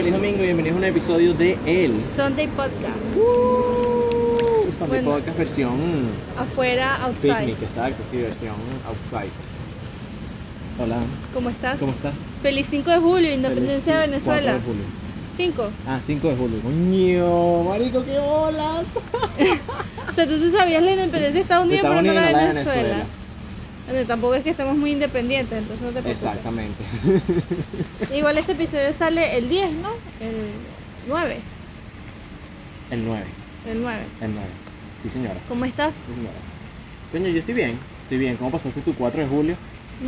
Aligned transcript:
feliz 0.00 0.14
domingo 0.14 0.38
y 0.38 0.44
bienvenidos 0.46 0.76
a 0.76 0.78
un 0.78 0.84
episodio 0.84 1.34
de 1.34 1.58
El 1.66 1.92
Sunday 2.16 2.46
Podcast. 2.46 2.96
uh, 3.16 4.72
Sunday 4.72 5.02
Bueno. 5.02 5.10
Podcast 5.10 5.36
versión 5.36 5.78
Afuera, 6.38 6.96
outside. 7.04 7.36
picnic, 7.36 7.62
exacto, 7.62 8.02
sí, 8.10 8.16
versión 8.16 8.54
outside. 8.86 9.28
Hola, 10.82 11.00
¿Cómo 11.34 11.50
estás? 11.50 11.78
¿cómo 11.78 11.92
estás? 11.92 12.14
Feliz 12.42 12.66
5 12.70 12.90
de 12.90 12.96
julio, 12.96 13.34
independencia 13.34 13.98
de 13.98 14.08
Feliz 14.08 14.24
4 14.24 14.40
Venezuela. 14.40 14.54
de 14.54 14.60
julio. 14.60 14.84
5. 15.36 15.70
Ah, 15.86 16.00
5 16.06 16.28
de 16.28 16.36
julio. 16.36 16.60
Coño, 16.62 17.64
marico, 17.64 18.02
qué 18.02 18.18
bolas. 18.18 18.86
O 20.08 20.12
sea, 20.12 20.26
tú 20.26 20.38
te 20.40 20.50
sabías 20.50 20.82
la 20.82 20.92
independencia 20.92 21.34
de 21.34 21.40
Estados 21.40 21.66
Unidos, 21.66 21.84
Estados 21.84 22.02
pero 22.02 22.14
no 22.14 22.20
la 22.20 22.26
de 22.26 22.34
Venezuela. 22.34 22.72
Venezuela. 22.82 23.04
Bueno, 23.90 24.06
tampoco 24.06 24.34
es 24.34 24.44
que 24.44 24.50
estemos 24.50 24.76
muy 24.76 24.92
independientes, 24.92 25.58
entonces 25.58 25.84
no 25.84 25.92
te 25.92 26.00
preocupes. 26.02 26.28
Exactamente. 26.28 26.84
Igual 28.14 28.38
este 28.38 28.52
episodio 28.52 28.92
sale 28.92 29.36
el 29.36 29.48
10, 29.48 29.72
¿no? 29.72 29.88
El 30.20 30.50
9. 31.08 31.38
El 32.92 33.04
9, 33.04 33.24
El 33.68 33.82
9. 33.82 33.98
el 34.20 34.30
9. 34.34 34.48
Sí, 35.02 35.10
señora. 35.10 35.36
¿Cómo 35.48 35.64
estás? 35.64 35.96
Sí, 35.96 36.14
señora. 36.14 36.34
Coño, 37.10 37.28
yo 37.28 37.40
estoy 37.40 37.54
bien. 37.54 37.78
Estoy 38.04 38.18
bien. 38.18 38.36
¿Cómo 38.36 38.50
pasaste 38.52 38.80
tu 38.80 38.94
4 38.94 39.22
de 39.22 39.28
julio? 39.28 39.56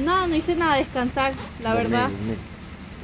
No, 0.04 0.26
no 0.28 0.34
hice 0.36 0.54
nada, 0.54 0.76
descansar, 0.76 1.32
la 1.62 1.70
Dormir, 1.74 1.90
verdad. 1.90 2.08
dormir. 2.08 2.36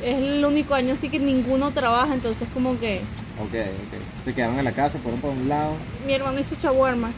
Es 0.04 0.14
el 0.16 0.44
único 0.44 0.74
año 0.74 0.94
así 0.94 1.08
que 1.08 1.18
ninguno 1.18 1.72
trabaja, 1.72 2.14
entonces 2.14 2.46
como 2.54 2.78
que 2.78 2.98
Ok, 3.40 3.50
ok. 3.52 4.24
Se 4.24 4.32
quedaron 4.32 4.58
en 4.58 4.64
la 4.64 4.72
casa, 4.72 4.98
fueron 5.00 5.20
por 5.20 5.30
un 5.30 5.48
lado. 5.48 5.72
mi 6.06 6.14
hermano 6.14 6.38
hizo 6.38 6.54
shawarma. 6.62 7.10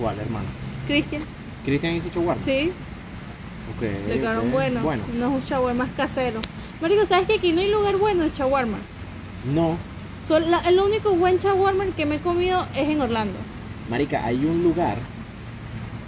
¿Cuál, 0.00 0.18
hermano? 0.20 0.46
Cristian, 0.86 1.22
¿Cristian 1.66 1.96
hizo 1.96 2.08
shawarma? 2.14 2.42
sí, 2.42 2.72
Ok. 3.76 3.82
le 4.08 4.14
quedaron 4.20 4.50
buenos. 4.50 4.82
Bueno, 4.82 5.02
No 5.18 5.26
es 5.36 5.42
un 5.42 5.48
shawarma 5.48 5.86
casero. 5.96 6.40
Marico, 6.80 7.04
¿sabes 7.06 7.26
que 7.26 7.34
aquí 7.34 7.52
no 7.52 7.60
hay 7.60 7.70
lugar 7.70 7.96
bueno 7.98 8.22
de 8.24 8.30
shawarma? 8.30 8.78
no. 9.52 9.76
Sol- 10.26 10.50
la- 10.50 10.58
el 10.60 10.80
único 10.80 11.12
buen 11.14 11.38
shawarma 11.38 11.84
que 11.96 12.04
me 12.06 12.16
he 12.16 12.18
comido 12.20 12.66
es 12.74 12.88
en 12.88 13.00
Orlando. 13.00 13.38
Marica, 13.88 14.24
hay 14.24 14.44
un 14.44 14.62
lugar 14.64 14.96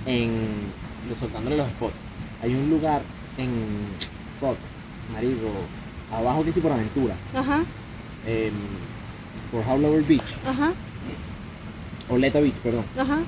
en. 0.06 0.32
soltándole 1.18 1.56
los 1.56 1.68
spots. 1.68 1.94
Hay 2.42 2.52
un 2.54 2.68
lugar 2.70 3.00
en. 3.36 3.50
Fuck, 4.40 4.56
Marico. 5.12 5.50
Abajo 6.12 6.44
que 6.44 6.50
sí 6.52 6.60
por 6.60 6.72
Aventura. 6.72 7.14
Ajá, 7.34 7.62
En, 8.26 8.52
por 9.52 9.62
Howlover 9.68 10.02
Beach. 10.02 10.22
ajá, 10.46 10.72
O 12.08 12.16
Leta 12.18 12.40
Beach, 12.40 12.54
perdón. 12.54 12.84
ajá. 12.98 13.18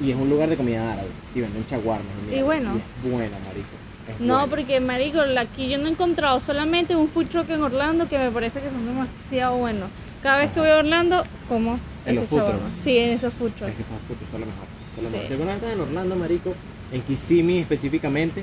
Y 0.00 0.10
es 0.10 0.16
un 0.16 0.28
lugar 0.28 0.48
de 0.48 0.56
comida 0.56 0.92
árabe. 0.92 1.08
Y 1.34 1.40
venden 1.40 1.64
chaguarmas. 1.66 2.06
Y 2.32 2.42
bueno. 2.42 2.72
es 3.04 3.10
buena, 3.10 3.36
marico. 3.46 3.68
es 4.08 4.20
No, 4.20 4.34
buena. 4.34 4.46
porque 4.48 4.80
marico, 4.80 5.20
aquí 5.38 5.68
yo 5.68 5.78
no 5.78 5.86
he 5.86 5.90
encontrado 5.90 6.40
solamente 6.40 6.96
un 6.96 7.08
food 7.08 7.26
truck 7.28 7.48
en 7.50 7.62
Orlando 7.62 8.08
que 8.08 8.18
me 8.18 8.30
parece 8.30 8.60
que 8.60 8.70
son 8.70 8.84
demasiado 8.86 9.56
buenos. 9.56 9.88
Cada 10.22 10.38
vez 10.38 10.50
que 10.52 10.60
voy 10.60 10.70
a 10.70 10.78
Orlando, 10.78 11.24
como 11.48 11.78
¿En 12.06 12.16
los 12.16 12.28
food 12.28 12.40
trucks? 12.44 12.60
Sí, 12.82 12.96
en 12.98 13.10
esos 13.10 13.32
food 13.34 13.52
trucks. 13.52 13.70
Es 13.72 13.76
que 13.76 13.84
son 13.84 13.98
fotos, 14.08 14.26
son 14.30 14.40
lo 14.40 14.46
mejor. 14.46 14.66
Son 14.94 15.04
lo 15.04 15.10
Sí. 15.10 15.12
mejor. 15.14 15.26
Si 15.28 15.32
alguna 15.34 15.54
vez 15.54 15.72
en 15.72 15.80
Orlando, 15.80 16.16
marico, 16.16 16.54
en 16.92 17.00
Kissimmee 17.02 17.60
específicamente, 17.60 18.42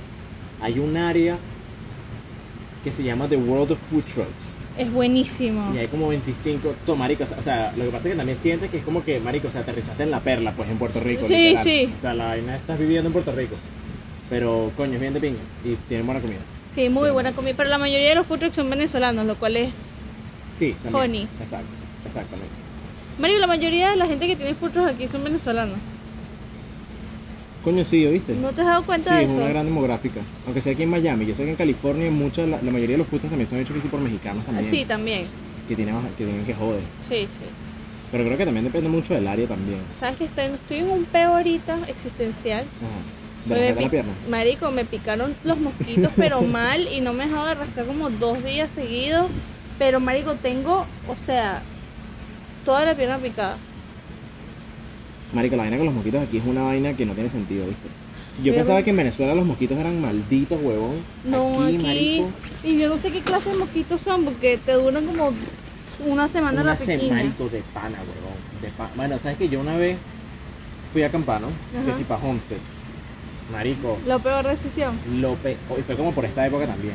hay 0.62 0.80
un 0.80 0.96
área 0.98 1.38
que 2.84 2.92
se 2.92 3.04
llama 3.04 3.28
The 3.28 3.36
World 3.38 3.72
of 3.74 3.80
Food 3.90 4.04
Trucks. 4.06 4.54
Es 4.82 4.92
buenísimo. 4.92 5.72
Y 5.76 5.78
hay 5.78 5.88
como 5.88 6.08
25, 6.08 6.74
to, 6.88 6.96
marico, 6.96 7.24
o 7.24 7.42
sea, 7.44 7.72
lo 7.78 7.86
que 7.86 7.92
pasa 7.92 8.08
es 8.08 8.14
que 8.14 8.18
también 8.18 8.38
sientes 8.38 8.72
que 8.72 8.78
es 8.78 8.84
como 8.84 9.04
que, 9.04 9.20
marico, 9.20 9.48
o 9.48 9.52
sea, 9.52 9.62
aterrizaste 9.62 10.02
en 10.02 10.10
la 10.10 10.22
perla, 10.22 10.54
pues, 10.54 10.70
en 10.72 10.78
Puerto 10.80 11.00
Rico. 11.02 11.24
Sí, 11.24 11.50
literal. 11.50 11.64
sí. 11.64 11.94
O 11.96 12.02
sea, 12.02 12.14
la 12.16 12.26
vaina 12.30 12.56
estás 12.56 12.80
viviendo 12.80 13.08
en 13.10 13.14
Puerto 13.14 13.32
Rico. 13.32 13.56
Pero, 14.28 14.72
coño, 14.76 14.96
es 14.96 15.00
bien 15.00 15.14
de 15.14 15.20
pinga 15.20 15.40
y 15.64 15.76
tiene 15.88 16.04
buena 16.04 16.20
comida. 16.20 16.40
Sí, 16.72 16.90
muy 16.90 17.12
buena 17.12 17.32
comida. 17.34 17.54
Pero 17.56 17.70
la 17.70 17.78
mayoría 17.78 18.10
de 18.10 18.16
los 18.16 18.26
food 18.26 18.40
trucks 18.40 18.56
son 18.56 18.72
venezolanos, 18.72 19.26
lo 19.28 19.36
cual 19.36 19.56
es. 19.58 19.70
Sí, 20.58 20.76
también. 20.82 21.04
Funny. 21.04 21.28
Exacto, 21.44 21.68
exactamente. 22.08 22.56
Marico, 23.20 23.40
la 23.40 23.48
mayoría 23.48 23.92
de 23.92 23.98
la 23.98 24.08
gente 24.08 24.26
que 24.26 24.36
tiene 24.36 24.56
food 24.56 24.72
trucks 24.72 24.90
aquí 24.96 25.08
son 25.08 25.24
venezolanos. 25.24 25.78
Coño, 27.64 27.84
sí, 27.84 28.06
¿oíste? 28.06 28.34
¿No 28.36 28.52
te 28.52 28.62
has 28.62 28.68
dado 28.68 28.84
cuenta 28.84 29.10
Sí, 29.12 29.16
de 29.18 29.24
es 29.24 29.32
eso? 29.32 29.40
una 29.40 29.50
gran 29.50 29.66
demográfica. 29.66 30.22
Aunque 30.46 30.62
sea 30.62 30.74
aquí 30.74 30.84
en 30.84 30.90
Miami, 30.90 31.26
yo 31.28 31.36
sé 31.36 31.44
que 31.44 31.52
en 31.52 31.56
California 31.56 32.10
mucha, 32.10 32.42
la, 32.48 32.60
la 32.62 32.72
mayoría 32.72 32.96
de 32.96 32.98
los 33.00 33.08
trucks 33.08 33.30
también 33.30 33.48
son 33.50 33.60
hechos 33.60 33.76
sí 33.82 33.88
por 33.88 34.00
mexicanos 34.00 34.44
también. 34.46 34.70
Sí, 34.70 34.84
también. 34.86 35.26
Que 35.68 35.76
tienen, 35.76 35.96
que 36.18 36.26
tienen 36.26 36.44
que 36.46 36.56
joder. 36.56 36.82
Sí, 37.02 37.22
sí. 37.22 37.46
Pero 38.12 38.26
creo 38.26 38.38
que 38.38 38.46
también 38.46 38.66
depende 38.66 38.90
mucho 38.90 39.14
del 39.14 39.28
área 39.28 39.48
también. 39.48 39.80
¿Sabes 40.00 40.18
que 40.18 40.26
estoy, 40.26 40.46
estoy 40.46 40.78
en 40.80 40.90
un 40.90 41.06
peo 41.06 41.36
ahorita 41.36 41.78
existencial? 41.88 42.62
Ajá. 42.62 43.56
De 43.56 43.74
la 43.74 43.90
pierna. 43.90 44.12
Marico, 44.30 44.70
me 44.72 44.84
picaron 44.86 45.34
los 45.44 45.58
mosquitos, 45.60 46.12
pero 46.16 46.42
mal, 46.44 46.88
y 46.92 47.02
no 47.02 47.14
me 47.14 47.24
he 47.24 47.28
dejado 47.28 47.48
de 47.48 47.56
rascar 47.56 47.86
como 47.86 48.10
dos 48.10 48.44
días 48.44 48.72
seguidos. 48.72 49.28
Pero, 49.80 50.00
Marico, 50.00 50.34
tengo, 50.36 50.86
o 51.08 51.16
sea, 51.26 51.62
toda 52.66 52.86
la 52.86 52.94
pierna 52.96 53.18
picada. 53.18 53.58
Marico, 55.34 55.56
la 55.56 55.64
vaina 55.64 55.78
con 55.78 55.86
los 55.86 55.96
mosquitos 55.96 56.22
aquí 56.28 56.38
es 56.38 56.46
una 56.46 56.64
vaina 56.64 56.94
que 56.94 57.06
no 57.06 57.14
tiene 57.14 57.30
sentido, 57.30 57.66
¿viste? 57.66 57.88
Si 58.36 58.44
yo 58.44 58.52
Pero- 58.52 58.56
pensaba 58.58 58.84
que 58.84 58.90
en 58.90 58.98
Venezuela 58.98 59.34
los 59.36 59.46
mosquitos 59.46 59.78
eran 59.78 60.02
malditos, 60.02 60.60
huevón. 60.62 60.98
No, 61.26 61.64
aquí. 61.64 61.78
marico, 61.78 62.30
Y 62.64 62.78
yo 62.80 62.90
no 62.90 62.98
sé 62.98 63.12
qué 63.12 63.22
clase 63.22 63.50
de 63.52 63.58
mosquitos 63.58 64.02
son, 64.02 64.24
porque 64.26 64.58
te 64.64 64.74
duran 64.74 65.06
como 65.06 65.32
una 66.06 66.28
semana 66.28 66.62
una 66.62 66.72
la 66.72 66.78
se- 66.78 66.96
piquiña. 66.96 67.16
marico 67.16 67.50
de 67.50 67.62
pana, 67.74 67.98
huevón. 68.00 68.62
De 68.62 68.70
pa- 68.70 68.90
Bueno, 68.96 69.18
¿sabes 69.20 69.38
que 69.38 69.50
Yo 69.50 69.60
una 69.62 69.78
vez 69.78 69.98
fui 70.94 71.04
a 71.04 71.08
acampar, 71.08 71.42
¿no? 71.42 71.48
Que 71.86 71.94
si 71.94 72.04
para 72.04 72.22
Homestead. 72.24 72.58
Marico, 73.52 73.98
La 74.06 74.18
peor 74.20 74.48
decisión. 74.48 74.98
lo 75.20 75.36
pe- 75.36 75.58
y 75.78 75.82
fue 75.82 75.96
como 75.96 76.14
por 76.14 76.24
esta 76.26 76.46
época 76.48 76.66
también. 76.68 76.94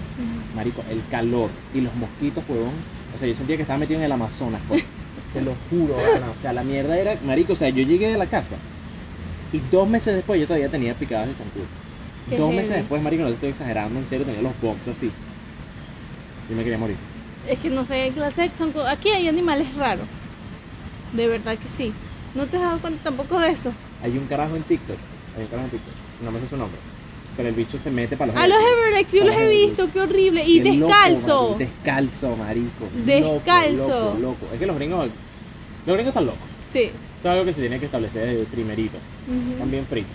Marico, 0.54 0.82
el 0.90 1.02
calor 1.10 1.50
y 1.74 1.80
los 1.82 1.94
mosquitos, 1.96 2.42
huevón. 2.48 2.72
O 3.14 3.18
sea, 3.18 3.28
yo 3.28 3.34
sentía 3.34 3.56
que 3.56 3.62
estaba 3.62 3.78
metido 3.78 3.98
en 3.98 4.04
el 4.06 4.12
Amazonas, 4.12 4.60
pues. 4.68 4.82
Te 5.38 5.44
lo 5.44 5.52
juro, 5.70 5.94
Ana. 6.16 6.26
O 6.36 6.40
sea, 6.40 6.52
la 6.52 6.62
mierda 6.64 6.98
era, 6.98 7.16
marico, 7.24 7.52
o 7.52 7.56
sea, 7.56 7.68
yo 7.68 7.82
llegué 7.84 8.14
a 8.14 8.18
la 8.18 8.26
casa 8.26 8.54
y 9.52 9.60
dos 9.70 9.88
meses 9.88 10.14
después 10.14 10.40
yo 10.40 10.46
todavía 10.46 10.68
tenía 10.68 10.94
picadas 10.94 11.28
de 11.28 11.34
zancudo. 11.34 11.64
Qué 12.28 12.36
Dos 12.36 12.46
heavy. 12.46 12.56
meses 12.56 12.74
después, 12.76 13.02
marico, 13.02 13.22
no 13.22 13.28
te 13.28 13.34
estoy 13.34 13.50
exagerando, 13.50 13.98
en 14.00 14.06
serio, 14.06 14.26
tenía 14.26 14.42
los 14.42 14.60
bumps 14.60 14.88
así. 14.88 15.10
Yo 16.50 16.56
me 16.56 16.62
quería 16.62 16.78
morir. 16.78 16.96
Es 17.48 17.58
que 17.58 17.70
no 17.70 17.84
sé 17.84 18.06
qué 18.08 18.12
clase 18.14 18.42
de 18.42 18.50
son. 18.56 18.72
Aquí 18.88 19.10
hay 19.10 19.28
animales 19.28 19.72
raros. 19.76 20.06
De 21.12 21.28
verdad 21.28 21.56
que 21.56 21.68
sí. 21.68 21.92
¿No 22.34 22.46
te 22.46 22.56
has 22.56 22.62
dado 22.64 22.78
cuenta 22.80 23.04
tampoco 23.04 23.38
de 23.38 23.50
eso? 23.50 23.72
Hay 24.02 24.18
un 24.18 24.26
carajo 24.26 24.56
en 24.56 24.62
TikTok, 24.64 24.96
hay 25.36 25.42
un 25.44 25.48
carajo 25.48 25.66
en 25.66 25.70
TikTok, 25.70 25.94
no 26.22 26.30
me 26.32 26.40
sé 26.40 26.48
su 26.48 26.56
nombre, 26.58 26.78
pero 27.36 27.48
el 27.48 27.54
bicho 27.54 27.78
se 27.78 27.90
mete 27.90 28.16
para 28.16 28.32
los 28.32 28.42
A 28.42 28.46
los. 28.46 28.58
Everlex, 28.58 29.12
yo 29.12 29.24
los 29.24 29.34
he 29.36 29.48
visto, 29.48 29.88
qué 29.92 30.00
horrible. 30.00 30.44
Y 30.44 30.60
loco, 30.60 30.86
descalzo. 30.88 31.42
marico, 31.42 31.58
descalzo, 31.58 32.36
marico. 32.36 32.88
Descalzo. 33.06 33.88
Loco, 33.88 34.04
loco, 34.04 34.18
loco. 34.20 34.46
Es 34.52 34.58
que 34.60 34.66
los 34.66 34.76
gringos, 34.76 35.08
los 35.86 35.94
gringos 35.96 36.08
están 36.10 36.26
locos. 36.26 36.40
sí. 36.70 36.90
Eso 37.18 37.28
es 37.28 37.32
algo 37.32 37.44
que 37.46 37.52
se 37.54 37.60
tiene 37.62 37.78
que 37.80 37.86
establecer 37.86 38.26
desde 38.26 38.44
primerito. 38.44 38.98
Ujú. 39.26 39.58
También 39.58 39.86
frito. 39.86 40.06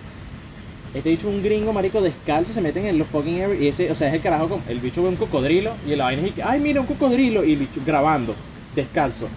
Este 0.94 1.10
bicho 1.10 1.28
un 1.28 1.42
gringo, 1.42 1.74
marico, 1.74 2.00
descalzo, 2.02 2.54
se 2.54 2.62
meten 2.62 2.86
en 2.86 2.98
los 2.98 3.08
fucking 3.08 3.40
air 3.40 3.62
y 3.62 3.68
ese, 3.68 3.90
o 3.92 3.96
sea, 3.96 4.10
es 4.10 4.14
el 4.14 4.22
carajo, 4.22 4.48
con- 4.50 4.62
el 4.70 4.80
bicho 4.80 5.02
ve 5.04 5.10
un 5.10 5.16
cocodrilo 5.16 5.72
y 5.88 5.96
la 5.96 6.06
vaina 6.06 6.22
es 6.28 6.34
ay, 6.46 6.60
mira, 6.60 6.80
un 6.82 6.88
cocodrilo, 6.88 7.44
y 7.44 7.54
el 7.54 7.60
bicho 7.60 7.82
grabando, 7.86 8.36
descalzo. 8.76 9.28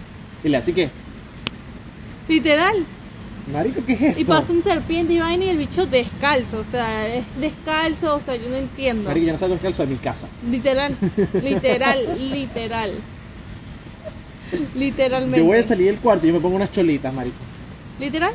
Y 0.44 0.48
le 0.50 0.56
hace 0.58 0.72
que, 0.74 0.90
Literal. 2.28 2.84
marico, 3.52 3.84
¿qué 3.86 3.92
es 3.94 4.02
eso? 4.02 4.20
Y 4.20 4.24
pasan 4.24 4.62
serpientes 4.62 5.16
y 5.16 5.20
vaina 5.20 5.44
y 5.44 5.48
el 5.50 5.58
bicho 5.58 5.86
descalzo. 5.86 6.60
O 6.60 6.64
sea, 6.64 7.06
es 7.14 7.24
descalzo. 7.40 8.16
O 8.16 8.20
sea, 8.20 8.36
yo 8.36 8.48
no 8.48 8.56
entiendo. 8.56 9.08
Marico, 9.08 9.26
yo 9.26 9.32
no 9.32 9.38
salgo 9.38 9.54
descalzo 9.54 9.82
de 9.82 9.88
mi 9.88 9.96
casa. 9.96 10.26
Literal, 10.50 10.94
literal, 11.42 11.98
literal. 12.30 12.90
Literalmente. 14.74 15.38
Yo 15.38 15.44
voy 15.44 15.58
a 15.58 15.62
salir 15.62 15.86
del 15.86 15.98
cuarto 15.98 16.26
y 16.26 16.28
yo 16.28 16.34
me 16.34 16.40
pongo 16.40 16.56
unas 16.56 16.70
cholitas, 16.72 17.12
marico. 17.12 17.36
¿Literal? 17.98 18.32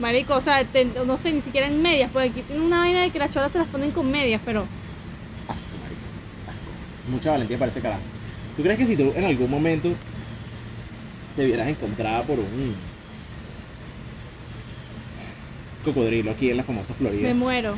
Marico, 0.00 0.34
o 0.36 0.40
sea, 0.40 0.64
te- 0.64 0.84
no 1.06 1.16
sé, 1.16 1.32
ni 1.32 1.40
siquiera 1.40 1.66
en 1.68 1.80
medias, 1.80 2.10
porque 2.12 2.28
aquí 2.30 2.42
tiene 2.42 2.62
una 2.64 2.78
vaina 2.80 3.02
de 3.02 3.10
que 3.10 3.18
las 3.18 3.30
cholas 3.30 3.52
se 3.52 3.58
las 3.58 3.68
ponen 3.68 3.90
con 3.92 4.10
medias, 4.10 4.40
pero 4.44 4.62
Asco, 5.46 5.68
marico. 5.82 6.00
Asco. 6.50 7.10
Mucha 7.10 7.30
valentía 7.30 7.58
para 7.58 7.70
ese 7.70 7.80
carajo. 7.80 8.02
¿Tú 8.56 8.62
crees 8.62 8.78
que 8.78 8.86
si 8.86 8.96
tú 8.96 9.12
en 9.14 9.24
algún 9.24 9.50
momento 9.50 9.90
te 11.36 11.44
vieras 11.44 11.68
encontrada 11.68 12.22
por 12.22 12.38
un 12.40 12.74
cocodrilo 15.84 16.30
aquí 16.30 16.50
en 16.50 16.56
la 16.56 16.62
famosa 16.64 16.94
Florida? 16.94 17.22
me 17.28 17.34
muero. 17.34 17.74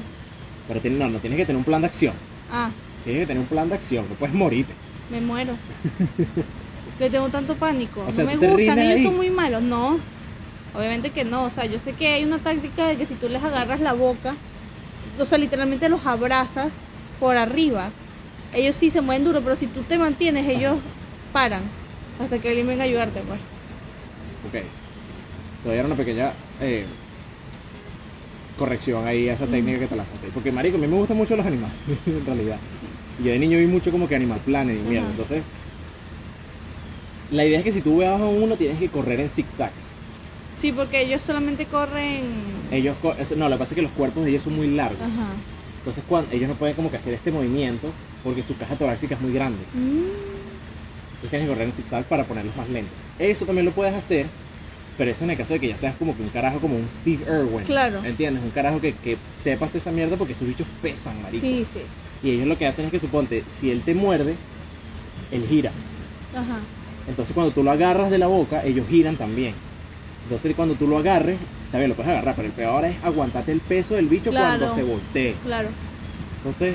Pero 0.68 0.80
tiene- 0.80 0.98
no, 0.98 1.08
no 1.08 1.18
tienes 1.18 1.36
que 1.38 1.44
tener 1.46 1.58
un 1.58 1.64
plan 1.64 1.80
de 1.80 1.86
acción. 1.88 2.14
Ah, 2.50 2.70
Tienes 3.04 3.22
que 3.22 3.26
tener 3.26 3.40
un 3.40 3.46
plan 3.48 3.68
de 3.68 3.74
acción, 3.76 4.04
no 4.08 4.14
puedes 4.16 4.34
morirte. 4.34 4.72
me 5.10 5.20
muero. 5.20 5.52
Le 6.98 7.10
tengo 7.10 7.28
tanto 7.28 7.54
pánico. 7.56 8.04
O 8.06 8.12
sea, 8.12 8.24
no 8.24 8.30
me 8.30 8.34
¿tú 8.34 8.40
te 8.40 8.50
gustan, 8.52 8.78
ellos 8.78 8.98
ahí? 8.98 9.04
son 9.04 9.16
muy 9.16 9.30
malos. 9.30 9.62
No, 9.62 9.98
obviamente 10.74 11.10
que 11.10 11.24
no. 11.24 11.44
O 11.44 11.50
sea, 11.50 11.66
yo 11.66 11.78
sé 11.78 11.92
que 11.92 12.08
hay 12.08 12.24
una 12.24 12.38
táctica 12.38 12.86
de 12.88 12.96
que 12.96 13.06
si 13.06 13.14
tú 13.14 13.28
les 13.28 13.42
agarras 13.42 13.80
la 13.80 13.92
boca, 13.92 14.34
o 15.18 15.24
sea, 15.24 15.38
literalmente 15.38 15.88
los 15.88 16.06
abrazas 16.06 16.70
por 17.20 17.36
arriba, 17.36 17.90
ellos 18.54 18.76
sí 18.76 18.90
se 18.90 19.00
mueven 19.00 19.24
duro, 19.24 19.40
pero 19.42 19.56
si 19.56 19.66
tú 19.66 19.82
te 19.82 19.98
mantienes, 19.98 20.48
ellos 20.48 20.78
paran 21.32 21.62
hasta 22.20 22.38
que 22.38 22.48
alguien 22.48 22.66
venga 22.66 22.82
a 22.82 22.86
ayudarte, 22.86 23.20
pues. 23.20 23.38
Ok. 24.48 24.66
Todavía 25.62 25.80
era 25.80 25.86
una 25.86 25.96
pequeña 25.96 26.32
eh, 26.60 26.84
corrección 28.58 29.06
ahí 29.06 29.28
a 29.28 29.34
esa 29.34 29.46
técnica 29.46 29.80
que 29.80 29.86
te 29.86 29.96
lanzaste. 29.96 30.28
Porque, 30.32 30.52
marico, 30.52 30.76
a 30.76 30.80
mí 30.80 30.86
me 30.86 30.96
gustan 30.96 31.16
mucho 31.16 31.36
los 31.36 31.44
animales, 31.46 31.76
en 32.06 32.24
realidad. 32.24 32.58
Y 33.20 33.24
yo 33.24 33.32
de 33.32 33.38
niño 33.38 33.58
vi 33.58 33.66
mucho 33.66 33.90
como 33.90 34.08
que 34.08 34.14
Animal 34.14 34.40
Planet 34.44 34.78
y 34.78 34.88
mierda. 34.88 35.08
Entonces, 35.10 35.42
La 37.30 37.44
idea 37.44 37.58
es 37.58 37.64
que 37.64 37.72
si 37.72 37.80
tú 37.80 37.98
vas 37.98 38.20
a 38.20 38.24
uno, 38.24 38.56
tienes 38.56 38.78
que 38.78 38.88
correr 38.88 39.20
en 39.20 39.28
zigzags. 39.28 39.72
Sí, 40.56 40.72
porque 40.72 41.02
ellos 41.02 41.22
solamente 41.22 41.66
corren. 41.66 42.22
Ellos, 42.70 42.96
co- 43.02 43.14
no, 43.36 43.48
lo 43.48 43.56
que 43.56 43.58
pasa 43.58 43.70
es 43.72 43.76
que 43.76 43.82
los 43.82 43.90
cuerpos 43.92 44.24
de 44.24 44.30
ellos 44.30 44.42
son 44.42 44.56
muy 44.56 44.68
largos. 44.68 45.00
Ajá. 45.02 45.28
Entonces, 45.78 46.02
cuando, 46.08 46.32
ellos 46.34 46.48
no 46.48 46.54
pueden 46.54 46.74
como 46.74 46.90
que 46.90 46.96
hacer 46.96 47.14
este 47.14 47.30
movimiento 47.30 47.90
porque 48.24 48.42
su 48.42 48.56
caja 48.56 48.74
torácica 48.76 49.14
es 49.16 49.20
muy 49.20 49.32
grande. 49.32 49.58
Mm, 49.74 50.04
Entonces 51.14 51.30
tienes 51.30 51.46
que 51.48 51.52
correr 51.54 51.68
en 51.68 51.74
zigzag 51.74 52.04
para 52.06 52.24
ponerlos 52.24 52.56
más 52.56 52.68
lentos. 52.68 52.92
Eso 53.18 53.44
también 53.44 53.66
lo 53.66 53.72
puedes 53.72 53.94
hacer, 53.94 54.26
pero 54.98 55.10
eso 55.10 55.24
en 55.24 55.30
el 55.30 55.36
caso 55.36 55.52
de 55.52 55.60
que 55.60 55.68
ya 55.68 55.76
seas 55.76 55.94
como 55.96 56.16
que 56.16 56.22
un 56.22 56.28
carajo 56.30 56.58
como 56.58 56.76
un 56.76 56.88
Steve 56.90 57.22
Irwin. 57.24 57.64
Claro. 57.66 58.02
¿Entiendes? 58.04 58.42
Un 58.42 58.50
carajo 58.50 58.80
que, 58.80 58.94
que 58.94 59.16
sepas 59.42 59.74
esa 59.74 59.90
mierda 59.92 60.16
porque 60.16 60.32
esos 60.32 60.48
bichos 60.48 60.66
pesan, 60.82 61.20
marico. 61.22 61.40
Sí, 61.46 61.64
sí. 61.64 61.80
Y 62.22 62.30
ellos 62.32 62.46
lo 62.46 62.56
que 62.58 62.66
hacen 62.66 62.86
es 62.86 62.90
que 62.90 62.98
suponte, 62.98 63.44
si 63.48 63.70
él 63.70 63.82
te 63.82 63.94
muerde, 63.94 64.34
él 65.30 65.44
gira. 65.48 65.70
Ajá. 66.34 66.58
Entonces 67.08 67.34
cuando 67.34 67.52
tú 67.52 67.62
lo 67.62 67.70
agarras 67.70 68.10
de 68.10 68.18
la 68.18 68.26
boca, 68.26 68.64
ellos 68.64 68.86
giran 68.88 69.16
también. 69.16 69.54
Entonces 70.24 70.54
cuando 70.56 70.74
tú 70.74 70.88
lo 70.88 70.98
agarres, 70.98 71.38
también 71.70 71.90
lo 71.90 71.94
puedes 71.96 72.10
agarrar, 72.10 72.34
pero 72.34 72.48
el 72.48 72.54
peor 72.54 72.84
es 72.84 72.96
aguantarte 73.04 73.52
el 73.52 73.60
peso 73.60 73.94
del 73.94 74.06
bicho 74.06 74.30
Claro. 74.30 74.58
cuando 74.58 74.74
se 74.74 74.82
voltee. 74.82 75.34
Claro. 75.44 75.68
Entonces, 76.38 76.74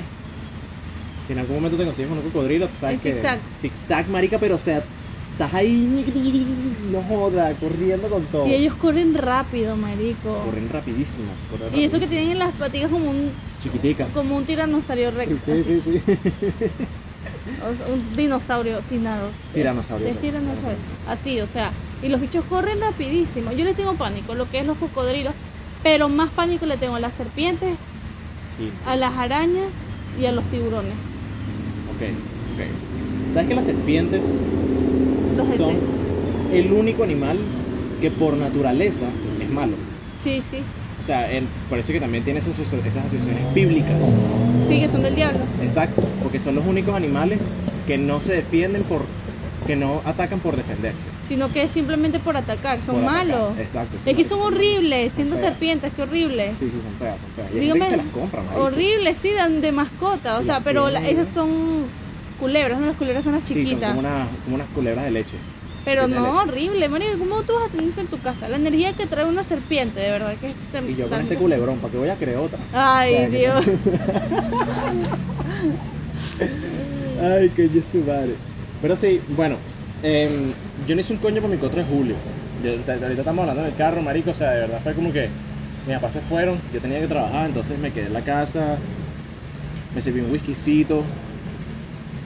si 1.26 1.32
en 1.32 1.38
algún 1.38 1.56
momento 1.56 1.76
te 1.76 1.84
consigues 1.84 2.08
con 2.08 2.18
un 2.18 2.24
cocodrilo, 2.24 2.66
tú 2.68 2.76
sabes 2.78 2.96
El 2.96 3.00
que... 3.02 3.12
zigzag. 3.18 3.40
Zigzag, 3.60 4.08
marica, 4.08 4.38
pero 4.38 4.56
o 4.56 4.58
sea, 4.58 4.82
estás 5.32 5.52
ahí, 5.54 6.04
no 6.90 7.02
joda, 7.02 7.52
corriendo 7.54 8.08
con 8.08 8.24
todo. 8.26 8.46
Y 8.46 8.54
ellos 8.54 8.74
corren 8.74 9.14
rápido, 9.14 9.76
marico. 9.76 10.42
Corren 10.46 10.68
rapidísimo. 10.70 11.26
corren 11.50 11.78
Y 11.78 11.84
eso 11.84 11.98
que 12.00 12.06
tienen 12.06 12.30
en 12.32 12.38
las 12.38 12.52
paticas 12.54 12.90
como 12.90 13.10
un 13.10 13.30
Chiquitica. 13.62 14.06
como 14.14 14.36
un 14.36 14.44
tiranosaurio 14.44 15.10
rex. 15.10 15.40
Sí, 15.44 15.50
así. 15.52 15.62
sí, 15.64 15.80
sí. 15.84 16.14
O 17.70 17.74
sea, 17.76 17.86
un 17.86 18.16
dinosaurio, 18.16 18.78
tinaro. 18.88 19.26
Tiranosaurio 19.54 20.06
Sí, 20.06 20.10
es 20.10 20.16
rex, 20.20 20.22
tiranosaurio. 20.32 20.60
tiranosaurio. 20.62 21.08
Así, 21.08 21.40
o 21.40 21.46
sea, 21.46 21.70
y 22.02 22.08
los 22.08 22.20
bichos 22.20 22.44
corren 22.46 22.80
rapidísimo. 22.80 23.52
Yo 23.52 23.64
les 23.64 23.76
tengo 23.76 23.94
pánico, 23.94 24.34
lo 24.34 24.48
que 24.50 24.60
es 24.60 24.66
los 24.66 24.76
cocodrilos, 24.78 25.34
pero 25.82 26.08
más 26.08 26.30
pánico 26.30 26.66
le 26.66 26.76
tengo 26.76 26.94
a 26.96 27.00
las 27.00 27.14
serpientes, 27.14 27.74
Sí, 28.56 28.70
a 28.86 28.96
las 28.96 29.14
arañas 29.16 29.68
y 30.20 30.26
a 30.26 30.32
los 30.32 30.44
tiburones. 30.46 30.92
ok, 31.94 32.02
ok. 32.54 33.32
¿Sabes 33.34 33.48
que 33.48 33.54
las 33.54 33.64
serpientes 33.64 34.22
Los 35.36 35.56
son 35.56 35.74
el 36.52 36.70
único 36.72 37.02
animal 37.02 37.38
que 38.00 38.10
por 38.10 38.34
naturaleza 38.36 39.06
es 39.40 39.48
malo? 39.50 39.72
Sí, 40.18 40.42
sí. 40.48 40.58
O 41.02 41.04
sea, 41.04 41.28
por 41.68 41.80
eso 41.80 41.92
que 41.92 41.98
también 41.98 42.22
tiene 42.22 42.38
esas, 42.38 42.56
esas 42.58 42.72
asociaciones 42.96 43.52
bíblicas. 43.54 44.00
Sí, 44.68 44.78
que 44.78 44.86
son 44.88 45.02
del 45.02 45.16
diablo. 45.16 45.40
Exacto, 45.60 46.00
porque 46.22 46.38
son 46.38 46.54
los 46.54 46.64
únicos 46.64 46.94
animales 46.94 47.40
que 47.88 47.98
no 47.98 48.20
se 48.20 48.34
defienden 48.34 48.84
por, 48.84 49.02
que 49.66 49.74
no 49.74 50.00
atacan 50.04 50.38
por 50.38 50.54
defenderse. 50.56 51.00
Sino 51.24 51.50
que 51.52 51.64
es 51.64 51.72
simplemente 51.72 52.20
por 52.20 52.36
atacar. 52.36 52.80
Son 52.80 52.96
Por 52.96 53.04
atacar. 53.04 53.26
malos. 53.26 53.58
Exacto. 53.58 53.96
Es 54.06 54.16
que 54.16 54.22
son 54.22 54.40
horribles, 54.42 55.12
siendo 55.12 55.34
feas. 55.36 55.48
serpientes, 55.48 55.92
qué 55.96 56.02
horrible. 56.02 56.50
Sí, 56.58 56.66
sí, 56.66 56.78
son 56.82 56.94
feas, 57.00 57.16
son 57.20 57.30
feas. 57.34 57.48
Y 57.52 57.58
Dígame, 57.58 57.88
se 57.88 57.96
las 57.96 58.06
compra, 58.06 58.42
marico. 58.42 58.62
horribles, 58.62 59.18
sí, 59.18 59.30
dan 59.32 59.60
de 59.60 59.72
mascota. 59.72 60.38
O 60.38 60.42
sea, 60.44 60.60
pero 60.60 60.88
la- 60.88 61.08
esas 61.08 61.28
son 61.32 61.50
culebras, 62.38 62.78
¿no? 62.78 62.86
Las 62.86 62.96
culebras 62.96 63.24
son 63.24 63.32
las 63.32 63.42
Sí, 63.42 63.54
son 63.54 63.62
chiquitas. 63.64 63.88
como, 63.88 64.00
una- 64.00 64.26
como 64.44 64.54
unas 64.54 64.68
culebras 64.68 65.04
de 65.04 65.10
leche. 65.10 65.34
Pero 65.84 66.06
no, 66.08 66.40
horrible, 66.42 66.88
marico. 66.88 67.18
¿Cómo 67.18 67.42
tú 67.42 67.54
vas 67.54 67.64
a 67.64 67.68
tener 67.68 67.88
eso 67.88 68.00
en 68.00 68.06
tu 68.06 68.18
casa? 68.20 68.48
La 68.48 68.56
energía 68.56 68.92
que 68.92 69.06
trae 69.06 69.24
una 69.24 69.42
serpiente, 69.42 70.00
de 70.00 70.10
verdad 70.10 70.34
que 70.40 70.50
es 70.50 70.54
Y 70.88 70.94
yo 70.96 71.08
con 71.08 71.20
este 71.20 71.36
culebrón, 71.36 71.78
¿para 71.78 71.92
qué 71.92 71.98
voy 71.98 72.08
a 72.08 72.14
crear 72.14 72.38
otra? 72.38 72.58
Ay, 72.72 73.14
O 73.14 73.18
sea, 73.18 73.30
que- 73.30 73.38
Dios. 73.38 73.64
Ay, 77.22 77.48
que 77.50 77.68
yo 77.68 77.80
su 77.82 77.98
madre. 77.98 78.34
Pero 78.80 78.96
sí, 78.96 79.20
bueno, 79.36 79.56
em, 80.02 80.52
yo 80.86 80.94
no 80.94 81.00
hice 81.00 81.12
un 81.12 81.18
coño 81.18 81.40
por 81.40 81.50
mi 81.50 81.56
4 81.56 81.82
de 81.82 81.88
julio. 81.88 82.14
Yo- 82.64 82.70
ahorita 82.72 83.12
estamos 83.12 83.40
hablando 83.42 83.62
del 83.62 83.74
carro, 83.74 84.02
marico, 84.02 84.30
o 84.30 84.34
sea, 84.34 84.50
de 84.52 84.60
verdad 84.60 84.80
fue 84.82 84.94
como 84.94 85.12
que 85.12 85.28
mis 85.86 85.96
papás 85.96 86.12
se 86.12 86.20
fueron, 86.20 86.58
yo 86.72 86.80
tenía 86.80 87.00
que 87.00 87.06
trabajar, 87.08 87.46
entonces 87.46 87.78
me 87.78 87.92
quedé 87.92 88.06
en 88.06 88.12
la 88.12 88.22
casa, 88.22 88.76
me 89.94 90.02
serví 90.02 90.20
un 90.20 90.30
whiskycito, 90.30 91.02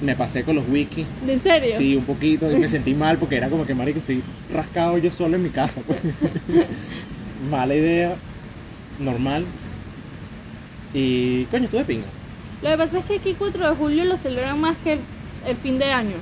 me 0.00 0.14
pasé 0.14 0.43
con 0.44 0.56
los 0.56 0.69
whisky, 0.69 1.06
¿En 1.26 1.40
serio? 1.40 1.75
sí, 1.78 1.96
un 1.96 2.04
poquito, 2.04 2.50
y 2.52 2.58
me 2.58 2.69
sentí 2.69 2.94
mal 2.94 3.16
porque 3.19 3.37
era 3.37 3.48
como 3.48 3.64
que, 3.66 3.75
marico, 3.75 3.98
estoy 3.98 4.22
rascado 4.52 4.98
yo 4.98 5.10
solo 5.10 5.37
en 5.37 5.43
mi 5.43 5.50
casa. 5.50 5.81
pues. 5.87 5.98
Mala 7.50 7.75
idea, 7.75 8.14
normal. 8.98 9.44
Y, 10.94 11.44
coño, 11.46 11.64
estuve 11.64 11.84
pinga. 11.84 12.06
Lo 12.62 12.70
que 12.70 12.76
pasa 12.78 12.98
es 12.98 13.04
que 13.04 13.16
aquí 13.16 13.34
4 13.38 13.70
de 13.70 13.76
julio 13.76 14.04
lo 14.04 14.16
celebran 14.16 14.60
más 14.60 14.76
que 14.82 14.94
el, 14.94 14.98
el 15.46 15.56
fin 15.56 15.78
de 15.78 15.93
año. 15.93 16.16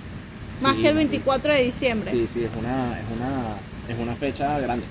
Más 0.62 0.74
Sí, 0.76 0.82
que 0.82 0.88
el 0.88 0.94
marico. 0.94 1.10
24 1.12 1.52
de 1.52 1.62
diciembre. 1.64 2.10
Sí, 2.10 2.26
sí, 2.32 2.44
es 2.44 2.50
una, 2.58 2.98
es 2.98 3.04
una, 3.16 3.92
es 3.94 4.00
una 4.00 4.14
fecha 4.16 4.58
grande. 4.60 4.84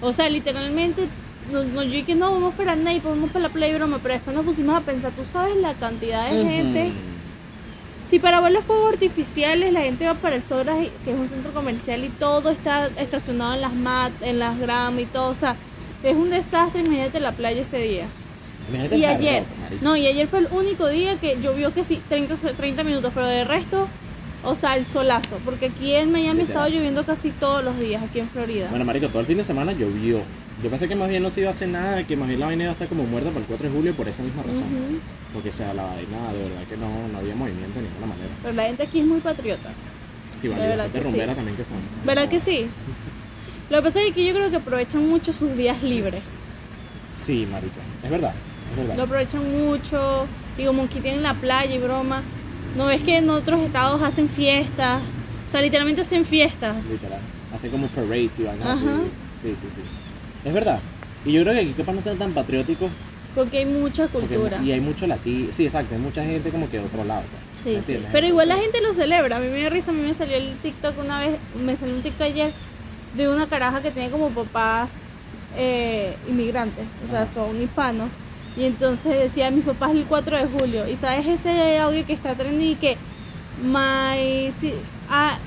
O 0.00 0.12
sea, 0.12 0.28
literalmente, 0.28 1.06
no, 1.52 1.64
no, 1.64 1.82
yo 1.82 1.90
dije, 1.90 2.14
no, 2.14 2.32
vamos 2.32 2.54
para 2.54 2.76
Ney, 2.76 3.00
vamos 3.04 3.30
para 3.30 3.44
la 3.44 3.48
play 3.48 3.74
broma, 3.74 3.98
pero 4.02 4.14
después 4.14 4.36
nos 4.36 4.44
pusimos 4.44 4.76
a 4.76 4.80
pensar, 4.80 5.10
tú 5.12 5.22
sabes 5.32 5.56
la 5.56 5.74
cantidad 5.74 6.30
de 6.30 6.44
gente. 6.44 6.92
Si 8.10 8.18
para 8.18 8.40
ver 8.40 8.52
los 8.52 8.64
fuegos 8.64 8.92
artificiales 8.94 9.72
la 9.72 9.80
gente 9.82 10.06
va 10.06 10.14
para 10.14 10.36
el 10.36 10.42
Sobras, 10.48 10.78
que 11.04 11.10
es 11.12 11.18
un 11.18 11.28
centro 11.28 11.52
comercial, 11.52 12.04
y 12.04 12.08
todo 12.08 12.50
está 12.50 12.88
estacionado 12.98 13.54
en 13.54 13.60
las 13.60 13.74
mat, 13.74 14.12
en 14.22 14.38
las 14.38 14.58
gramas 14.58 15.00
y 15.02 15.06
todo, 15.06 15.30
o 15.30 15.34
sea, 15.34 15.56
es 16.02 16.16
un 16.16 16.30
desastre, 16.30 16.80
imagínate 16.80 17.20
la 17.20 17.32
playa 17.32 17.60
ese 17.60 17.78
día. 17.78 18.06
Imagínate 18.70 18.96
Y 18.96 19.04
ayer, 19.04 19.42
no, 19.82 19.96
y 19.96 20.06
ayer 20.06 20.26
fue 20.26 20.38
el 20.40 20.48
único 20.52 20.88
día 20.88 21.16
que 21.16 21.36
llovió 21.42 21.72
que 21.74 21.84
sí, 21.84 22.00
30, 22.08 22.36
se- 22.36 22.52
30 22.54 22.82
minutos, 22.84 23.12
pero 23.14 23.26
de 23.26 23.44
resto, 23.44 23.86
o 24.44 24.54
sea, 24.56 24.76
el 24.76 24.86
solazo, 24.86 25.38
porque 25.44 25.66
aquí 25.66 25.92
en 25.94 26.10
Miami 26.10 26.42
estaba 26.42 26.68
lloviendo 26.68 27.04
casi 27.04 27.30
todos 27.30 27.62
los 27.62 27.78
días, 27.78 28.02
aquí 28.02 28.20
en 28.20 28.28
Florida. 28.30 28.68
Bueno, 28.70 28.84
marico, 28.86 29.08
todo 29.08 29.20
el 29.20 29.26
fin 29.26 29.36
de 29.36 29.44
semana 29.44 29.72
llovió. 29.72 30.20
Yo 30.62 30.70
pensé 30.70 30.88
que 30.88 30.96
más 30.96 31.08
bien 31.08 31.22
no 31.22 31.30
se 31.30 31.40
iba 31.40 31.50
a 31.50 31.52
hacer 31.52 31.68
nada, 31.68 32.04
que 32.04 32.16
más 32.16 32.26
bien 32.26 32.40
la 32.40 32.46
vaina 32.46 32.64
iba 32.64 32.70
a 32.70 32.72
estar 32.72 32.88
como 32.88 33.04
muerta 33.04 33.28
para 33.30 33.40
el 33.40 33.46
4 33.46 33.68
de 33.68 33.74
julio 33.74 33.94
por 33.94 34.08
esa 34.08 34.22
misma 34.22 34.42
razón. 34.42 35.00
Porque, 35.32 35.50
o 35.50 35.52
sea, 35.52 35.72
la 35.72 35.84
vaina, 35.84 36.32
de 36.32 36.38
verdad 36.48 36.62
que 36.68 36.76
no, 36.76 36.88
no 37.12 37.18
había 37.18 37.34
movimiento 37.36 37.78
de 37.78 37.86
ninguna 37.86 38.06
manera. 38.06 38.28
Pero 38.42 38.54
la 38.54 38.62
gente 38.64 38.82
aquí 38.82 39.00
es 39.00 39.06
muy 39.06 39.20
patriota. 39.20 39.70
Sí, 40.40 40.48
vale, 40.48 40.62
De 40.62 40.68
verdad 40.68 40.90
que 40.90 40.98
sí. 41.04 41.18
también 41.18 41.56
que 41.56 41.64
son. 41.64 41.76
¿Verdad 42.04 42.28
que 42.28 42.40
sí? 42.40 42.66
Lo 43.70 43.76
que 43.78 43.82
pasa 43.82 44.00
es 44.02 44.14
que 44.14 44.26
yo 44.26 44.34
creo 44.34 44.50
que 44.50 44.56
aprovechan 44.56 45.08
mucho 45.08 45.32
sus 45.32 45.56
días 45.56 45.82
libres. 45.82 46.22
Sí, 47.16 47.46
marica, 47.50 47.76
es 48.02 48.10
verdad, 48.10 48.32
es 48.72 48.76
Lo 48.82 48.88
verdad. 48.88 49.04
aprovechan 49.04 49.66
mucho. 49.66 50.26
Y 50.56 50.64
como 50.64 50.84
aquí 50.84 51.00
tienen 51.00 51.22
la 51.22 51.34
playa 51.34 51.72
y 51.72 51.78
broma. 51.78 52.22
¿No 52.76 52.86
ves 52.86 53.02
que 53.02 53.16
en 53.16 53.30
otros 53.30 53.60
estados 53.60 54.02
hacen 54.02 54.28
fiestas? 54.28 55.00
O 55.46 55.50
sea, 55.50 55.60
literalmente 55.60 56.00
hacen 56.02 56.24
fiestas. 56.24 56.76
Literal. 56.90 57.20
Hacen 57.54 57.70
como 57.70 57.86
parades 57.88 58.30
y 58.38 58.42
vainas. 58.42 58.66
Ajá. 58.66 58.96
Sí, 59.42 59.50
sí, 59.50 59.66
sí. 59.74 59.82
Es 60.44 60.52
verdad. 60.52 60.78
Y 61.24 61.32
yo 61.32 61.42
creo 61.42 61.54
que 61.54 61.60
aquí 61.60 61.72
capaz 61.72 61.92
no 61.92 62.00
sean 62.02 62.16
tan 62.18 62.32
patrióticos. 62.32 62.90
Porque 63.34 63.58
hay 63.58 63.66
mucha 63.66 64.06
porque- 64.08 64.34
cultura. 64.36 64.60
y 64.62 64.72
hay 64.72 64.80
mucho 64.80 65.06
latino. 65.06 65.48
Sí, 65.52 65.66
exacto, 65.66 65.94
hay 65.94 66.00
mucha 66.00 66.24
gente 66.24 66.50
como 66.50 66.68
que 66.70 66.78
de 66.78 66.84
otro 66.84 67.04
lado. 67.04 67.22
pues. 67.62 67.84
Sí. 67.84 67.98
Pero 68.12 68.26
igual 68.26 68.48
la 68.48 68.56
gente 68.56 68.80
lo 68.80 68.94
celebra. 68.94 69.36
A 69.36 69.40
mí 69.40 69.48
me 69.48 69.56
dio 69.58 69.70
risa. 69.70 69.90
A 69.90 69.94
mí 69.94 70.02
me 70.02 70.14
salió 70.14 70.36
el 70.36 70.54
TikTok 70.62 70.98
una 70.98 71.20
vez. 71.20 71.36
Me 71.64 71.76
salió 71.76 71.94
un 71.94 72.02
TikTok 72.02 72.22
ayer 72.26 72.52
de 73.16 73.28
una 73.28 73.46
caraja 73.48 73.80
que 73.82 73.90
tiene 73.90 74.10
como 74.10 74.30
papás 74.30 74.88
eh, 75.56 76.14
inmigrantes. 76.28 76.86
O 77.04 77.08
sea, 77.08 77.26
son 77.26 77.60
hispanos. 77.60 78.08
Y 78.56 78.64
entonces 78.64 79.16
decía 79.18 79.50
mis 79.50 79.64
papás 79.64 79.92
el 79.92 80.04
4 80.04 80.36
de 80.38 80.46
julio. 80.46 80.88
Y 80.88 80.96
sabes 80.96 81.26
ese 81.26 81.78
audio 81.78 82.04
que 82.06 82.12
está 82.14 82.34
trending 82.34 82.70
y 82.72 82.74
que 82.76 82.96
my 83.62 84.50
si- 84.56 84.74
ah, 85.10 85.38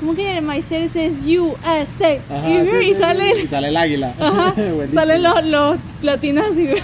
¿cómo 0.00 0.14
que 0.16 0.40
my 0.40 0.60
city 0.62 0.88
says 0.88 1.20
USA? 1.22 2.18
Ajá, 2.28 2.50
y, 2.50 2.66
sí, 2.66 2.76
y 2.80 2.84
sí, 2.86 2.94
sale 2.94 3.34
sí, 3.34 3.42
y 3.44 3.46
sale 3.46 3.68
el 3.68 3.76
águila. 3.76 4.14
ajá, 4.18 4.54
salen 4.94 5.22
los, 5.22 5.44
los 5.46 5.76
latinos 6.02 6.44
así. 6.50 6.68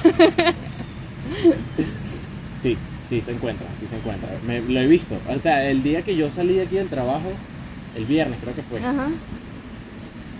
Sí, 2.63 2.77
sí 3.09 3.21
se 3.21 3.33
encuentra, 3.33 3.67
sí 3.79 3.87
se 3.89 3.97
encuentra. 3.97 4.29
Me- 4.47 4.61
lo 4.61 4.81
he 4.81 4.87
visto. 4.87 5.15
O 5.29 5.41
sea, 5.41 5.69
el 5.71 5.83
día 5.83 6.03
que 6.03 6.17
yo 6.17 6.31
salí 6.31 6.55
de 6.55 6.63
aquí 6.63 6.77
del 6.77 6.89
trabajo, 6.89 7.31
el 7.97 8.05
viernes 8.05 8.39
creo 8.43 8.55
que 8.55 8.63
fue, 8.63 8.81
Ajá. 8.81 9.09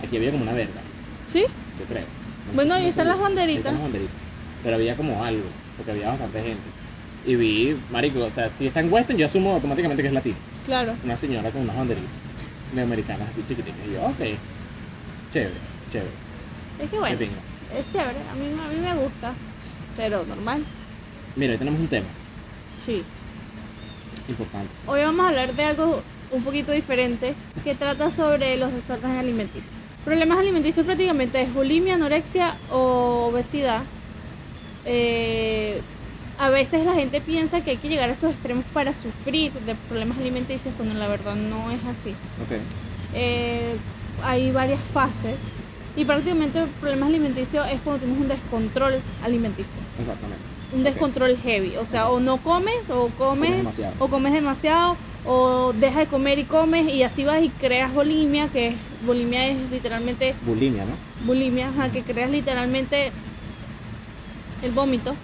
aquí 0.05 0.17
había 0.17 0.31
como 0.31 0.43
una 0.43 0.53
verga, 0.53 0.81
¿Sí? 1.27 1.41
yo 1.41 1.85
creo. 1.87 2.03
No 2.47 2.53
Bueno, 2.55 2.73
sé 2.73 2.77
si 2.77 2.79
ahí 2.79 2.83
no 2.85 2.89
están 2.89 3.05
sabía. 3.05 3.13
las 3.13 3.21
banderitas. 3.21 3.49
Ahí 3.49 3.57
están 3.57 3.73
las 3.75 3.83
banderitas. 3.83 4.15
Pero 4.63 4.75
había 4.75 4.95
como 4.95 5.23
algo, 5.23 5.43
porque 5.77 5.91
había 5.91 6.09
bastante 6.09 6.41
gente. 6.41 6.63
Y 7.25 7.35
vi, 7.35 7.75
marico, 7.91 8.19
o 8.23 8.31
sea, 8.31 8.49
si 8.57 8.67
está 8.67 8.79
en 8.79 8.91
Western, 8.91 9.17
yo 9.19 9.25
asumo 9.25 9.53
automáticamente 9.53 10.01
que 10.01 10.07
es 10.07 10.13
latino. 10.13 10.35
Claro. 10.65 10.93
Una 11.03 11.15
señora 11.15 11.49
con 11.51 11.61
unas 11.61 11.75
banderitas 11.77 12.09
de 12.73 12.81
americanas 12.81 13.29
así 13.31 13.43
chiquititas. 13.47 13.79
Y 13.87 13.93
yo, 13.93 14.01
ok, 14.03 14.19
chévere, 15.33 15.53
chévere. 15.91 16.11
Es 16.81 16.89
que 16.89 16.99
bueno, 16.99 17.15
es 17.15 17.91
chévere. 17.91 18.19
A 18.31 18.35
mí, 18.35 18.45
a 18.47 18.73
mí 18.73 18.79
me 18.81 19.03
gusta. 19.03 19.33
Pero 19.95 20.23
normal. 20.25 20.63
Mira, 21.35 21.53
hoy 21.53 21.57
tenemos 21.57 21.79
un 21.79 21.87
tema 21.87 22.05
Sí. 22.77 23.03
importante. 24.29 24.69
Hoy 24.85 25.01
vamos 25.01 25.25
a 25.25 25.29
hablar 25.29 25.53
de 25.53 25.63
algo 25.63 26.01
un 26.31 26.43
poquito 26.43 26.71
diferente 26.71 27.33
que 27.63 27.73
trata 27.75 28.11
sobre 28.11 28.57
los 28.57 28.71
desórdenes 28.73 29.19
alimenticios. 29.19 29.71
Problemas 30.05 30.37
alimenticios 30.39 30.85
prácticamente 30.85 31.41
es 31.41 31.53
bulimia, 31.53 31.95
anorexia 31.95 32.55
o 32.71 33.29
obesidad. 33.31 33.81
Eh, 34.85 35.81
a 36.39 36.49
veces 36.49 36.85
la 36.85 36.93
gente 36.93 37.19
piensa 37.21 37.61
que 37.61 37.71
hay 37.71 37.77
que 37.77 37.89
llegar 37.89 38.09
a 38.09 38.13
esos 38.13 38.31
extremos 38.31 38.63
para 38.73 38.93
sufrir 38.93 39.51
de 39.53 39.75
problemas 39.89 40.17
alimenticios 40.19 40.73
cuando 40.77 40.95
la 40.95 41.07
verdad 41.07 41.35
no 41.35 41.71
es 41.71 41.79
así. 41.85 42.11
Ok. 42.43 42.59
eh, 43.13 43.75
hay 44.23 44.51
varias 44.51 44.79
fases 44.93 45.35
y 45.95 46.03
prácticamente 46.05 46.63
problemas 46.79 47.09
alimenticios 47.09 47.65
es 47.71 47.79
cuando 47.81 48.03
tienes 48.03 48.19
un 48.21 48.27
descontrol 48.27 48.99
alimenticio. 49.23 49.79
Exactamente. 49.99 50.43
Un 50.73 50.83
descontrol 50.83 51.37
heavy, 51.37 51.77
o 51.77 51.85
sea, 51.85 52.09
o 52.09 52.19
no 52.19 52.37
comes 52.37 52.89
o 52.89 53.09
comes, 53.17 53.49
Comes 53.49 53.57
demasiado. 53.57 53.93
o 53.99 54.07
comes 54.07 54.33
demasiado 54.33 54.97
o 55.25 55.73
dejas 55.73 55.99
de 55.99 56.05
comer 56.07 56.39
y 56.39 56.43
comes 56.43 56.91
y 56.93 57.03
así 57.03 57.23
vas 57.25 57.41
y 57.43 57.49
creas 57.49 57.93
bulimia, 57.93 58.47
que 58.49 58.67
es, 58.69 58.75
bulimia 59.05 59.47
es 59.47 59.57
literalmente 59.71 60.33
Bulimia, 60.45 60.83
¿no? 60.85 60.91
bulimia, 61.25 61.69
ajá, 61.69 61.89
que 61.89 62.01
creas 62.03 62.29
literalmente 62.31 63.11
el 64.61 64.71
vómito. 64.71 65.15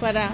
Para 0.00 0.30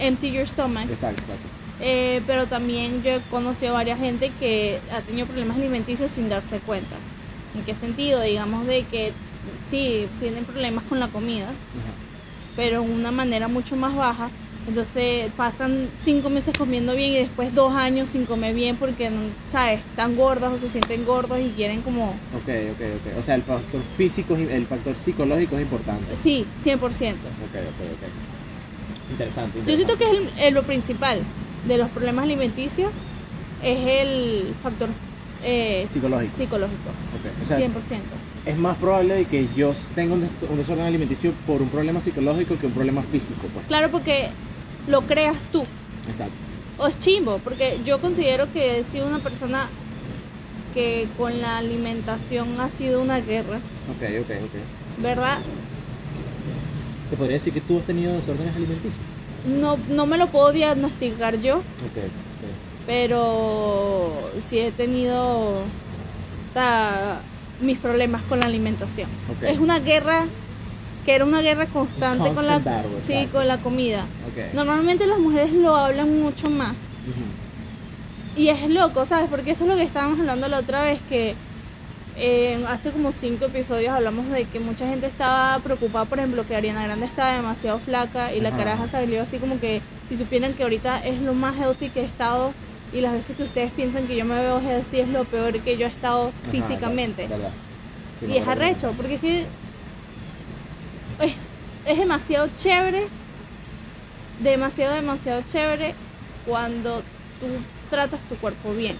empty 0.00 0.30
your 0.30 0.46
stomach. 0.46 0.88
Exacto, 0.90 1.22
exacto. 1.22 1.48
Eh, 1.80 2.22
pero 2.26 2.46
también 2.46 3.02
yo 3.02 3.12
he 3.12 3.20
conocido 3.30 3.72
a 3.72 3.74
varias 3.74 3.98
gente 3.98 4.32
que 4.40 4.80
ha 4.92 5.00
tenido 5.00 5.26
problemas 5.26 5.56
alimenticios 5.56 6.10
sin 6.10 6.28
darse 6.28 6.58
cuenta. 6.58 6.96
¿En 7.56 7.62
qué 7.62 7.74
sentido? 7.74 8.20
Digamos 8.20 8.66
de 8.66 8.84
que 8.84 9.12
sí, 9.68 10.06
tienen 10.20 10.44
problemas 10.44 10.84
con 10.84 11.00
la 11.00 11.08
comida, 11.08 11.48
pero 12.56 12.82
en 12.82 12.90
una 12.90 13.10
manera 13.10 13.48
mucho 13.48 13.76
más 13.76 13.94
baja. 13.94 14.30
Entonces 14.66 15.32
pasan 15.34 15.88
cinco 15.98 16.28
meses 16.28 16.56
comiendo 16.58 16.94
bien 16.94 17.12
y 17.12 17.18
después 17.20 17.54
dos 17.54 17.74
años 17.74 18.10
sin 18.10 18.26
comer 18.26 18.54
bien 18.54 18.76
porque, 18.76 19.08
¿sabes? 19.48 19.80
Están 19.80 20.14
gordas 20.14 20.52
o 20.52 20.58
se 20.58 20.68
sienten 20.68 21.06
gordos 21.06 21.40
y 21.40 21.48
quieren 21.56 21.80
como... 21.80 22.10
Ok, 22.36 22.50
ok, 22.72 22.80
ok. 22.96 23.18
O 23.18 23.22
sea, 23.22 23.36
el 23.36 23.42
factor 23.44 23.80
físico, 23.96 24.36
el 24.36 24.66
factor 24.66 24.94
psicológico 24.94 25.56
es 25.56 25.62
importante. 25.62 26.14
Sí, 26.16 26.44
100%. 26.62 26.74
Ok, 26.74 26.90
ok, 26.90 27.12
ok. 27.14 28.37
Interesante. 29.10 29.60
Yo 29.66 29.74
siento 29.76 29.96
que 29.96 30.04
es 30.04 30.10
el- 30.10 30.30
el- 30.38 30.54
lo 30.54 30.62
principal 30.62 31.22
de 31.66 31.78
los 31.78 31.88
problemas 31.90 32.24
alimenticios 32.24 32.90
es 33.62 33.78
el 33.86 34.54
factor 34.62 34.88
eh, 35.44 35.86
Psicológico. 35.88 36.36
psicológico. 36.36 36.88
Ok, 37.14 37.42
O 37.42 37.46
sea, 37.46 37.58
100%. 37.58 37.70
es 38.44 38.56
más 38.58 38.76
probable 38.76 39.14
de 39.14 39.24
que 39.26 39.46
yo 39.56 39.72
tenga 39.94 40.14
un, 40.14 40.22
des- 40.22 40.30
un 40.50 40.56
desorden 40.56 40.84
alimenticio 40.84 41.32
por 41.46 41.62
un 41.62 41.68
problema 41.68 42.00
psicológico 42.00 42.58
que 42.58 42.66
un 42.66 42.72
problema 42.72 43.02
físico, 43.02 43.42
pues. 43.54 43.64
Claro, 43.68 43.88
porque 43.90 44.30
lo 44.88 45.02
creas 45.02 45.36
tú. 45.52 45.64
Exacto. 46.08 46.32
O 46.78 46.86
es 46.88 46.98
chimbo, 46.98 47.38
porque 47.44 47.78
yo 47.84 48.00
considero 48.00 48.52
que 48.52 48.82
sido 48.82 49.06
una 49.06 49.20
persona 49.20 49.68
que 50.74 51.06
con 51.16 51.40
la 51.40 51.58
alimentación 51.58 52.60
ha 52.60 52.68
sido 52.70 53.00
una 53.00 53.20
guerra, 53.20 53.56
Ok, 53.56 54.02
ok, 54.20 54.30
ok. 54.44 55.02
¿verdad? 55.02 55.38
¿Se 57.08 57.16
podría 57.16 57.34
decir 57.34 57.52
que 57.52 57.60
tú 57.60 57.78
has 57.78 57.84
tenido 57.84 58.12
desórdenes 58.12 58.54
alimenticios? 58.54 58.94
No, 59.46 59.78
no 59.88 60.06
me 60.06 60.18
lo 60.18 60.28
puedo 60.28 60.52
diagnosticar 60.52 61.40
yo, 61.40 61.62
pero 62.86 64.12
sí 64.40 64.58
he 64.58 64.72
tenido, 64.72 65.50
o 65.50 65.62
sea, 66.52 67.20
mis 67.60 67.78
problemas 67.78 68.22
con 68.22 68.40
la 68.40 68.46
alimentación. 68.46 69.08
Es 69.42 69.58
una 69.58 69.78
guerra 69.78 70.26
que 71.06 71.14
era 71.14 71.24
una 71.24 71.40
guerra 71.40 71.66
constante 71.66 72.32
con 72.34 72.46
la, 72.46 72.58
battle, 72.58 73.00
sí, 73.00 73.28
con 73.32 73.48
la 73.48 73.56
comida. 73.58 74.04
Normalmente 74.52 75.06
las 75.06 75.18
mujeres 75.18 75.52
lo 75.52 75.74
hablan 75.76 76.20
mucho 76.20 76.50
más. 76.50 76.74
Y 78.36 78.48
es 78.48 78.68
loco, 78.68 79.06
¿sabes? 79.06 79.30
Porque 79.30 79.52
eso 79.52 79.64
es 79.64 79.70
lo 79.70 79.76
que 79.76 79.82
estábamos 79.82 80.20
hablando 80.20 80.48
la 80.48 80.58
otra 80.58 80.82
vez, 80.82 81.00
que 81.08 81.34
eh, 82.18 82.64
hace 82.68 82.90
como 82.90 83.12
cinco 83.12 83.46
episodios 83.46 83.92
hablamos 83.94 84.28
de 84.30 84.44
que 84.44 84.58
mucha 84.60 84.86
gente 84.88 85.06
estaba 85.06 85.58
preocupada, 85.60 86.04
por 86.04 86.18
ejemplo, 86.18 86.46
que 86.46 86.56
Ariana 86.56 86.84
Grande 86.84 87.06
estaba 87.06 87.34
demasiado 87.34 87.78
flaca 87.78 88.34
y 88.34 88.40
la 88.40 88.50
caraja 88.50 88.88
salió 88.88 89.22
así 89.22 89.38
como 89.38 89.60
que 89.60 89.80
si 90.08 90.16
supieran 90.16 90.54
que 90.54 90.64
ahorita 90.64 91.04
es 91.06 91.20
lo 91.22 91.34
más 91.34 91.56
healthy 91.56 91.90
que 91.90 92.00
he 92.00 92.04
estado 92.04 92.52
y 92.92 93.00
las 93.00 93.12
veces 93.12 93.36
que 93.36 93.44
ustedes 93.44 93.70
piensan 93.70 94.06
que 94.06 94.16
yo 94.16 94.24
me 94.24 94.34
veo 94.34 94.60
healthy 94.60 95.00
es 95.00 95.08
lo 95.08 95.24
peor 95.24 95.58
que 95.60 95.76
yo 95.76 95.86
he 95.86 95.90
estado 95.90 96.28
Ajá, 96.28 96.50
físicamente. 96.50 97.28
Sí, 98.20 98.26
y 98.26 98.36
es 98.36 98.48
arrecho, 98.48 98.92
porque 98.96 99.14
es 99.14 99.20
que 99.20 99.46
es, 101.20 101.38
es 101.86 101.98
demasiado 101.98 102.48
chévere, 102.56 103.06
demasiado, 104.42 104.94
demasiado 104.94 105.42
chévere 105.50 105.94
cuando 106.46 107.02
tú 107.40 107.46
tratas 107.90 108.20
tu 108.28 108.34
cuerpo 108.36 108.72
bien. 108.72 108.96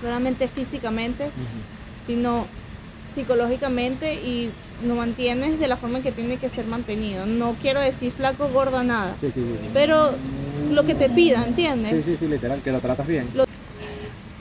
Solamente 0.00 0.48
físicamente. 0.48 1.30
Sino 2.06 2.46
psicológicamente 3.14 4.14
y 4.14 4.50
lo 4.86 4.94
mantienes 4.94 5.58
de 5.60 5.68
la 5.68 5.76
forma 5.76 6.00
que 6.00 6.12
tiene 6.12 6.38
que 6.38 6.48
ser 6.48 6.66
mantenido. 6.66 7.26
No 7.26 7.54
quiero 7.60 7.80
decir 7.80 8.10
flaco, 8.10 8.48
gorda, 8.48 8.82
nada. 8.82 9.14
Sí, 9.20 9.28
sí, 9.32 9.40
sí. 9.40 9.68
Pero 9.72 10.10
lo 10.70 10.84
que 10.84 10.94
te 10.94 11.08
pida, 11.10 11.44
¿entiendes? 11.46 11.92
Sí, 12.04 12.12
sí, 12.12 12.16
sí, 12.18 12.26
literal, 12.28 12.60
que 12.62 12.72
lo 12.72 12.80
tratas 12.80 13.06
bien. 13.06 13.28
Lo- 13.34 13.44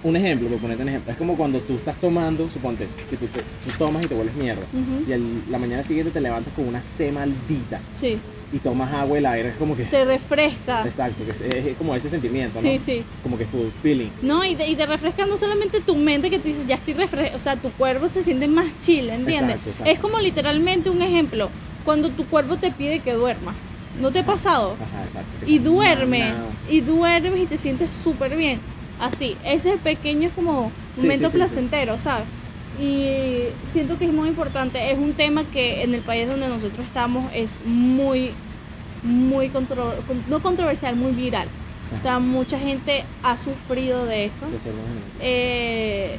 Un 0.04 0.16
ejemplo, 0.16 0.48
por 0.48 0.58
ponerte 0.58 0.82
un 0.82 0.90
ejemplo, 0.90 1.12
es 1.12 1.18
como 1.20 1.38
cuando 1.38 1.60
tú 1.60 1.76
estás 1.76 1.96
tomando, 2.02 2.50
suponte, 2.50 2.88
que 3.08 3.18
tú, 3.18 3.28
te- 3.28 3.42
tú 3.42 3.78
tomas 3.78 4.04
y 4.04 4.08
te 4.08 4.16
vuelves 4.16 4.34
mierda. 4.36 4.64
Y 5.08 5.12
el- 5.12 5.44
la 5.52 5.60
mañana 5.60 5.84
siguiente 5.84 6.12
te 6.12 6.20
levantas 6.22 6.52
con 6.56 6.68
una 6.68 6.82
C 6.82 7.12
maldita 7.12 7.80
Sí, 8.00 8.18
y 8.54 8.58
tomas 8.60 8.92
agua 8.94 9.18
el 9.18 9.26
aire 9.26 9.50
es 9.50 9.56
como 9.56 9.76
que... 9.78 9.84
te 9.86 10.04
refresca. 10.06 10.84
Exacto, 10.86 11.24
que 11.26 11.32
es, 11.32 11.42
es 11.42 11.78
como 11.78 11.96
ese 11.96 12.10
sentimiento, 12.10 12.62
¿no? 12.62 12.68
Sí, 12.70 12.80
sí. 12.80 13.04
Como 13.24 13.38
que 13.38 13.46
fulfilling. 13.46 14.12
No, 14.22 14.44
y 14.44 14.56
te, 14.56 14.68
y 14.68 14.76
te 14.76 14.86
refresca 14.86 15.26
no 15.26 15.38
solamente 15.38 15.80
tu 15.80 15.96
mente, 15.96 16.30
que 16.30 16.40
tú 16.40 16.48
dices, 16.50 16.68
ya 16.68 16.76
estoy 16.76 16.94
refrescada, 16.94 17.36
o 17.36 17.40
sea, 17.40 17.56
tu 17.56 17.72
cuerpo 17.72 18.10
se 18.10 18.22
siente 18.22 18.48
más 18.48 18.68
chill, 18.80 19.10
¿entiendes? 19.10 19.56
Exacto, 19.58 19.70
exacto. 19.70 19.92
Es 19.92 20.00
como 20.00 20.20
literalmente 20.20 20.90
un 20.90 21.02
ejemplo, 21.02 21.50
cuando 21.86 22.10
tu 22.10 22.26
cuerpo 22.26 22.58
te 22.58 22.72
pide 22.72 23.00
que 23.00 23.14
duermas. 23.14 23.56
¿No 24.00 24.12
te 24.12 24.20
ha 24.20 24.26
pasado? 24.26 24.76
Ajá, 24.82 25.04
exacto. 25.06 25.46
Y 25.46 25.60
duerme, 25.60 26.30
No, 26.30 26.38
no. 26.38 26.46
y 26.70 26.82
duermes 26.82 27.42
y 27.42 27.46
te 27.46 27.58
sientes 27.58 27.90
súper 27.92 28.36
bien. 28.36 28.60
Así, 29.00 29.36
ese 29.44 29.78
pequeño 29.78 30.28
es 30.28 30.34
como 30.34 30.72
Sí, 30.96 31.02
momento 31.04 31.28
sí, 31.28 31.32
sí, 31.32 31.38
placentero, 31.38 32.00
¿sabes? 32.00 32.26
Y 32.82 33.44
siento 33.72 33.98
que 34.00 34.06
es 34.06 34.14
muy 34.14 34.30
importante, 34.30 34.92
es 34.92 34.98
un 34.98 35.14
tema 35.14 35.44
que 35.44 35.84
en 35.84 35.94
el 35.94 36.02
país 36.02 36.28
donde 36.28 36.48
nosotros 36.48 36.86
estamos 36.86 37.32
es 37.34 37.60
muy, 37.64 38.32
muy, 39.04 39.50
contro- 39.50 39.96
con- 40.08 40.24
no 40.28 40.42
controversial, 40.42 40.96
muy 40.96 41.12
viral. 41.12 41.48
O 41.96 42.00
sea, 42.02 42.20
mucha 42.20 42.58
gente 42.58 43.04
ha 43.22 43.38
sufrido 43.38 44.06
de 44.06 44.26
eso. 44.26 44.46
Eh, 45.20 46.18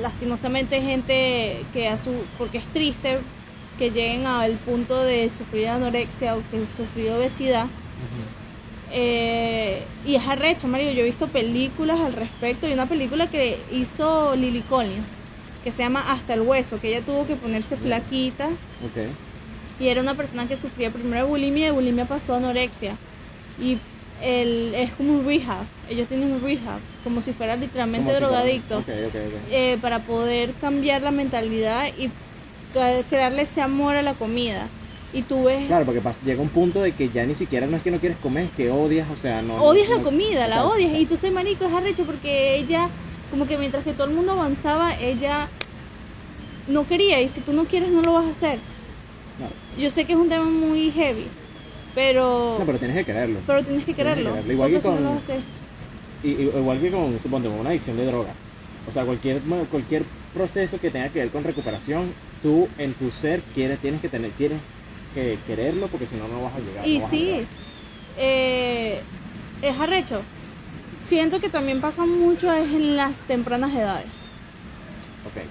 lastimosamente 0.00 0.80
gente 0.80 1.64
que 1.72 1.88
a 1.88 1.98
su 1.98 2.12
porque 2.38 2.58
es 2.58 2.64
triste 2.72 3.18
que 3.78 3.90
lleguen 3.90 4.26
al 4.26 4.52
punto 4.52 4.96
de 5.02 5.28
sufrir 5.28 5.68
anorexia 5.68 6.36
o 6.36 6.42
que 6.50 6.64
sufrir 6.66 7.10
obesidad. 7.10 7.66
Eh, 8.92 9.82
y 10.06 10.14
es 10.14 10.26
arrecho 10.26 10.68
Mario. 10.68 10.92
Yo 10.92 11.00
he 11.00 11.04
visto 11.04 11.26
películas 11.26 11.98
al 12.00 12.12
respecto. 12.12 12.68
Y 12.68 12.72
una 12.72 12.86
película 12.86 13.26
que 13.28 13.58
hizo 13.72 14.34
Lily 14.36 14.60
Collins 14.62 15.08
que 15.64 15.72
se 15.72 15.82
llama 15.82 16.12
Hasta 16.12 16.34
el 16.34 16.42
hueso 16.42 16.78
que 16.80 16.88
ella 16.94 17.00
tuvo 17.04 17.26
que 17.26 17.34
ponerse 17.36 17.76
flaquita 17.76 18.48
y 19.80 19.88
era 19.88 20.02
una 20.02 20.14
persona 20.14 20.46
que 20.46 20.56
sufría 20.56 20.90
primero 20.90 21.24
de 21.24 21.30
bulimia 21.30 21.62
y 21.64 21.66
de 21.66 21.70
bulimia 21.72 22.04
pasó 22.04 22.34
a 22.34 22.36
anorexia 22.36 22.96
y 23.60 23.78
el, 24.22 24.72
es 24.74 24.92
como 24.92 25.14
un 25.14 25.24
rehab 25.26 25.64
ellos 25.90 26.06
tienen 26.06 26.32
un 26.32 26.40
rehab 26.42 26.78
como 27.02 27.20
si 27.20 27.32
fuera 27.32 27.56
literalmente 27.56 28.04
Como 28.04 28.14
psicólogo. 28.14 28.36
drogadicto 28.36 28.78
Ok, 28.78 28.88
ok, 28.88 29.14
ok. 29.14 29.40
eh, 29.50 29.78
para 29.80 29.98
poder 30.00 30.52
cambiar 30.60 31.02
la 31.02 31.10
mentalidad 31.10 31.88
y 31.98 32.10
crearle 33.08 33.42
ese 33.42 33.60
amor 33.60 33.94
a 33.94 34.02
la 34.02 34.14
comida. 34.14 34.66
Y 35.12 35.22
tú 35.22 35.44
ves, 35.44 35.66
Claro, 35.68 35.84
porque 35.84 36.02
pas- 36.02 36.16
llega 36.24 36.42
un 36.42 36.48
punto 36.48 36.82
de 36.82 36.90
que 36.90 37.08
ya 37.08 37.24
ni 37.24 37.36
siquiera 37.36 37.68
no 37.68 37.76
es 37.76 37.84
que 37.84 37.92
no 37.92 37.98
quieres 37.98 38.18
comer, 38.18 38.46
es 38.46 38.50
que 38.50 38.68
odias, 38.72 39.06
o 39.08 39.16
sea, 39.16 39.42
no... 39.42 39.62
odias 39.62 39.88
no- 39.88 39.98
la 39.98 40.02
comida, 40.02 40.40
la 40.48 40.56
Exacto, 40.56 40.68
odias. 40.70 40.90
Y 40.90 40.94
exacto. 41.02 41.14
tú 41.14 41.20
sé, 41.20 41.30
marico, 41.30 41.64
es 41.66 41.72
arrecho 41.72 42.04
porque 42.04 42.56
ella, 42.56 42.88
como 43.34 43.48
que 43.48 43.58
mientras 43.58 43.82
que 43.82 43.92
todo 43.92 44.06
el 44.06 44.14
mundo 44.14 44.30
avanzaba, 44.30 44.94
ella 45.00 45.48
no 46.68 46.86
quería. 46.86 47.20
Y 47.20 47.28
si 47.28 47.40
tú 47.40 47.52
no 47.52 47.64
quieres, 47.64 47.90
no 47.90 48.00
lo 48.00 48.12
vas 48.12 48.26
a 48.26 48.30
hacer. 48.30 48.58
Yo 49.76 49.90
sé 49.90 50.04
que 50.04 50.12
es 50.12 50.18
un 50.18 50.28
tema 50.28 50.44
muy 50.44 50.92
heavy, 50.92 51.26
pero, 51.96 52.58
No, 52.60 52.64
pero 52.64 52.78
tienes 52.78 52.96
que 52.96 53.04
quererlo. 53.04 53.40
pero 53.44 53.64
tienes 53.64 53.84
que 53.84 53.92
tienes 53.92 54.14
que 54.18 54.22
quererlo. 54.22 54.52
Igual 54.52 54.70
que 54.70 54.76
no 54.76 54.82
con-. 54.82 55.20
Y, 56.22 56.28
y- 56.28 56.42
igual 56.56 56.80
que 56.80 56.90
con, 56.92 57.18
suponte, 57.18 57.48
con 57.48 57.58
una 57.58 57.70
adicción 57.70 57.96
de 57.96 58.06
droga. 58.06 58.30
O 58.88 58.92
sea, 58.92 59.04
cualquier, 59.04 59.40
cualquier 59.68 60.04
proceso 60.32 60.78
que 60.78 60.90
tenga 60.92 61.08
que 61.08 61.18
ver 61.18 61.30
con 61.30 61.42
recuperación, 61.42 62.12
tú 62.40 62.68
en 62.78 62.94
tu 62.94 63.10
ser 63.10 63.40
quieres, 63.52 63.80
tienes 63.80 64.00
que 64.00 64.08
tener, 64.08 64.30
tienes 64.30 64.58
que 65.12 65.38
quererlo 65.44 65.88
porque 65.88 66.06
si 66.06 66.14
no, 66.14 66.28
no 66.28 66.40
vas 66.44 66.54
a 66.54 66.58
llegar. 66.60 66.86
Y 66.86 67.00
no 67.00 67.08
sí, 67.08 67.40
eh, 68.16 69.00
es 69.60 69.80
arrecho. 69.80 70.20
Siento 71.04 71.38
que 71.38 71.50
también 71.50 71.82
pasa 71.82 72.06
mucho 72.06 72.50
es 72.52 72.72
en 72.72 72.96
las 72.96 73.20
tempranas 73.20 73.74
edades. 73.74 74.06
Ok, 75.26 75.44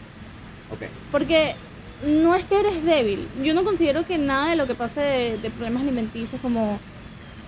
ok. 0.73 0.89
Porque 1.11 1.55
no 2.03 2.33
es 2.33 2.43
que 2.45 2.59
eres 2.59 2.83
débil. 2.83 3.27
Yo 3.43 3.53
no 3.53 3.63
considero 3.63 4.03
que 4.05 4.17
nada 4.17 4.49
de 4.49 4.55
lo 4.55 4.65
que 4.65 4.73
pase 4.73 5.01
de, 5.01 5.37
de 5.37 5.51
problemas 5.51 5.83
alimenticios 5.83 6.41
como, 6.41 6.79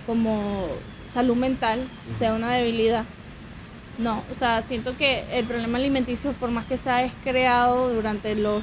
como 0.06 0.68
salud 1.12 1.36
mental 1.36 1.80
sea 2.16 2.34
una 2.34 2.52
debilidad. 2.52 3.04
No, 3.98 4.22
o 4.30 4.34
sea, 4.34 4.62
siento 4.62 4.96
que 4.96 5.24
el 5.32 5.44
problema 5.44 5.78
alimenticio, 5.78 6.32
por 6.32 6.50
más 6.50 6.66
que 6.66 6.76
sea, 6.76 7.02
es 7.02 7.12
creado 7.24 7.92
durante 7.92 8.36
los 8.36 8.62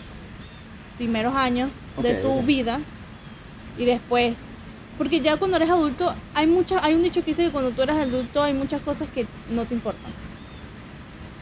primeros 0.98 1.36
años 1.36 1.70
de 2.02 2.14
tu 2.16 2.42
vida 2.44 2.80
y 3.78 3.86
después. 3.86 4.36
Porque 4.98 5.22
ya 5.22 5.38
cuando 5.38 5.58
eres 5.58 5.70
adulto, 5.70 6.14
hay 6.34 6.48
muchas, 6.48 6.84
hay 6.84 6.94
un 6.94 7.04
dicho 7.04 7.22
que 7.22 7.32
dice 7.32 7.46
que 7.46 7.50
cuando 7.50 7.72
tú 7.72 7.82
eres 7.82 7.96
adulto 7.96 8.44
hay 8.44 8.54
muchas 8.54 8.82
cosas 8.82 9.08
que 9.14 9.26
no 9.50 9.66
te 9.66 9.74
importan. 9.74 10.12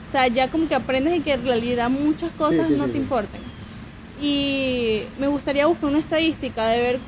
O 0.08 0.12
sea, 0.12 0.27
ya 0.27 0.50
como 0.50 0.67
que 0.67 0.75
aprendes 0.75 1.15
y 1.15 1.22
que 1.22 1.34
en 1.34 1.46
realidad 1.46 1.89
muchas 1.89 2.31
cosas 2.31 2.67
sí, 2.67 2.75
no 2.77 2.86
sí, 2.86 2.91
te 2.91 2.98
importan. 2.98 3.41
Y 4.22 5.03
me 5.20 5.27
gustaría 5.27 5.65
buscar 5.65 5.89
una 5.89 6.00
estadística 6.00 6.67
de 6.67 6.81
ver 6.81 7.00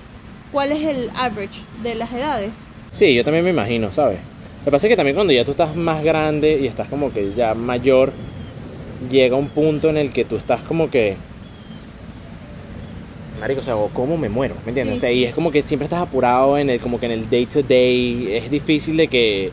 cuál 0.52 0.72
es 0.72 0.84
el 0.84 1.10
average 1.16 1.60
de 1.82 1.96
las 1.96 2.12
edades. 2.12 2.52
Sí, 2.92 3.14
yo 3.14 3.24
también 3.24 3.44
me 3.44 3.50
imagino, 3.50 3.92
¿sabes? 3.92 4.20
Lo 4.60 4.66
que 4.66 4.72
pasa 4.72 4.88
es 4.88 4.92
que 4.92 4.96
también 4.96 5.16
cuando 5.16 5.34
ya 5.34 5.44
tú 5.44 5.52
estás 5.52 5.76
más 5.76 6.04
grande 6.04 6.60
y 6.62 6.68
estás 6.68 6.88
como 6.88 7.12
que 7.12 7.34
ya 7.34 7.54
mayor, 7.54 8.14
llega 9.10 9.36
un 9.36 9.50
punto 9.50 9.90
en 9.90 9.98
el 9.98 10.12
que 10.12 10.26
tú 10.26 10.36
estás 10.38 10.62
como 10.62 10.90
que... 10.90 11.18
Marico, 13.40 13.60
o 13.62 13.64
sea, 13.64 13.76
¿cómo 13.94 14.18
me 14.18 14.30
muero? 14.30 14.56
¿Me 14.66 14.70
entiendes? 14.70 15.00
Sí, 15.00 15.06
o 15.06 15.08
sea, 15.08 15.12
y 15.12 15.16
sí. 15.20 15.24
es 15.26 15.36
como 15.36 15.52
que 15.52 15.64
siempre 15.64 15.86
estás 15.86 16.02
apurado 16.02 16.58
en 16.58 16.70
el, 16.70 16.80
como 16.80 17.00
que 17.00 17.08
en 17.08 17.12
el 17.14 17.30
day 17.30 17.46
to 17.46 17.62
day. 17.64 18.36
Es 18.36 18.50
difícil 18.50 18.96
de 18.98 19.08
que 19.08 19.52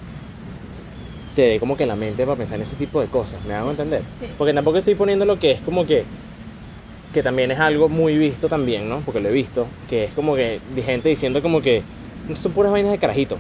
te 1.35 1.43
dé 1.43 1.61
como 1.61 1.77
que 1.77 1.87
la 1.87 1.97
mente 1.97 2.25
para 2.25 2.37
pensar 2.37 2.57
en 2.57 2.63
ese 2.63 2.77
tipo 2.77 3.01
de 3.01 3.07
cosas. 3.09 3.41
¿Me 3.47 3.55
hago 3.55 3.71
entender? 3.71 4.03
Sí. 4.21 4.27
Porque 4.39 4.53
tampoco 4.53 4.79
estoy 4.79 4.95
poniendo 4.95 5.25
lo 5.25 5.39
que 5.39 5.53
es 5.53 5.61
como 5.61 5.87
que 5.87 6.05
que 7.13 7.25
también 7.25 7.51
es 7.51 7.59
algo 7.59 7.89
muy 7.89 8.17
visto 8.17 8.49
también, 8.49 8.89
¿no? 8.89 9.01
Porque 9.01 9.19
lo 9.21 9.29
he 9.31 9.33
visto, 9.33 9.67
que 9.89 10.05
es 10.05 10.13
como 10.13 10.37
que 10.37 10.61
de 10.77 10.83
gente 10.83 11.09
diciendo 11.09 11.43
como 11.43 11.61
que 11.61 11.83
son 12.37 12.53
puras 12.53 12.71
vainas 12.71 12.93
de 12.93 12.99
carajito, 12.99 13.37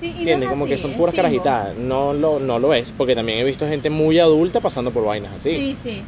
Sí, 0.00 0.06
y 0.06 0.10
no 0.12 0.18
¿entiendes? 0.20 0.46
es 0.48 0.52
como 0.54 0.64
que 0.66 0.72
así, 0.74 0.82
son 0.84 0.92
es 0.92 0.96
puras 0.96 1.14
carajitas, 1.14 1.76
no 1.76 2.14
lo, 2.14 2.40
no 2.40 2.58
lo 2.58 2.72
es, 2.72 2.90
porque 2.96 3.14
también 3.14 3.40
he 3.40 3.44
visto 3.44 3.68
gente 3.68 3.90
muy 3.90 4.18
adulta 4.18 4.60
pasando 4.60 4.90
por 4.90 5.04
vainas 5.04 5.32
así, 5.36 5.50
Sí, 5.50 5.76
sí. 5.82 6.02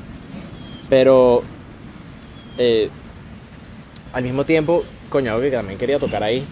pero 0.88 1.42
eh, 2.56 2.88
al 4.12 4.22
mismo 4.22 4.44
tiempo, 4.44 4.84
coño, 5.10 5.30
algo 5.32 5.42
que 5.42 5.50
también 5.50 5.78
quería 5.78 5.98
tocar 5.98 6.22
ahí, 6.22 6.44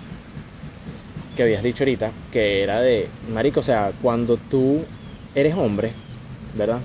que 1.37 1.43
habías 1.43 1.63
dicho 1.63 1.85
ahorita, 1.85 2.11
que 2.33 2.63
era 2.63 2.81
de, 2.81 3.09
marico, 3.33 3.61
o 3.61 3.63
sea, 3.63 3.93
cuando 4.03 4.37
tú 4.37 4.85
eres 5.35 5.55
hombre, 5.55 5.93
¿verdad? 6.57 6.81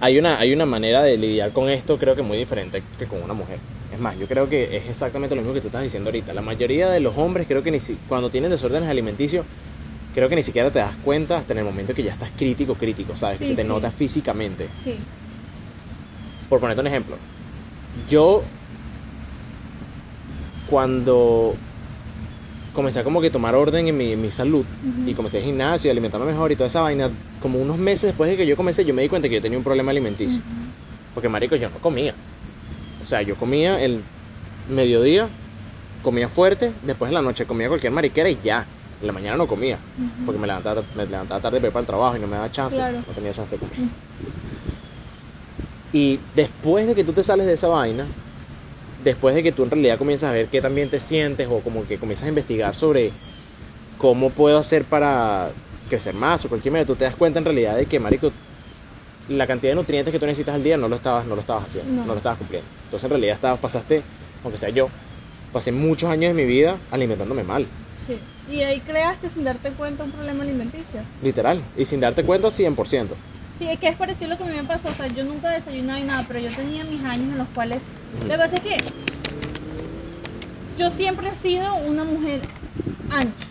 Hay 0.00 0.18
una, 0.18 0.38
hay 0.38 0.52
una 0.52 0.66
manera 0.66 1.02
de 1.02 1.16
lidiar 1.16 1.52
con 1.52 1.70
esto, 1.70 1.96
creo 1.98 2.14
que 2.14 2.22
muy 2.22 2.36
diferente 2.36 2.82
que 2.98 3.06
con 3.06 3.22
una 3.22 3.32
mujer. 3.34 3.58
Es 3.92 3.98
más, 3.98 4.18
yo 4.18 4.26
creo 4.26 4.48
que 4.48 4.76
es 4.76 4.88
exactamente 4.88 5.34
lo 5.34 5.40
mismo 5.40 5.54
que 5.54 5.60
tú 5.60 5.68
estás 5.68 5.82
diciendo 5.82 6.08
ahorita. 6.08 6.34
La 6.34 6.42
mayoría 6.42 6.90
de 6.90 7.00
los 7.00 7.16
hombres, 7.16 7.46
creo 7.46 7.62
que 7.62 7.70
ni 7.70 7.80
si- 7.80 7.96
cuando 8.08 8.28
tienen 8.28 8.50
desórdenes 8.50 8.88
alimenticios, 8.88 9.46
creo 10.14 10.28
que 10.28 10.36
ni 10.36 10.42
siquiera 10.42 10.70
te 10.70 10.80
das 10.80 10.96
cuenta 10.96 11.38
hasta 11.38 11.52
en 11.52 11.60
el 11.60 11.64
momento 11.64 11.94
que 11.94 12.02
ya 12.02 12.12
estás 12.12 12.30
crítico, 12.36 12.74
crítico, 12.74 13.16
¿sabes? 13.16 13.38
que 13.38 13.46
se 13.46 13.54
te 13.54 13.62
sí. 13.62 13.68
nota 13.68 13.90
físicamente. 13.90 14.68
Sí. 14.82 14.96
Por 16.48 16.60
ponerte 16.60 16.80
un 16.80 16.86
ejemplo, 16.88 17.16
yo 18.08 18.42
cuando 20.68 21.54
comencé 22.72 23.00
a 23.00 23.04
como 23.04 23.20
que 23.20 23.30
tomar 23.30 23.54
orden 23.54 23.86
en 23.86 23.96
mi, 23.96 24.12
en 24.12 24.20
mi 24.20 24.30
salud 24.30 24.64
y 25.06 25.14
comencé 25.14 25.38
el 25.38 25.44
gimnasio 25.44 25.88
y 25.88 25.92
alimentarme 25.92 26.26
mejor 26.26 26.50
y 26.50 26.56
toda 26.56 26.66
esa 26.66 26.80
vaina, 26.80 27.10
como 27.40 27.58
unos 27.60 27.78
meses 27.78 28.08
después 28.08 28.30
de 28.30 28.36
que 28.36 28.46
yo 28.46 28.56
comencé, 28.56 28.84
yo 28.84 28.94
me 28.94 29.02
di 29.02 29.08
cuenta 29.08 29.28
que 29.28 29.36
yo 29.36 29.42
tenía 29.42 29.58
un 29.58 29.64
problema 29.64 29.90
alimenticio. 29.90 30.40
Porque, 31.14 31.28
marico, 31.28 31.54
yo 31.54 31.70
no 31.70 31.76
comía. 31.78 32.14
O 33.02 33.06
sea, 33.06 33.22
yo 33.22 33.36
comía 33.36 33.80
el 33.80 34.00
mediodía, 34.68 35.28
comía 36.02 36.28
fuerte, 36.28 36.72
después 36.82 37.10
en 37.10 37.14
la 37.14 37.22
noche 37.22 37.44
comía 37.46 37.68
cualquier 37.68 37.92
mariquera 37.92 38.28
y 38.28 38.38
ya. 38.42 38.66
En 39.00 39.06
la 39.08 39.12
mañana 39.12 39.36
no 39.36 39.46
comía, 39.46 39.76
porque 40.24 40.40
me 40.40 40.46
levantaba, 40.46 40.82
me 40.96 41.04
levantaba 41.04 41.40
tarde 41.40 41.58
para 41.58 41.66
ir 41.68 41.72
para 41.72 41.80
el 41.82 41.86
trabajo 41.86 42.16
y 42.16 42.20
no 42.20 42.26
me 42.26 42.36
daba 42.36 42.50
chance, 42.50 42.76
Claro. 42.76 42.96
no 43.06 43.12
tenía 43.14 43.32
chance 43.32 43.54
de 43.56 43.60
comer. 43.60 43.76
Y 45.94 46.18
después 46.34 46.86
de 46.88 46.94
que 46.96 47.04
tú 47.04 47.12
te 47.12 47.22
sales 47.22 47.46
de 47.46 47.52
esa 47.52 47.68
vaina, 47.68 48.04
después 49.04 49.32
de 49.34 49.42
que 49.44 49.52
tú 49.52 49.62
en 49.62 49.70
realidad 49.70 49.96
comienzas 49.96 50.28
a 50.30 50.32
ver 50.32 50.48
qué 50.48 50.60
también 50.60 50.90
te 50.90 50.98
sientes 50.98 51.46
o 51.48 51.60
como 51.60 51.86
que 51.86 51.98
comienzas 51.98 52.26
a 52.26 52.30
investigar 52.30 52.74
sobre 52.74 53.12
cómo 53.96 54.30
puedo 54.30 54.58
hacer 54.58 54.84
para 54.84 55.50
crecer 55.88 56.12
más 56.14 56.44
o 56.44 56.48
cualquier 56.48 56.72
manera, 56.72 56.86
tú 56.86 56.96
te 56.96 57.04
das 57.04 57.14
cuenta 57.14 57.38
en 57.38 57.44
realidad 57.44 57.76
de 57.76 57.86
que, 57.86 58.00
marico, 58.00 58.32
la 59.28 59.46
cantidad 59.46 59.70
de 59.70 59.76
nutrientes 59.76 60.10
que 60.10 60.18
tú 60.18 60.26
necesitas 60.26 60.56
al 60.56 60.64
día 60.64 60.76
no 60.76 60.88
lo 60.88 60.96
estabas, 60.96 61.26
no 61.26 61.36
lo 61.36 61.40
estabas 61.42 61.66
haciendo, 61.66 61.92
no, 61.92 62.00
No. 62.06 62.12
lo 62.12 62.16
estabas 62.16 62.38
cumpliendo. 62.38 62.68
Entonces 62.86 63.04
en 63.04 63.10
realidad 63.10 63.36
estabas, 63.36 63.60
pasaste, 63.60 64.02
aunque 64.42 64.58
sea 64.58 64.70
yo, 64.70 64.88
pasé 65.52 65.70
muchos 65.70 66.10
años 66.10 66.34
de 66.34 66.42
mi 66.42 66.44
vida 66.44 66.76
alimentándome 66.90 67.44
mal, 67.44 67.66
Sí. 68.08 68.18
Y 68.54 68.60
ahí 68.60 68.80
creaste 68.80 69.30
sin 69.30 69.44
darte 69.44 69.70
cuenta 69.70 70.04
un 70.04 70.10
problema 70.10 70.42
alimenticio. 70.42 71.00
literal, 71.22 71.60
y 71.76 71.84
sin 71.86 72.00
darte 72.00 72.24
cuenta 72.24 72.48
100%. 72.50 73.14
Sí, 73.64 73.70
es 73.70 73.78
que 73.78 73.88
es 73.88 73.96
parecido 73.96 74.26
a 74.26 74.28
lo 74.34 74.36
que 74.36 74.44
a 74.44 74.46
mí 74.48 74.56
me 74.56 74.64
pasó. 74.64 74.88
O 74.90 74.92
sea, 74.92 75.06
yo 75.06 75.24
nunca 75.24 75.48
desayunaba 75.48 75.98
y 75.98 76.04
nada, 76.04 76.22
pero 76.28 76.38
yo 76.38 76.50
tenía 76.50 76.84
mis 76.84 77.02
años 77.02 77.32
en 77.32 77.38
los 77.38 77.48
cuales. 77.48 77.80
Lo 78.20 78.28
que 78.28 78.36
pasa 78.36 78.54
es 78.56 78.60
que 78.60 78.76
yo 80.78 80.90
siempre 80.90 81.28
he 81.30 81.34
sido 81.34 81.74
una 81.76 82.04
mujer 82.04 82.42
ancha, 83.10 83.46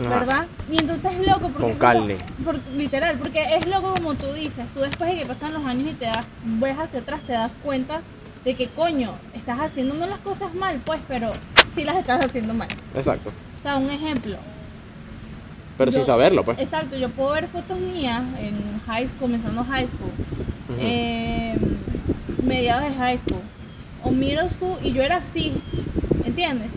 Ajá. 0.00 0.08
¿verdad? 0.08 0.46
Y 0.70 0.78
entonces 0.78 1.12
es 1.12 1.26
loco 1.26 1.50
porque. 1.50 1.70
Con 1.72 1.78
carne. 1.78 2.16
como- 2.42 2.58
por- 2.58 2.72
literal, 2.74 3.18
porque 3.18 3.54
es 3.56 3.66
loco 3.66 3.92
como 3.92 4.14
tú 4.14 4.32
dices. 4.32 4.64
Tú 4.72 4.80
después 4.80 5.10
de 5.10 5.18
que 5.18 5.26
pasan 5.26 5.52
los 5.52 5.66
años 5.66 5.90
y 5.90 5.94
te 5.94 6.06
das, 6.06 6.24
ves 6.42 6.78
hacia 6.78 7.00
atrás, 7.00 7.20
te 7.26 7.34
das 7.34 7.50
cuenta 7.62 8.00
de 8.46 8.54
que 8.54 8.66
coño, 8.68 9.12
estás 9.34 9.60
haciendo 9.60 9.92
no 9.94 10.06
las 10.06 10.20
cosas 10.20 10.54
mal, 10.54 10.80
pues, 10.86 11.00
pero 11.06 11.32
sí 11.74 11.84
las 11.84 11.96
estás 11.96 12.24
haciendo 12.24 12.54
mal. 12.54 12.68
Exacto. 12.94 13.30
O 13.58 13.62
sea, 13.62 13.76
un 13.76 13.90
ejemplo. 13.90 14.38
Pero 15.80 15.92
Yo- 15.92 15.94
sin 15.94 16.04
saberlo, 16.04 16.44
pues. 16.44 16.58
Exacto, 16.58 16.94
yo 16.98 17.08
puedo 17.08 17.30
ver 17.32 17.46
fotos 17.46 17.80
mías 17.80 18.22
en 18.38 18.54
high 18.86 19.06
school, 19.06 19.18
comenzando 19.18 19.64
high 19.64 19.86
school, 19.86 20.10
eh, 20.78 21.56
mediados 22.44 22.84
de 22.84 22.94
high 22.98 23.16
school 23.16 23.40
o 24.04 24.10
middle 24.10 24.50
school 24.50 24.76
y 24.82 24.92
yo 24.92 25.02
era 25.02 25.16
así, 25.16 25.54
¿entiendes? 26.26 26.68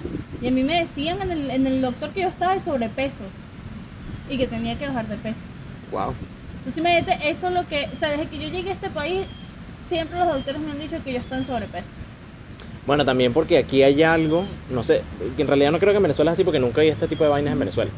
Y 0.41 0.47
a 0.47 0.51
mí 0.51 0.63
me 0.63 0.79
decían 0.79 1.21
en 1.21 1.31
el, 1.31 1.51
en 1.51 1.67
el 1.67 1.81
doctor 1.81 2.11
que 2.11 2.21
yo 2.21 2.29
estaba 2.29 2.53
de 2.53 2.61
sobrepeso 2.61 3.25
y 4.29 4.37
que 4.37 4.47
tenía 4.47 4.77
que 4.79 4.87
bajar 4.87 5.05
de 5.09 5.17
peso. 5.17 5.41
Wow. 5.91 6.13
Entonces, 6.59 6.77
imagínate, 6.77 7.29
eso 7.29 7.49
es 7.49 7.53
lo 7.55 7.67
que, 7.67 7.89
o 7.91 7.97
sea, 7.97 8.07
desde 8.07 8.27
que 8.27 8.39
yo 8.39 8.47
llegué 8.47 8.69
a 8.69 8.73
este 8.73 8.89
país, 8.89 9.25
siempre 9.85 10.17
los 10.17 10.29
doctores 10.29 10.61
me 10.61 10.71
han 10.71 10.79
dicho 10.79 10.95
que 11.03 11.11
yo 11.11 11.19
estoy 11.19 11.39
en 11.39 11.43
sobrepeso. 11.43 11.89
Bueno, 12.87 13.03
también 13.03 13.33
porque 13.33 13.57
aquí 13.57 13.83
hay 13.83 14.01
algo, 14.01 14.45
no 14.69 14.81
sé, 14.81 15.01
que 15.35 15.41
en 15.41 15.49
realidad 15.49 15.73
no 15.73 15.79
creo 15.79 15.91
que 15.91 15.97
en 15.97 16.03
Venezuela 16.03 16.31
es 16.31 16.35
así 16.37 16.45
porque 16.45 16.59
nunca 16.61 16.79
hay 16.79 16.87
este 16.87 17.09
tipo 17.09 17.25
de 17.25 17.29
vainas 17.29 17.51
en 17.51 17.59
Venezuela. 17.59 17.91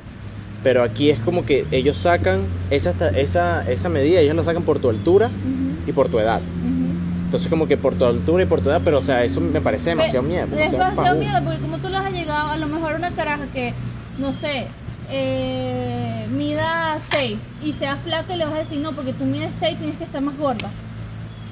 Pero 0.65 0.81
aquí 0.81 1.11
es 1.11 1.19
como 1.19 1.45
que 1.45 1.63
ellos 1.69 1.95
sacan 1.95 2.41
esa, 2.71 2.89
esa, 3.15 3.71
esa 3.71 3.87
medida, 3.87 4.19
ellos 4.19 4.35
la 4.35 4.43
sacan 4.43 4.63
por 4.63 4.79
tu 4.79 4.89
altura 4.89 5.29
y 5.85 5.91
por 5.91 6.09
tu 6.09 6.17
edad. 6.17 6.41
Entonces 7.25 7.47
como 7.51 7.67
que 7.67 7.77
por 7.77 7.93
tu 7.93 8.03
altura 8.05 8.41
y 8.41 8.45
por 8.47 8.61
tu 8.61 8.69
edad, 8.71 8.81
pero 8.83 8.97
o 8.97 9.01
sea, 9.01 9.23
eso 9.23 9.41
me 9.41 9.61
parece 9.61 9.91
demasiado 9.91 10.23
Pe- 10.25 10.33
mierda. 10.33 10.63
Es 10.63 10.71
demasiado 10.71 11.19
mierda, 11.19 11.41
porque 11.41 11.59
como 11.59 11.77
tú 11.77 11.87
le 11.89 11.97
has 11.97 12.11
llegado, 12.11 12.49
a 12.49 12.57
lo 12.57 12.65
mejor 12.65 12.95
una 12.95 13.11
caraja 13.11 13.45
que, 13.53 13.75
no 14.17 14.33
sé, 14.33 14.65
eh, 15.11 16.25
mida 16.31 16.97
6 17.11 17.37
y 17.63 17.71
sea 17.71 17.97
flaca 17.97 18.33
y 18.33 18.37
le 18.39 18.45
vas 18.45 18.55
a 18.55 18.57
decir, 18.57 18.79
no, 18.79 18.91
porque 18.93 19.13
tú 19.13 19.23
mides 19.25 19.53
6 19.59 19.77
tienes 19.77 19.97
que 19.99 20.05
estar 20.05 20.21
más 20.23 20.35
gorda, 20.35 20.71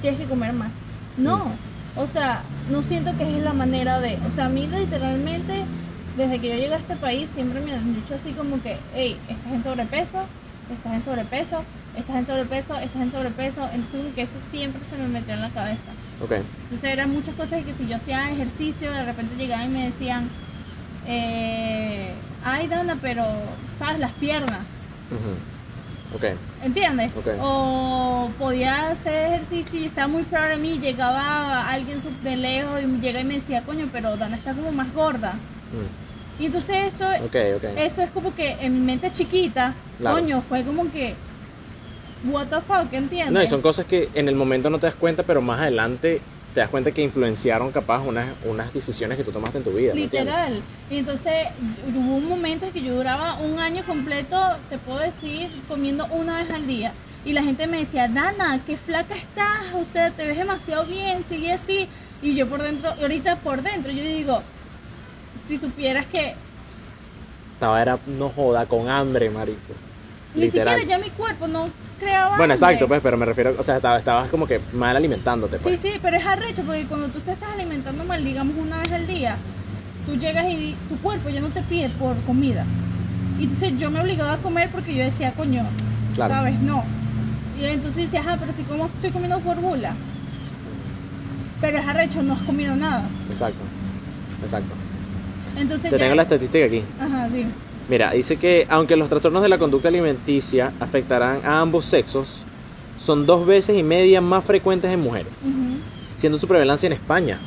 tienes 0.01 0.19
que 0.19 0.25
comer 0.25 0.53
más. 0.53 0.69
No, 1.17 1.51
o 1.95 2.07
sea, 2.07 2.41
no 2.71 2.81
siento 2.81 3.15
que 3.15 3.37
es 3.37 3.43
la 3.43 3.53
manera 3.53 3.99
de, 3.99 4.17
o 4.27 4.33
sea, 4.33 4.45
a 4.45 4.49
mí 4.49 4.65
literalmente, 4.67 5.53
desde 6.17 6.39
que 6.39 6.49
yo 6.49 6.55
llegué 6.55 6.73
a 6.73 6.77
este 6.77 6.95
país, 6.95 7.29
siempre 7.33 7.59
me 7.61 7.73
han 7.73 7.95
dicho 7.95 8.15
así 8.15 8.31
como 8.31 8.61
que, 8.61 8.77
hey, 8.93 9.17
estás 9.27 9.53
en 9.53 9.63
sobrepeso, 9.63 10.25
estás 10.71 10.93
en 10.93 11.03
sobrepeso, 11.03 11.63
estás 11.97 12.15
en 12.15 12.25
sobrepeso, 12.25 12.77
estás 12.79 13.01
en 13.01 13.11
sobrepeso, 13.11 13.61
entonces 13.73 14.01
como 14.01 14.15
que 14.15 14.21
eso 14.21 14.39
siempre 14.51 14.81
se 14.89 14.97
me 14.97 15.07
metió 15.07 15.33
en 15.33 15.41
la 15.41 15.49
cabeza. 15.49 15.91
Ok. 16.21 16.31
Entonces 16.63 16.89
eran 16.91 17.11
muchas 17.11 17.35
cosas 17.35 17.63
que 17.63 17.73
si 17.73 17.87
yo 17.87 17.95
hacía 17.95 18.31
ejercicio, 18.31 18.91
de 18.91 19.03
repente 19.03 19.35
llegaban 19.35 19.65
y 19.71 19.73
me 19.73 19.85
decían, 19.85 20.29
eh, 21.07 22.13
ay 22.45 22.67
Dana, 22.67 22.97
pero, 23.01 23.25
¿sabes? 23.77 23.99
Las 23.99 24.11
piernas. 24.13 24.59
Ok. 26.15 26.25
¿entiendes? 26.63 27.11
Ok. 27.15 27.27
O 27.41 28.29
podía 28.39 28.91
hacer 28.91 29.33
ejercicio 29.33 29.79
y 29.79 29.85
estaba 29.85 30.07
muy 30.07 30.23
proud 30.23 30.49
de 30.49 30.57
mí, 30.57 30.79
llegaba 30.79 31.67
alguien 31.69 31.99
de 32.23 32.35
lejos 32.37 32.81
y 32.81 33.01
llega 33.01 33.19
y 33.19 33.23
me 33.23 33.35
decía, 33.35 33.63
coño, 33.63 33.87
pero 33.91 34.15
Dana 34.15 34.37
está 34.37 34.53
como 34.53 34.71
más 34.71 34.93
gorda. 34.93 35.33
Mm. 35.33 36.02
Y 36.39 36.47
entonces 36.47 36.93
eso, 36.95 37.05
Ok, 37.25 37.35
ok. 37.57 37.63
eso 37.77 38.01
es 38.01 38.09
como 38.11 38.35
que 38.35 38.51
en 38.59 38.73
mi 38.73 38.79
mente 38.79 39.11
chiquita, 39.11 39.73
Claro. 39.99 40.17
coño, 40.17 40.41
fue 40.47 40.63
como 40.63 40.91
que, 40.91 41.13
what 42.25 42.47
the 42.47 42.61
fuck, 42.61 42.91
¿entiendes? 42.91 43.31
No, 43.31 43.41
y 43.43 43.47
son 43.47 43.61
cosas 43.61 43.85
que 43.85 44.09
en 44.13 44.27
el 44.27 44.35
momento 44.35 44.69
no 44.69 44.79
te 44.79 44.87
das 44.87 44.95
cuenta, 44.95 45.23
pero 45.23 45.41
más 45.41 45.59
adelante 45.61 46.21
te 46.53 46.59
das 46.59 46.69
cuenta 46.69 46.91
que 46.91 47.01
influenciaron 47.01 47.71
capaz 47.71 47.99
unas, 48.01 48.27
unas 48.45 48.71
decisiones 48.73 49.17
que 49.17 49.23
tú 49.23 49.31
tomaste 49.31 49.57
en 49.59 49.63
tu 49.63 49.71
vida. 49.71 49.93
Literal. 49.93 50.61
Y 50.89 50.97
entonces 50.97 51.47
hubo 51.95 52.15
un 52.15 52.27
momento 52.29 52.65
en 52.67 52.71
que 52.71 52.81
yo 52.83 52.93
duraba 52.95 53.35
un 53.39 53.59
año 53.59 53.83
completo, 53.85 54.39
te 54.69 54.77
puedo 54.77 54.99
decir, 54.99 55.49
comiendo 55.67 56.05
una 56.11 56.37
vez 56.43 56.51
al 56.51 56.67
día. 56.67 56.93
Y 57.25 57.33
la 57.33 57.41
gente 57.41 57.65
me 57.67 57.77
decía, 57.79 58.07
Dana, 58.07 58.59
qué 58.67 58.77
flaca 58.77 59.15
estás, 59.15 59.73
o 59.75 59.85
sea, 59.85 60.11
te 60.11 60.27
ves 60.27 60.37
demasiado 60.37 60.85
bien, 60.85 61.23
sigue 61.27 61.51
así. 61.53 61.87
Y 62.21 62.35
yo 62.35 62.47
por 62.47 62.61
dentro, 62.61 62.91
ahorita 63.01 63.37
por 63.37 63.61
dentro, 63.63 63.91
yo 63.91 64.03
digo, 64.03 64.41
si 65.47 65.57
supieras 65.57 66.05
que 66.07 66.35
Estaba 67.53 67.81
era, 67.81 67.97
no 68.07 68.29
joda, 68.29 68.65
con 68.65 68.89
hambre, 68.89 69.29
marico. 69.29 69.59
ni 70.35 70.41
Literal. 70.45 70.79
siquiera 70.79 70.97
ya 70.97 71.03
mi 71.03 71.09
cuerpo 71.11 71.47
no 71.47 71.69
creaba 71.99 72.29
Bueno, 72.37 72.53
hambre. 72.53 72.55
exacto, 72.55 72.87
pues, 72.87 73.01
pero 73.01 73.15
me 73.17 73.25
refiero, 73.25 73.55
o 73.57 73.63
sea, 73.63 73.75
estaba- 73.77 73.99
estabas 73.99 74.29
como 74.29 74.45
que 74.47 74.59
mal 74.73 74.95
alimentándote, 74.97 75.57
Sí, 75.59 75.63
pues. 75.63 75.79
sí, 75.79 75.91
pero 76.01 76.17
es 76.17 76.25
arrecho 76.25 76.63
porque 76.63 76.85
cuando 76.85 77.07
tú 77.09 77.19
te 77.19 77.31
estás 77.31 77.49
alimentando 77.53 78.03
mal, 78.03 78.23
digamos 78.23 78.55
una 78.57 78.79
vez 78.79 78.91
al 78.91 79.05
día, 79.07 79.37
tú 80.05 80.15
llegas 80.17 80.45
y 80.47 80.75
tu 80.89 80.97
cuerpo 80.97 81.29
ya 81.29 81.39
no 81.39 81.49
te 81.49 81.61
pide 81.61 81.87
por 81.89 82.15
comida. 82.23 82.65
Y 83.39 83.43
entonces 83.43 83.77
yo 83.77 83.89
me 83.91 84.01
obligaba 84.01 84.33
a 84.33 84.37
comer 84.37 84.69
porque 84.69 84.93
yo 84.95 85.03
decía, 85.03 85.31
coño, 85.33 85.63
Claro. 86.15 86.33
¿sabes? 86.33 86.59
No. 86.59 86.83
Y 87.59 87.65
entonces 87.65 88.11
dices, 88.11 88.21
ah, 88.27 88.35
pero 88.39 88.51
si 88.51 88.63
como 88.63 88.87
estoy 88.87 89.11
comiendo 89.11 89.39
por 89.39 89.55
gula. 89.61 89.93
Pero 91.61 91.77
es 91.77 91.87
arrecho, 91.87 92.21
no 92.23 92.33
has 92.33 92.41
comido 92.41 92.75
nada. 92.75 93.05
Exacto. 93.29 93.63
Exacto. 94.41 94.73
Entonces 95.57 95.89
Te 95.89 95.97
ya- 95.97 96.03
tengo 96.03 96.15
la 96.15 96.23
estadística 96.23 96.65
aquí. 96.65 96.83
Ajá, 96.99 97.27
dime. 97.29 97.49
Mira, 97.89 98.11
dice 98.11 98.37
que 98.37 98.65
aunque 98.69 98.95
los 98.95 99.09
trastornos 99.09 99.43
de 99.43 99.49
la 99.49 99.57
conducta 99.57 99.89
alimenticia 99.89 100.71
afectarán 100.79 101.45
a 101.45 101.59
ambos 101.59 101.85
sexos, 101.85 102.43
son 102.97 103.25
dos 103.25 103.45
veces 103.45 103.77
y 103.77 103.83
media 103.83 104.21
más 104.21 104.45
frecuentes 104.45 104.89
en 104.91 105.01
mujeres, 105.01 105.33
siendo 106.15 106.37
su 106.37 106.47
prevalencia 106.47 106.87
en 106.87 106.93
España 106.93 107.39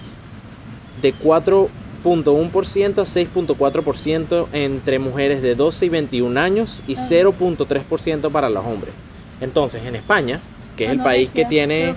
de 1.01 1.15
4.1% 1.15 2.99
a 3.01 3.05
6.4% 3.07 4.47
entre 4.53 4.99
mujeres 4.99 5.41
de 5.43 5.55
12 5.55 5.87
y 5.87 5.89
21 5.89 6.37
años 6.39 6.83
y 6.87 6.97
Ah. 6.97 7.07
0.3% 7.09 8.31
para 8.31 8.51
los 8.51 8.65
hombres. 8.67 8.93
Entonces, 9.41 9.83
en 9.85 9.97
España, 9.97 10.41
que 10.77 10.85
es 10.85 10.91
el 10.91 11.01
país 11.01 11.31
que 11.31 11.45
tiene... 11.47 11.95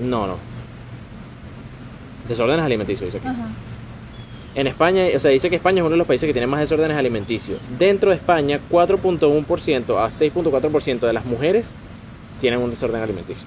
No, 0.00 0.26
no. 0.26 0.36
Desórdenes 2.28 2.64
alimenticios, 2.64 3.06
dice 3.12 3.18
aquí. 3.18 3.26
Ajá. 3.28 3.48
En 4.58 4.66
España, 4.66 5.04
o 5.14 5.20
sea, 5.20 5.30
dice 5.30 5.48
que 5.48 5.54
España 5.54 5.76
es 5.78 5.82
uno 5.82 5.90
de 5.90 5.96
los 5.98 6.06
países 6.08 6.26
que 6.26 6.32
tiene 6.32 6.48
más 6.48 6.58
desórdenes 6.58 6.96
alimenticios. 6.96 7.60
Dentro 7.78 8.10
de 8.10 8.16
España, 8.16 8.58
4.1% 8.68 9.96
a 10.04 10.10
6.4% 10.10 10.98
de 11.06 11.12
las 11.12 11.24
mujeres 11.24 11.64
tienen 12.40 12.60
un 12.60 12.68
desorden 12.70 13.00
alimenticio. 13.00 13.46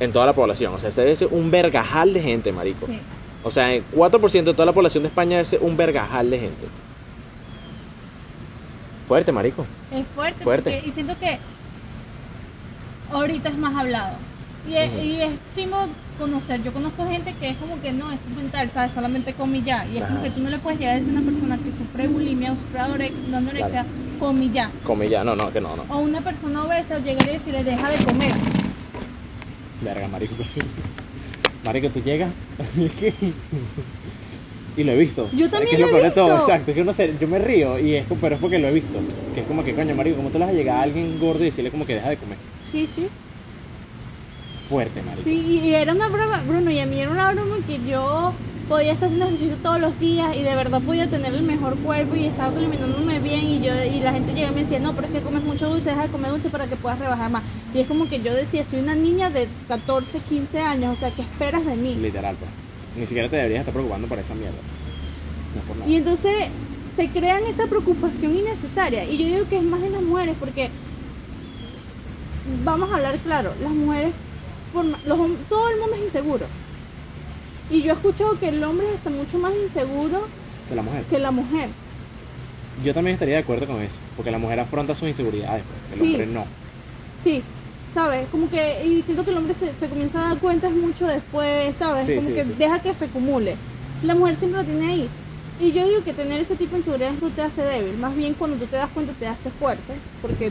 En 0.00 0.12
toda 0.12 0.26
la 0.26 0.32
población. 0.32 0.74
O 0.74 0.80
sea, 0.80 0.88
este 0.88 1.02
debe 1.02 1.14
ser 1.14 1.28
un 1.30 1.48
vergajal 1.52 2.12
de 2.12 2.22
gente, 2.22 2.50
marico. 2.50 2.86
Sí. 2.86 2.98
O 3.44 3.52
sea, 3.52 3.72
el 3.72 3.84
4% 3.94 4.42
de 4.42 4.52
toda 4.52 4.66
la 4.66 4.72
población 4.72 5.04
de 5.04 5.10
España 5.10 5.36
debe 5.36 5.44
ser 5.44 5.60
un 5.62 5.76
vergajal 5.76 6.28
de 6.28 6.40
gente. 6.40 6.66
Fuerte, 9.06 9.30
marico. 9.30 9.64
Es 9.92 10.04
fuerte, 10.08 10.42
Fuerte. 10.42 10.70
porque- 10.72 10.88
y 10.88 10.90
siento 10.90 11.16
que 11.20 11.38
ahorita 13.12 13.48
es 13.48 13.58
más 13.58 13.76
hablado. 13.76 14.16
Y 14.68 14.74
es, 14.76 15.04
y 15.04 15.20
es 15.20 15.30
chimo 15.54 15.76
conocer. 16.18 16.62
Yo 16.62 16.72
conozco 16.72 17.06
gente 17.08 17.34
que 17.40 17.48
es 17.50 17.56
como 17.56 17.80
que 17.80 17.92
no, 17.92 18.10
es 18.12 18.20
mental, 18.36 18.70
¿sabes? 18.70 18.92
Solamente 18.92 19.32
come 19.34 19.58
y 19.58 19.62
ya. 19.62 19.86
Y 19.86 19.98
es 19.98 20.04
como 20.04 20.22
que 20.22 20.30
tú 20.30 20.40
no 20.40 20.50
le 20.50 20.58
puedes 20.58 20.78
llegar 20.78 20.94
a 20.94 20.98
decir 20.98 21.14
a 21.14 21.18
una 21.20 21.30
persona 21.30 21.58
que 21.58 21.70
sufre 21.72 22.06
bulimia 22.08 22.52
o 22.52 22.56
sufre 22.56 22.78
anorexia, 22.78 23.22
no 23.28 23.36
anorexia, 23.38 23.86
come 24.20 24.50
ya. 24.50 24.70
Come 24.84 25.08
ya. 25.08 25.24
No, 25.24 25.34
no, 25.34 25.52
que 25.52 25.60
no, 25.60 25.76
no. 25.76 25.84
O 25.88 25.98
una 25.98 26.20
persona 26.20 26.64
obesa 26.64 26.98
llegar 27.00 27.28
y 27.28 27.32
decirle 27.32 27.64
deja 27.64 27.90
de 27.90 28.04
comer. 28.04 28.32
Verga, 29.82 30.08
marico. 30.08 30.34
Marico, 31.64 31.90
tú 31.90 32.00
llegas. 32.00 32.28
y 34.76 34.82
lo 34.82 34.92
he 34.92 34.96
visto. 34.96 35.30
Yo 35.32 35.48
también 35.48 35.70
que 35.70 35.74
es 35.76 35.80
lo 35.80 35.92
lo 35.92 35.98
he 35.98 36.02
de 36.02 36.10
todo, 36.10 36.34
visto. 36.34 36.40
exacto. 36.40 36.72
Es 36.72 36.76
que 36.76 36.82
no 36.84 36.92
sé, 36.92 37.14
yo 37.20 37.28
me 37.28 37.38
río, 37.38 37.78
y 37.78 37.94
es, 37.94 38.04
pero 38.20 38.34
es 38.34 38.40
porque 38.40 38.58
lo 38.58 38.66
he 38.66 38.72
visto. 38.72 38.98
Que 39.32 39.42
es 39.42 39.46
como 39.46 39.62
que, 39.62 39.72
coño, 39.72 39.94
marico, 39.94 40.16
¿cómo 40.16 40.30
tú 40.30 40.38
le 40.40 40.46
vas 40.46 40.54
a 40.54 40.56
llegar 40.56 40.78
a 40.78 40.82
alguien 40.82 41.20
gordo 41.20 41.42
y 41.42 41.46
decirle 41.46 41.70
como 41.70 41.86
que 41.86 41.94
deja 41.94 42.08
de 42.08 42.16
comer? 42.16 42.36
Sí, 42.68 42.88
sí. 42.92 43.06
Fuerte, 44.72 45.02
marico. 45.02 45.22
Sí, 45.22 45.60
y, 45.62 45.74
era 45.74 45.92
una 45.92 46.08
broma, 46.08 46.42
Bruno, 46.48 46.70
y 46.70 46.78
a 46.78 46.86
mí 46.86 46.98
era 46.98 47.10
una 47.10 47.30
broma 47.30 47.56
que 47.66 47.78
yo 47.86 48.32
podía 48.70 48.92
estar 48.92 49.08
haciendo 49.08 49.26
ejercicio 49.26 49.56
todos 49.62 49.78
los 49.78 50.00
días 50.00 50.34
y 50.34 50.42
de 50.42 50.56
verdad 50.56 50.80
podía 50.80 51.06
tener 51.06 51.34
el 51.34 51.42
mejor 51.42 51.76
cuerpo 51.76 52.16
y 52.16 52.24
estaba 52.24 52.56
alimentándome 52.56 53.18
bien 53.18 53.44
y 53.44 53.60
yo 53.60 53.74
y 53.84 54.00
la 54.00 54.14
gente 54.14 54.32
llegaba 54.32 54.52
y 54.52 54.54
me 54.54 54.62
decía, 54.62 54.78
no, 54.78 54.94
pero 54.94 55.08
es 55.08 55.12
que 55.12 55.20
comes 55.20 55.44
mucho 55.44 55.68
dulce, 55.68 55.90
deja 55.90 56.04
de 56.04 56.08
comer 56.08 56.30
dulce 56.30 56.48
para 56.48 56.66
que 56.66 56.76
puedas 56.76 56.98
rebajar 56.98 57.30
más. 57.30 57.42
Y 57.74 57.80
es 57.80 57.86
como 57.86 58.08
que 58.08 58.22
yo 58.22 58.32
decía, 58.32 58.64
soy 58.64 58.80
una 58.80 58.94
niña 58.94 59.28
de 59.28 59.46
14, 59.68 60.20
15 60.20 60.60
años, 60.60 60.96
o 60.96 60.98
sea, 60.98 61.10
¿qué 61.10 61.20
esperas 61.20 61.66
de 61.66 61.76
mí? 61.76 61.96
Literal, 61.96 62.34
pues. 62.36 62.50
Ni 62.96 63.06
siquiera 63.06 63.28
te 63.28 63.36
deberías 63.36 63.60
estar 63.60 63.74
preocupando 63.74 64.08
por 64.08 64.18
esa 64.18 64.34
mierda. 64.34 64.56
No 65.54 65.60
es 65.60 65.66
por 65.66 65.76
nada. 65.76 65.90
Y 65.90 65.96
entonces 65.96 66.32
te 66.96 67.10
crean 67.10 67.44
esa 67.44 67.66
preocupación 67.66 68.34
innecesaria. 68.34 69.04
Y 69.04 69.18
yo 69.18 69.26
digo 69.26 69.48
que 69.50 69.58
es 69.58 69.64
más 69.64 69.82
en 69.82 69.92
las 69.92 70.02
mujeres 70.02 70.34
porque, 70.40 70.70
vamos 72.64 72.90
a 72.90 72.96
hablar 72.96 73.18
claro, 73.18 73.52
las 73.62 73.72
mujeres, 73.72 74.12
por 74.72 74.84
los, 74.84 74.98
todo 75.48 75.68
el 75.70 75.78
mundo 75.80 75.94
es 75.96 76.02
inseguro. 76.04 76.46
Y 77.70 77.82
yo 77.82 77.92
he 77.92 77.94
escuchado 77.94 78.38
que 78.38 78.48
el 78.48 78.62
hombre 78.64 78.86
está 78.94 79.10
mucho 79.10 79.38
más 79.38 79.52
inseguro 79.54 80.26
Que 80.68 80.74
la 80.74 80.82
mujer. 80.82 81.04
que 81.04 81.18
la 81.18 81.30
mujer. 81.30 81.68
Yo 82.84 82.92
también 82.94 83.14
estaría 83.14 83.34
de 83.36 83.42
acuerdo 83.42 83.66
con 83.66 83.80
eso. 83.80 83.96
Porque 84.16 84.30
la 84.30 84.38
mujer 84.38 84.60
afronta 84.60 84.94
sus 84.94 85.08
inseguridades, 85.08 85.62
pues. 85.88 86.00
El 86.00 86.06
Sí. 86.06 86.12
hombre 86.14 86.26
no. 86.26 86.44
Sí, 87.22 87.42
¿sabes? 87.94 88.26
Como 88.30 88.50
que, 88.50 88.84
y 88.84 89.02
siento 89.02 89.24
que 89.24 89.30
el 89.30 89.36
hombre 89.38 89.54
se, 89.54 89.72
se 89.78 89.88
comienza 89.88 90.20
a 90.26 90.28
dar 90.30 90.38
cuenta 90.38 90.68
mucho 90.70 91.06
después, 91.06 91.76
¿sabes? 91.76 92.06
Sí, 92.06 92.16
Como 92.16 92.28
sí, 92.28 92.34
que 92.34 92.44
deja 92.44 92.80
que 92.80 92.94
se 92.94 93.04
acumule. 93.06 93.56
La 94.02 94.14
mujer 94.14 94.36
siempre 94.36 94.60
lo 94.60 94.66
tiene 94.66 94.86
ahí. 94.90 95.08
Y 95.60 95.70
yo 95.72 95.86
digo 95.86 96.02
que 96.02 96.12
tener 96.12 96.40
ese 96.40 96.56
tipo 96.56 96.72
de 96.72 96.78
inseguridades 96.78 97.22
no 97.22 97.28
te 97.28 97.42
hace 97.42 97.62
débil. 97.62 97.96
Más 97.98 98.16
bien 98.16 98.34
cuando 98.34 98.56
tú 98.56 98.66
te 98.66 98.76
das 98.76 98.90
cuenta 98.92 99.12
te 99.12 99.28
hace 99.28 99.50
fuerte. 99.50 99.92
Porque, 100.20 100.50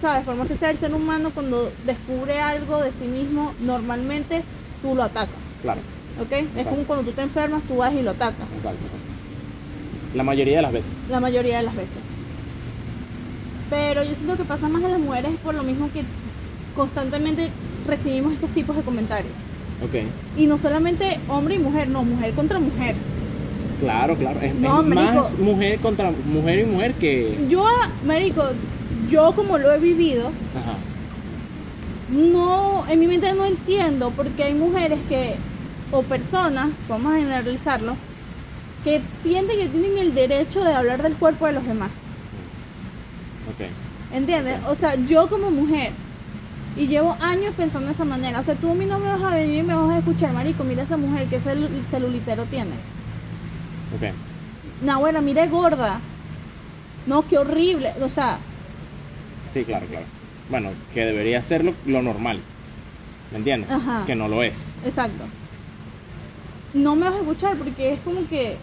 ¿sabes? 0.00 0.24
Por 0.24 0.34
más 0.36 0.48
que 0.48 0.56
sea 0.56 0.70
el 0.70 0.78
ser 0.78 0.92
humano, 0.94 1.30
cuando 1.34 1.70
descubre 1.84 2.38
algo 2.40 2.80
de 2.82 2.92
sí 2.92 3.06
mismo, 3.06 3.52
normalmente 3.60 4.42
tú 4.82 4.94
lo 4.94 5.02
atacas. 5.02 5.34
Claro. 5.62 5.80
¿Ok? 6.20 6.32
Es 6.56 6.66
como 6.66 6.82
cuando 6.84 7.04
tú 7.04 7.12
te 7.12 7.22
enfermas, 7.22 7.62
tú 7.68 7.76
vas 7.76 7.92
y 7.92 8.02
lo 8.02 8.10
atacas. 8.12 8.46
Exacto. 8.54 8.78
exacto. 8.84 9.06
La 10.14 10.22
mayoría 10.22 10.56
de 10.56 10.62
las 10.62 10.72
veces. 10.72 10.90
La 11.10 11.20
mayoría 11.20 11.58
de 11.58 11.62
las 11.64 11.74
veces. 11.76 11.98
Pero 13.68 14.02
yo 14.04 14.14
siento 14.14 14.36
que 14.36 14.44
pasa 14.44 14.68
más 14.68 14.82
en 14.82 14.92
las 14.92 15.00
mujeres 15.00 15.32
por 15.42 15.54
lo 15.54 15.62
mismo 15.62 15.90
que 15.92 16.02
constantemente 16.74 17.50
recibimos 17.86 18.32
estos 18.32 18.50
tipos 18.50 18.76
de 18.76 18.82
comentarios. 18.82 19.32
Ok. 19.84 19.94
Y 20.38 20.46
no 20.46 20.56
solamente 20.56 21.18
hombre 21.28 21.56
y 21.56 21.58
mujer, 21.58 21.88
no, 21.88 22.04
mujer 22.04 22.32
contra 22.32 22.58
mujer. 22.58 22.94
Claro, 23.80 24.16
claro. 24.16 24.40
Es, 24.40 24.54
No, 24.54 24.80
es 24.80 24.86
marico. 24.86 25.14
más 25.14 25.38
mujer 25.38 25.78
contra 25.80 26.10
mujer 26.32 26.60
y 26.60 26.64
mujer 26.64 26.94
que. 26.94 27.36
Yo, 27.50 27.66
Marico, 28.06 28.42
yo 29.10 29.32
como 29.32 29.58
lo 29.58 29.72
he 29.72 29.78
vivido, 29.78 30.28
Ajá. 30.28 30.76
no, 32.10 32.84
en 32.88 33.00
mi 33.00 33.06
mente 33.06 33.32
no 33.34 33.44
entiendo 33.44 34.10
porque 34.10 34.44
hay 34.44 34.54
mujeres 34.54 34.98
que, 35.08 35.36
o 35.92 36.02
personas, 36.02 36.68
vamos 36.88 37.12
a 37.12 37.18
generalizarlo, 37.18 37.96
que 38.84 39.02
sienten 39.22 39.58
que 39.58 39.68
tienen 39.68 39.98
el 39.98 40.14
derecho 40.14 40.62
de 40.62 40.72
hablar 40.72 41.02
del 41.02 41.14
cuerpo 41.14 41.46
de 41.46 41.52
los 41.52 41.66
demás. 41.66 41.90
Ok. 43.50 43.66
¿Entiendes? 44.14 44.60
O 44.68 44.74
sea, 44.74 44.94
yo 44.94 45.28
como 45.28 45.50
mujer, 45.50 45.92
y 46.76 46.86
llevo 46.86 47.16
años 47.20 47.54
pensando 47.56 47.88
de 47.88 47.94
esa 47.94 48.04
manera, 48.04 48.38
o 48.38 48.42
sea, 48.42 48.54
tú 48.54 48.70
a 48.70 48.74
mí 48.74 48.84
no 48.84 48.98
me 48.98 49.08
vas 49.08 49.22
a 49.22 49.30
venir 49.34 49.60
y 49.60 49.62
me 49.62 49.74
vas 49.74 49.90
a 49.90 49.98
escuchar, 49.98 50.32
marico, 50.32 50.62
mira 50.62 50.82
esa 50.82 50.96
mujer, 50.96 51.26
que 51.26 51.40
celu 51.40 51.68
celulitero 51.88 52.44
tiene. 52.44 52.72
Ok. 53.96 54.12
No, 54.82 55.00
bueno, 55.00 55.22
mire 55.22 55.48
gorda. 55.48 56.00
No, 57.06 57.26
qué 57.26 57.38
horrible. 57.38 57.92
O 58.02 58.08
sea, 58.10 58.38
Sí, 59.56 59.64
claro, 59.64 59.86
claro. 59.86 60.04
Bueno, 60.50 60.68
que 60.92 61.06
debería 61.06 61.40
ser 61.40 61.64
lo, 61.64 61.72
lo 61.86 62.02
normal. 62.02 62.38
¿Me 63.32 63.38
entiendes? 63.38 63.70
Ajá. 63.70 64.04
Que 64.04 64.14
no 64.14 64.28
lo 64.28 64.42
es. 64.42 64.66
exacto. 64.84 65.24
No 66.74 66.94
me 66.94 67.06
vas 67.06 67.14
a 67.14 67.20
escuchar 67.20 67.56
porque 67.56 67.94
es 67.94 68.00
como 68.00 68.28
que 68.28 68.56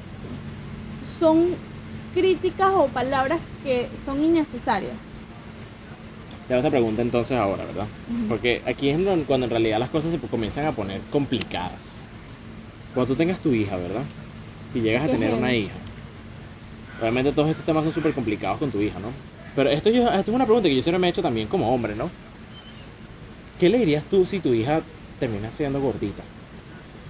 son 1.19 1.56
críticas 2.13 2.69
o 2.75 2.86
palabras 2.89 3.39
que 3.63 3.88
son 4.06 4.23
innecesarias. 4.23 4.93
Te 6.47 6.53
hago 6.53 6.60
esta 6.60 6.69
pregunta 6.69 7.01
entonces 7.01 7.39
ahora, 7.39 7.65
¿verdad? 7.65 7.88
Porque 8.29 8.62
aquí 8.67 8.89
es 8.89 8.99
cuando 9.25 9.47
en 9.47 9.49
realidad 9.49 9.79
las 9.79 9.89
cosas 9.89 10.12
se 10.12 10.19
comienzan 10.19 10.67
a 10.67 10.73
poner 10.73 11.01
complicadas. 11.12 11.71
Cuando 12.93 13.15
tú 13.15 13.17
tengas 13.17 13.39
tu 13.39 13.51
hija, 13.51 13.77
¿verdad? 13.77 14.03
Si 14.71 14.79
llegas 14.79 15.06
a 15.06 15.08
tener 15.08 15.34
una 15.34 15.56
hija. 15.56 15.73
Realmente 17.01 17.32
todos 17.32 17.49
estos 17.49 17.65
temas 17.65 17.84
son 17.84 17.93
súper 17.93 18.13
complicados 18.13 18.60
con 18.60 18.69
tu 18.69 18.79
hija, 18.79 18.99
¿no? 18.99 19.33
Pero 19.56 19.70
esto, 19.70 19.89
yo- 19.89 20.08
esto 20.10 20.32
es 20.32 20.36
una 20.36 20.46
pregunta 20.46 20.68
que 20.70 20.76
yo 20.76 20.82
siempre 20.82 21.00
me 21.00 21.08
he 21.08 21.10
hecho 21.12 21.22
también 21.22 21.48
como 21.48 21.74
hombre, 21.74 21.96
¿no? 21.96 22.10
¿Qué 23.60 23.70
le 23.70 23.78
dirías 23.78 24.04
tú 24.06 24.26
si 24.26 24.39
tu 24.39 24.54
hija 24.54 24.82
termina 25.20 25.52
siendo 25.52 25.80
gordita? 25.80 26.24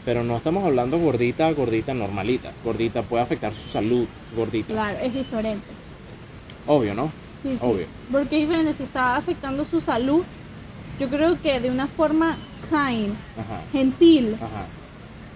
Pero 0.06 0.24
no 0.24 0.36
estamos 0.36 0.66
hablando 0.66 1.00
gordita, 1.00 1.50
gordita 1.54 1.94
normalita. 1.94 2.52
Gordita 2.66 3.02
puede 3.04 3.24
afectar 3.24 3.54
su 3.54 3.70
salud, 3.70 4.06
gordita. 4.36 4.74
Claro, 4.74 4.98
es 5.02 5.14
diferente. 5.14 5.66
Obvio, 6.68 6.94
¿no? 6.94 7.06
Sí, 7.42 7.52
sí. 7.54 7.58
Obvio. 7.62 7.86
Porque 8.12 8.36
es 8.42 8.48
diferente, 8.48 8.74
si 8.74 8.84
está 8.84 9.16
afectando 9.16 9.64
su 9.66 9.80
salud, 9.80 10.24
yo 11.00 11.08
creo 11.10 11.42
que 11.42 11.60
de 11.62 11.70
una 11.72 11.88
forma 11.88 12.38
kind, 12.70 13.14
Ajá. 13.38 13.62
gentil, 13.72 14.36
Ajá. 14.36 14.66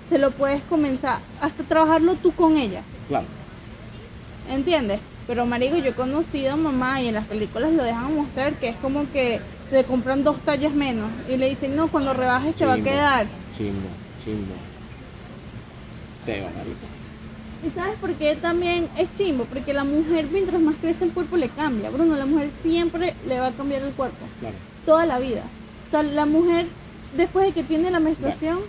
se 0.09 0.17
lo 0.17 0.31
puedes 0.31 0.61
comenzar 0.63 1.19
hasta 1.41 1.63
trabajarlo 1.63 2.15
tú 2.15 2.33
con 2.33 2.57
ella. 2.57 2.81
Claro. 3.07 3.25
¿Entiendes? 4.49 4.99
Pero 5.27 5.45
marico, 5.45 5.75
yo 5.77 5.89
he 5.89 5.93
conocido 5.93 6.53
a 6.53 6.55
mamá 6.55 7.01
y 7.01 7.09
en 7.09 7.15
las 7.15 7.25
películas 7.25 7.73
lo 7.73 7.83
dejan 7.83 8.15
mostrar 8.15 8.53
que 8.53 8.69
es 8.69 8.75
como 8.77 9.11
que 9.11 9.39
le 9.71 9.83
compran 9.83 10.23
dos 10.23 10.39
tallas 10.41 10.73
menos 10.73 11.09
y 11.29 11.35
le 11.35 11.49
dicen, 11.49 11.75
no, 11.75 11.89
cuando 11.89 12.13
rebajes 12.13 12.55
te 12.55 12.65
va 12.65 12.73
a 12.75 12.77
quedar. 12.81 13.25
Chimbo, 13.57 13.89
chimbo. 14.23 14.53
Feo, 16.25 16.45
marico. 16.57 16.77
¿Y 17.65 17.69
sabes 17.77 17.97
por 17.99 18.13
qué 18.13 18.35
también 18.35 18.87
es 18.97 19.11
chimbo? 19.17 19.43
Porque 19.45 19.73
la 19.73 19.83
mujer 19.83 20.27
mientras 20.31 20.61
más 20.61 20.75
crece 20.79 21.05
el 21.05 21.11
cuerpo 21.11 21.35
le 21.37 21.49
cambia. 21.49 21.89
Bruno, 21.89 22.15
la 22.15 22.25
mujer 22.25 22.49
siempre 22.57 23.13
le 23.27 23.39
va 23.39 23.47
a 23.47 23.51
cambiar 23.51 23.81
el 23.81 23.91
cuerpo. 23.93 24.25
Claro. 24.39 24.55
Toda 24.85 25.05
la 25.05 25.19
vida. 25.19 25.43
O 25.87 25.91
sea, 25.91 26.03
la 26.03 26.25
mujer 26.25 26.67
después 27.17 27.47
de 27.47 27.51
que 27.53 27.63
tiene 27.63 27.91
la 27.91 27.99
menstruación, 27.99 28.59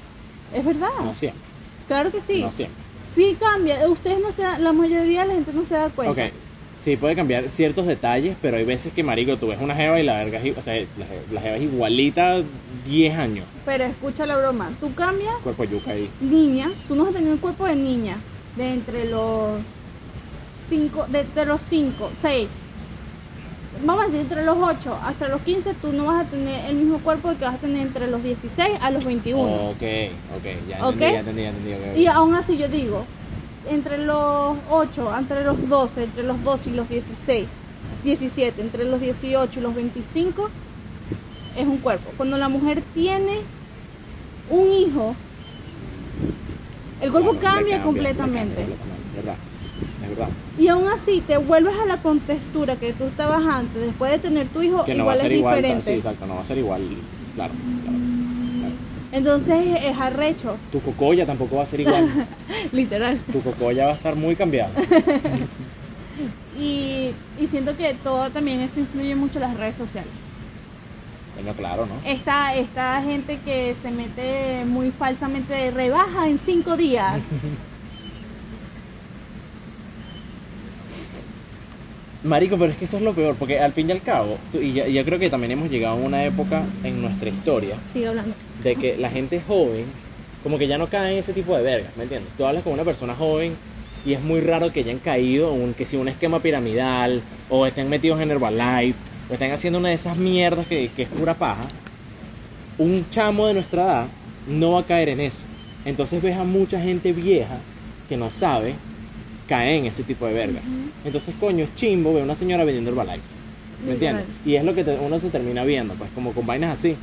es 0.55 0.65
verdad. 0.65 0.89
No 1.05 1.15
siempre. 1.15 1.41
Claro 1.87 2.11
que 2.11 2.21
sí. 2.21 2.43
No 2.43 2.51
siempre. 2.51 2.83
Sí 3.15 3.37
cambia. 3.39 3.87
Ustedes 3.89 4.21
no 4.21 4.33
se 4.33 4.43
dan- 4.43 4.63
la 4.65 4.73
mayoría 4.73 5.23
de 5.23 5.29
la 5.29 5.35
gente 5.35 5.53
no 5.53 5.65
se 5.65 5.75
da 5.75 5.89
cuenta. 5.91 6.13
Ok. 6.25 6.33
Sí, 6.81 6.97
puede 6.97 7.17
cambiar 7.17 7.49
ciertos 7.49 7.87
detalles, 7.87 8.37
pero 8.41 8.57
hay 8.57 8.65
veces 8.65 8.93
que, 8.93 9.03
marico, 9.03 9.37
tú 9.37 9.49
ves 9.49 9.59
una 9.61 9.75
jeva 9.75 9.99
y 10.01 10.05
la 10.05 10.15
verga 10.23 10.39
es, 10.41 10.57
o 10.57 10.63
sea, 10.63 10.75
la, 10.75 10.81
je- 11.07 11.33
la 11.33 11.41
jeva 11.41 11.57
es 11.57 11.63
igualita 11.63 12.41
10 12.87 13.19
años. 13.19 13.45
Pero 13.67 13.85
escucha 13.85 14.27
la 14.27 14.37
broma, 14.37 14.71
tú 14.81 14.95
cambias 14.95 15.35
Cuerpo 15.43 15.65
de 15.65 15.69
yuca 15.71 15.91
ahí. 15.91 16.09
niña, 16.21 16.71
tú 16.87 16.95
no 16.95 17.07
a 17.07 17.11
tener 17.11 17.31
un 17.33 17.39
cuerpo 17.39 17.67
de 17.67 17.75
niña 17.75 18.17
de 18.57 18.73
entre 18.75 19.07
los 19.11 19.59
5, 20.71 21.07
de, 21.09 21.25
de 21.25 21.45
los 21.47 21.61
5, 21.69 22.11
6. 22.21 22.49
Vamos 23.85 24.03
a 24.03 24.07
decir 24.07 24.21
entre 24.21 24.45
los 24.45 24.57
8 24.59 24.99
hasta 25.05 25.29
los 25.29 25.41
15 25.43 25.73
tú 25.75 25.93
no 25.93 26.07
vas 26.07 26.27
a 26.27 26.31
tener 26.31 26.65
el 26.69 26.77
mismo 26.77 26.99
cuerpo 26.99 27.33
que 27.39 27.45
vas 27.45 27.55
a 27.55 27.59
tener 27.59 27.83
entre 27.87 28.09
los 28.11 28.23
16 28.25 28.71
a 28.81 28.91
los 28.91 29.05
21. 29.07 29.41
Ok, 29.71 29.77
ok, 29.77 30.45
ya 30.69 30.79
entendí, 30.79 31.01
ya 31.13 31.19
entendí, 31.21 31.43
ya 31.43 31.49
entendí. 31.49 31.73
ok, 31.75 31.81
ok. 31.93 31.99
Y 31.99 32.07
aún 32.07 32.35
así 32.35 32.57
yo 32.57 32.67
digo, 32.69 33.05
entre 33.71 33.99
los 33.99 34.57
8, 34.71 35.17
entre 35.19 35.45
los 35.45 35.69
12, 35.69 36.05
entre 36.05 36.23
los 36.23 36.43
12 36.43 36.71
y 36.71 36.73
los 36.75 36.89
16, 36.89 37.47
17, 38.05 38.61
entre 38.63 38.85
los 38.85 39.01
18 39.01 39.59
y 39.59 39.63
los 39.63 39.75
25, 39.75 40.49
es 41.57 41.67
un 41.67 41.79
cuerpo. 41.79 42.11
Cuando 42.17 42.39
la 42.39 42.49
mujer 42.49 42.83
tiene 42.95 43.41
un 44.51 44.69
hijo, 44.73 45.15
el 47.01 47.11
cuerpo 47.13 47.33
le 47.35 47.39
cambia 47.39 47.83
completamente. 47.83 48.55
cambia 48.55 48.77
completamente, 48.77 49.11
Es 49.19 49.25
verdad, 49.25 49.37
es 50.03 50.09
verdad. 50.09 50.29
Y 50.59 50.69
aún 50.69 50.89
así 50.89 51.21
te 51.21 51.37
vuelves 51.39 51.75
a 51.81 51.87
la 51.87 51.99
contextura 51.99 52.77
que 52.77 52.93
tú 52.93 53.05
estabas 53.05 53.45
antes, 53.47 53.81
después 53.83 54.11
de 54.13 54.19
tener 54.19 54.49
tu 54.49 54.63
hijo, 54.63 54.85
Que 54.85 54.95
no 54.95 55.05
va 55.07 55.13
a 55.13 55.15
igual 55.17 55.21
ser 55.21 55.33
es 55.33 55.39
igual, 55.39 55.57
diferente. 55.57 55.85
sí, 55.85 55.93
exacto, 55.99 56.27
no 56.27 56.35
va 56.37 56.41
a 56.41 56.45
ser 56.45 56.59
igual, 56.59 56.83
claro, 57.37 57.53
claro. 57.85 57.99
Entonces 59.11 59.65
es 59.83 59.99
arrecho, 59.99 60.57
Tu 60.71 60.81
cocoya 60.83 61.25
tampoco 61.25 61.57
va 61.57 61.63
a 61.63 61.67
ser 61.67 61.81
igual. 61.81 62.27
literal. 62.73 63.19
tu 63.33 63.41
cocoya 63.43 63.87
va 63.87 63.93
a 63.93 63.95
estar 63.97 64.17
muy 64.17 64.37
cambiada. 64.37 64.71
Y, 66.61 67.13
y 67.39 67.47
siento 67.49 67.77
que 67.77 67.95
todo 68.03 68.31
también 68.31 68.59
eso 68.61 68.81
influye 68.81 69.15
mucho 69.15 69.37
en 69.37 69.43
las 69.43 69.57
redes 69.57 69.77
sociales. 69.77 70.11
Bueno, 71.37 71.53
claro, 71.53 71.87
¿no? 71.87 71.93
Esta, 72.05 72.53
esta 72.57 73.01
gente 73.01 73.39
que 73.45 73.77
se 73.81 73.93
mete 73.93 74.65
muy 74.65 74.91
falsamente 74.91 75.55
de 75.55 75.71
rebaja 75.71 76.27
en 76.29 76.37
cinco 76.39 76.77
días. 76.77 77.23
Marico, 82.25 82.57
pero 82.59 82.73
es 82.73 82.79
que 82.79 82.85
eso 82.87 82.97
es 82.97 83.03
lo 83.03 83.13
peor, 83.13 83.37
porque 83.37 83.61
al 83.61 83.73
fin 83.73 83.89
y 83.89 83.93
al 83.93 84.03
cabo, 84.03 84.39
tú- 84.51 84.59
y 84.61 84.73
ya, 84.73 84.89
ya 84.89 85.05
creo 85.05 85.19
que 85.21 85.31
también 85.31 85.53
hemos 85.53 85.71
llegado 85.71 85.95
a 85.95 86.01
una 86.01 86.25
época 86.25 86.63
en 86.83 87.01
nuestra 87.01 87.29
historia 87.29 87.77
hablando. 88.09 88.35
de 88.65 88.75
que 88.77 88.97
la 88.97 89.09
gente 89.09 89.41
joven, 89.47 89.85
como 90.43 90.59
que 90.59 90.67
ya 90.67 90.79
no 90.79 90.89
cae 90.89 91.13
en 91.13 91.19
ese 91.19 91.33
tipo 91.33 91.57
de 91.57 91.63
vergas, 91.63 91.97
¿me 91.97 92.03
entiendes? 92.05 92.33
Tú 92.37 92.45
hablas 92.45 92.65
con 92.65 92.73
una 92.73 92.83
persona 92.85 93.15
joven 93.15 93.53
y 94.05 94.15
es 94.15 94.21
muy 94.21 94.41
raro 94.41 94.73
que 94.73 94.81
hayan 94.81 94.99
caído 94.99 95.55
en 95.55 95.63
un, 95.63 95.75
que 95.75 95.87
si 95.87 95.97
un 95.97 96.09
esquema 96.09 96.41
piramidal, 96.41 97.21
o 97.51 97.67
estén 97.67 97.89
metidos 97.89 98.21
en 98.21 98.31
Herbalife, 98.33 98.99
o 99.31 99.35
estén 99.35 99.53
haciendo 99.53 99.79
una 99.79 99.91
de 99.91 99.95
esas 99.95 100.17
mierdas 100.17 100.67
que, 100.67 100.91
que 100.97 101.03
es 101.03 101.09
pura 101.09 101.35
paja. 101.35 101.63
Un 102.79 103.05
chamo 103.11 103.47
de 103.47 103.55
nuestra 103.55 103.83
edad 103.85 104.07
no 104.49 104.73
va 104.73 104.81
a 104.81 104.85
caer 104.85 105.11
en 105.11 105.21
eso. 105.21 105.43
Entonces 105.85 106.21
ves 106.23 106.37
a 106.37 106.45
mucha 106.45 106.81
gente 106.81 107.13
vieja 107.13 107.59
que 108.09 108.17
no 108.17 108.31
sabe 108.31 108.75
caer 109.49 109.81
en 109.81 109.87
ese 109.87 110.03
tipo 110.05 110.27
de 110.27 110.35
verga. 110.35 110.61
Entonces, 111.05 111.35
coño, 111.41 111.65
es 111.65 111.75
chimbo 111.75 112.13
ver 112.15 112.23
una 112.23 112.35
señora 112.35 112.65
vendiendo 112.65 112.91
Herbalife. 112.91 113.21
¿Me 113.87 113.93
entiendes? 113.93 114.25
Y 114.45 114.55
es 114.57 114.65
lo 114.65 114.75
que 114.75 114.85
te- 114.85 114.99
uno 114.99 115.19
se 115.19 115.31
termina 115.31 115.65
viendo, 115.65 115.95
pues, 115.95 116.11
como 116.15 116.33
con 116.33 116.45
vainas 116.47 116.79
así. 116.79 116.97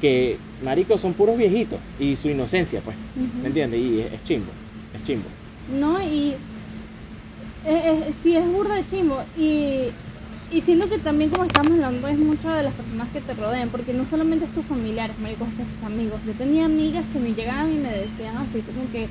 Que, 0.00 0.36
marico, 0.64 0.98
son 0.98 1.14
puros 1.14 1.36
viejitos. 1.38 1.78
Y 1.98 2.14
su 2.16 2.28
inocencia, 2.28 2.80
pues. 2.80 2.96
Ujú. 3.16 3.40
¿Me 3.42 3.48
entiendes? 3.48 3.80
Y 3.80 4.00
es, 4.00 4.12
es 4.12 4.24
chimbo. 4.24 4.50
Es 4.94 5.04
chimbo. 5.04 5.26
No, 5.78 6.00
y 6.02 6.34
eh, 7.66 7.82
eh, 8.08 8.12
sí 8.22 8.36
es 8.36 8.46
burda 8.46 8.74
de 8.76 8.84
chimbo. 8.88 9.16
Y, 9.36 9.86
y 10.50 10.60
siento 10.60 10.88
que 10.88 10.98
también 10.98 11.30
como 11.30 11.44
estamos 11.44 11.72
hablando 11.72 12.08
es 12.08 12.18
mucho 12.18 12.48
de 12.50 12.62
las 12.64 12.72
personas 12.74 13.08
que 13.12 13.20
te 13.20 13.34
rodean, 13.34 13.68
porque 13.68 13.92
no 13.92 14.04
solamente 14.08 14.44
es 14.46 14.50
tus 14.52 14.64
familiares, 14.66 15.16
maricos, 15.20 15.48
es 15.48 15.54
tus 15.76 15.86
amigos. 15.86 16.20
Yo 16.26 16.32
tenía 16.32 16.64
amigas 16.64 17.04
que 17.12 17.18
me 17.18 17.34
llegaban 17.34 17.70
y 17.70 17.76
me 17.76 17.90
decían 17.90 18.36
así 18.38 18.60
como 18.62 18.90
que, 18.92 19.08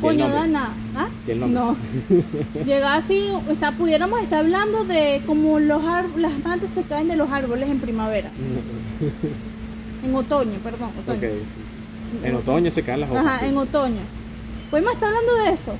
coño? 0.00 0.28
Dana, 0.28 0.68
¿ah? 0.96 1.08
¿Y 1.26 1.30
el 1.30 1.40
nombre? 1.40 1.60
No. 1.60 1.76
Llegaba 2.64 2.94
así, 2.96 3.28
está, 3.50 3.72
pudiéramos 3.72 4.20
estar 4.20 4.40
hablando 4.40 4.84
de 4.84 5.22
como 5.26 5.58
los 5.58 5.84
ar- 5.84 6.06
las 6.16 6.32
plantas 6.32 6.70
se 6.70 6.82
caen 6.82 7.08
de 7.08 7.16
los 7.16 7.30
árboles 7.30 7.68
en 7.68 7.78
primavera, 7.80 8.30
en 10.04 10.14
otoño, 10.14 10.58
perdón, 10.62 10.90
otoño. 11.00 11.18
ok, 11.18 11.22
sí, 11.22 12.20
sí. 12.20 12.26
En 12.26 12.34
otoño 12.36 12.70
se 12.70 12.82
caen 12.82 13.00
las 13.00 13.10
hojas. 13.10 13.26
Ajá, 13.26 13.38
sí. 13.40 13.46
en 13.46 13.56
otoño. 13.56 14.00
Podemos 14.70 14.92
estar 14.92 15.08
hablando 15.08 15.34
de 15.44 15.50
eso. 15.50 15.72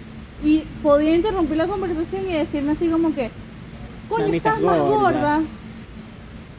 Y 0.44 0.60
podía 0.82 1.14
interrumpir 1.14 1.56
la 1.56 1.66
conversación 1.66 2.28
y 2.28 2.32
decirme 2.34 2.72
así 2.72 2.88
como 2.88 3.14
que, 3.14 3.30
coño, 4.08 4.26
estás 4.34 4.60
más 4.60 4.80
gorda". 4.80 5.40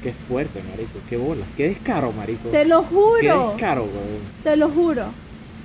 Qué 0.01 0.13
fuerte, 0.13 0.61
marico. 0.69 0.99
Qué 1.09 1.17
bola. 1.17 1.43
Qué 1.57 1.69
descaro, 1.69 2.11
marico. 2.11 2.49
Te 2.49 2.65
lo 2.65 2.81
Qué 2.81 2.87
juro. 2.95 3.49
descaro, 3.51 3.81
weón. 3.83 4.21
Te 4.43 4.55
lo 4.55 4.69
juro. 4.69 5.05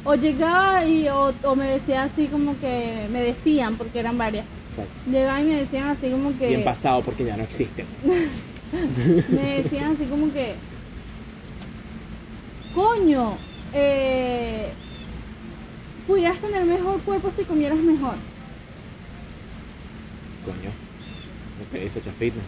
O 0.05 0.15
llegaba 0.15 0.85
y 0.85 1.09
o, 1.09 1.33
o 1.45 1.57
me 1.57 1.67
decía 1.67 2.05
así 2.05 2.27
como 2.27 2.59
que, 2.59 3.07
me 3.13 3.23
decían, 3.23 3.77
porque 3.77 4.01
eran 4.01 4.19
varias. 4.19 4.45
Exacto. 4.71 4.93
Llegaban 5.11 5.43
y 5.43 5.51
me 5.51 5.57
decían 5.57 5.89
así 5.89 6.11
como 6.11 6.37
que... 6.39 6.49
Bien 6.49 6.65
pasado 6.65 7.03
porque 7.03 7.25
ya 7.25 7.37
no 7.37 7.45
existen. 7.45 7.87
me 9.29 9.63
decían 9.63 9.93
así 9.95 10.05
como 10.07 10.33
que 10.33 10.55
coño 12.75 13.37
eh, 13.75 14.69
pudieras 16.07 16.39
tener 16.39 16.65
mejor 16.65 17.01
cuerpo 17.03 17.31
si 17.31 17.45
comieras 17.45 17.79
mejor 17.79 18.15
Coño. 20.45 20.71
Ok, 21.63 21.89
se 21.89 22.01
echa 22.01 22.11
fitness. 22.19 22.43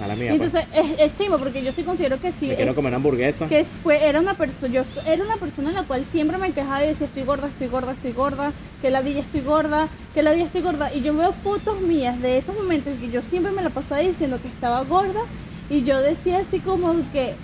Mala 0.00 0.16
mía, 0.16 0.34
y 0.34 0.38
pues. 0.38 0.54
entonces 0.54 0.68
es, 0.74 0.98
es 0.98 1.14
chimo 1.14 1.38
porque 1.38 1.62
yo 1.62 1.72
sí 1.72 1.82
considero 1.82 2.18
que 2.20 2.32
sí 2.32 2.46
Me 2.48 2.56
quiero 2.56 2.70
es- 2.70 2.74
comer 2.76 2.94
hamburguesa. 2.94 3.46
que 3.48 3.64
fue 3.64 4.08
era 4.08 4.18
una 4.18 4.32
persona 4.34 4.72
yo 4.72 4.82
era 5.06 5.22
una 5.22 5.36
persona 5.36 5.68
en 5.68 5.74
la 5.76 5.82
cual 5.82 6.04
siempre 6.10 6.38
me 6.38 6.52
quejaba 6.52 6.82
y 6.84 6.88
decía 6.88 7.06
estoy 7.06 7.24
gorda 7.24 7.48
estoy 7.48 7.68
gorda 7.68 7.92
estoy 7.92 8.12
gorda 8.12 8.52
que 8.80 8.90
la 8.90 9.02
día 9.02 9.20
estoy 9.20 9.42
gorda 9.42 9.88
que 10.14 10.22
la 10.22 10.32
día 10.32 10.44
estoy 10.46 10.62
gorda 10.62 10.92
y 10.94 11.02
yo 11.02 11.14
veo 11.14 11.32
fotos 11.32 11.80
mías 11.82 12.20
de 12.22 12.38
esos 12.38 12.56
momentos 12.56 12.94
que 12.98 13.10
yo 13.10 13.22
siempre 13.22 13.52
me 13.52 13.62
la 13.62 13.68
pasaba 13.70 14.00
diciendo 14.00 14.40
que 14.40 14.48
estaba 14.48 14.82
gorda 14.84 15.20
y 15.68 15.84
yo 15.84 16.00
decía 16.00 16.38
así 16.38 16.60
como 16.60 16.94
que 17.12 17.34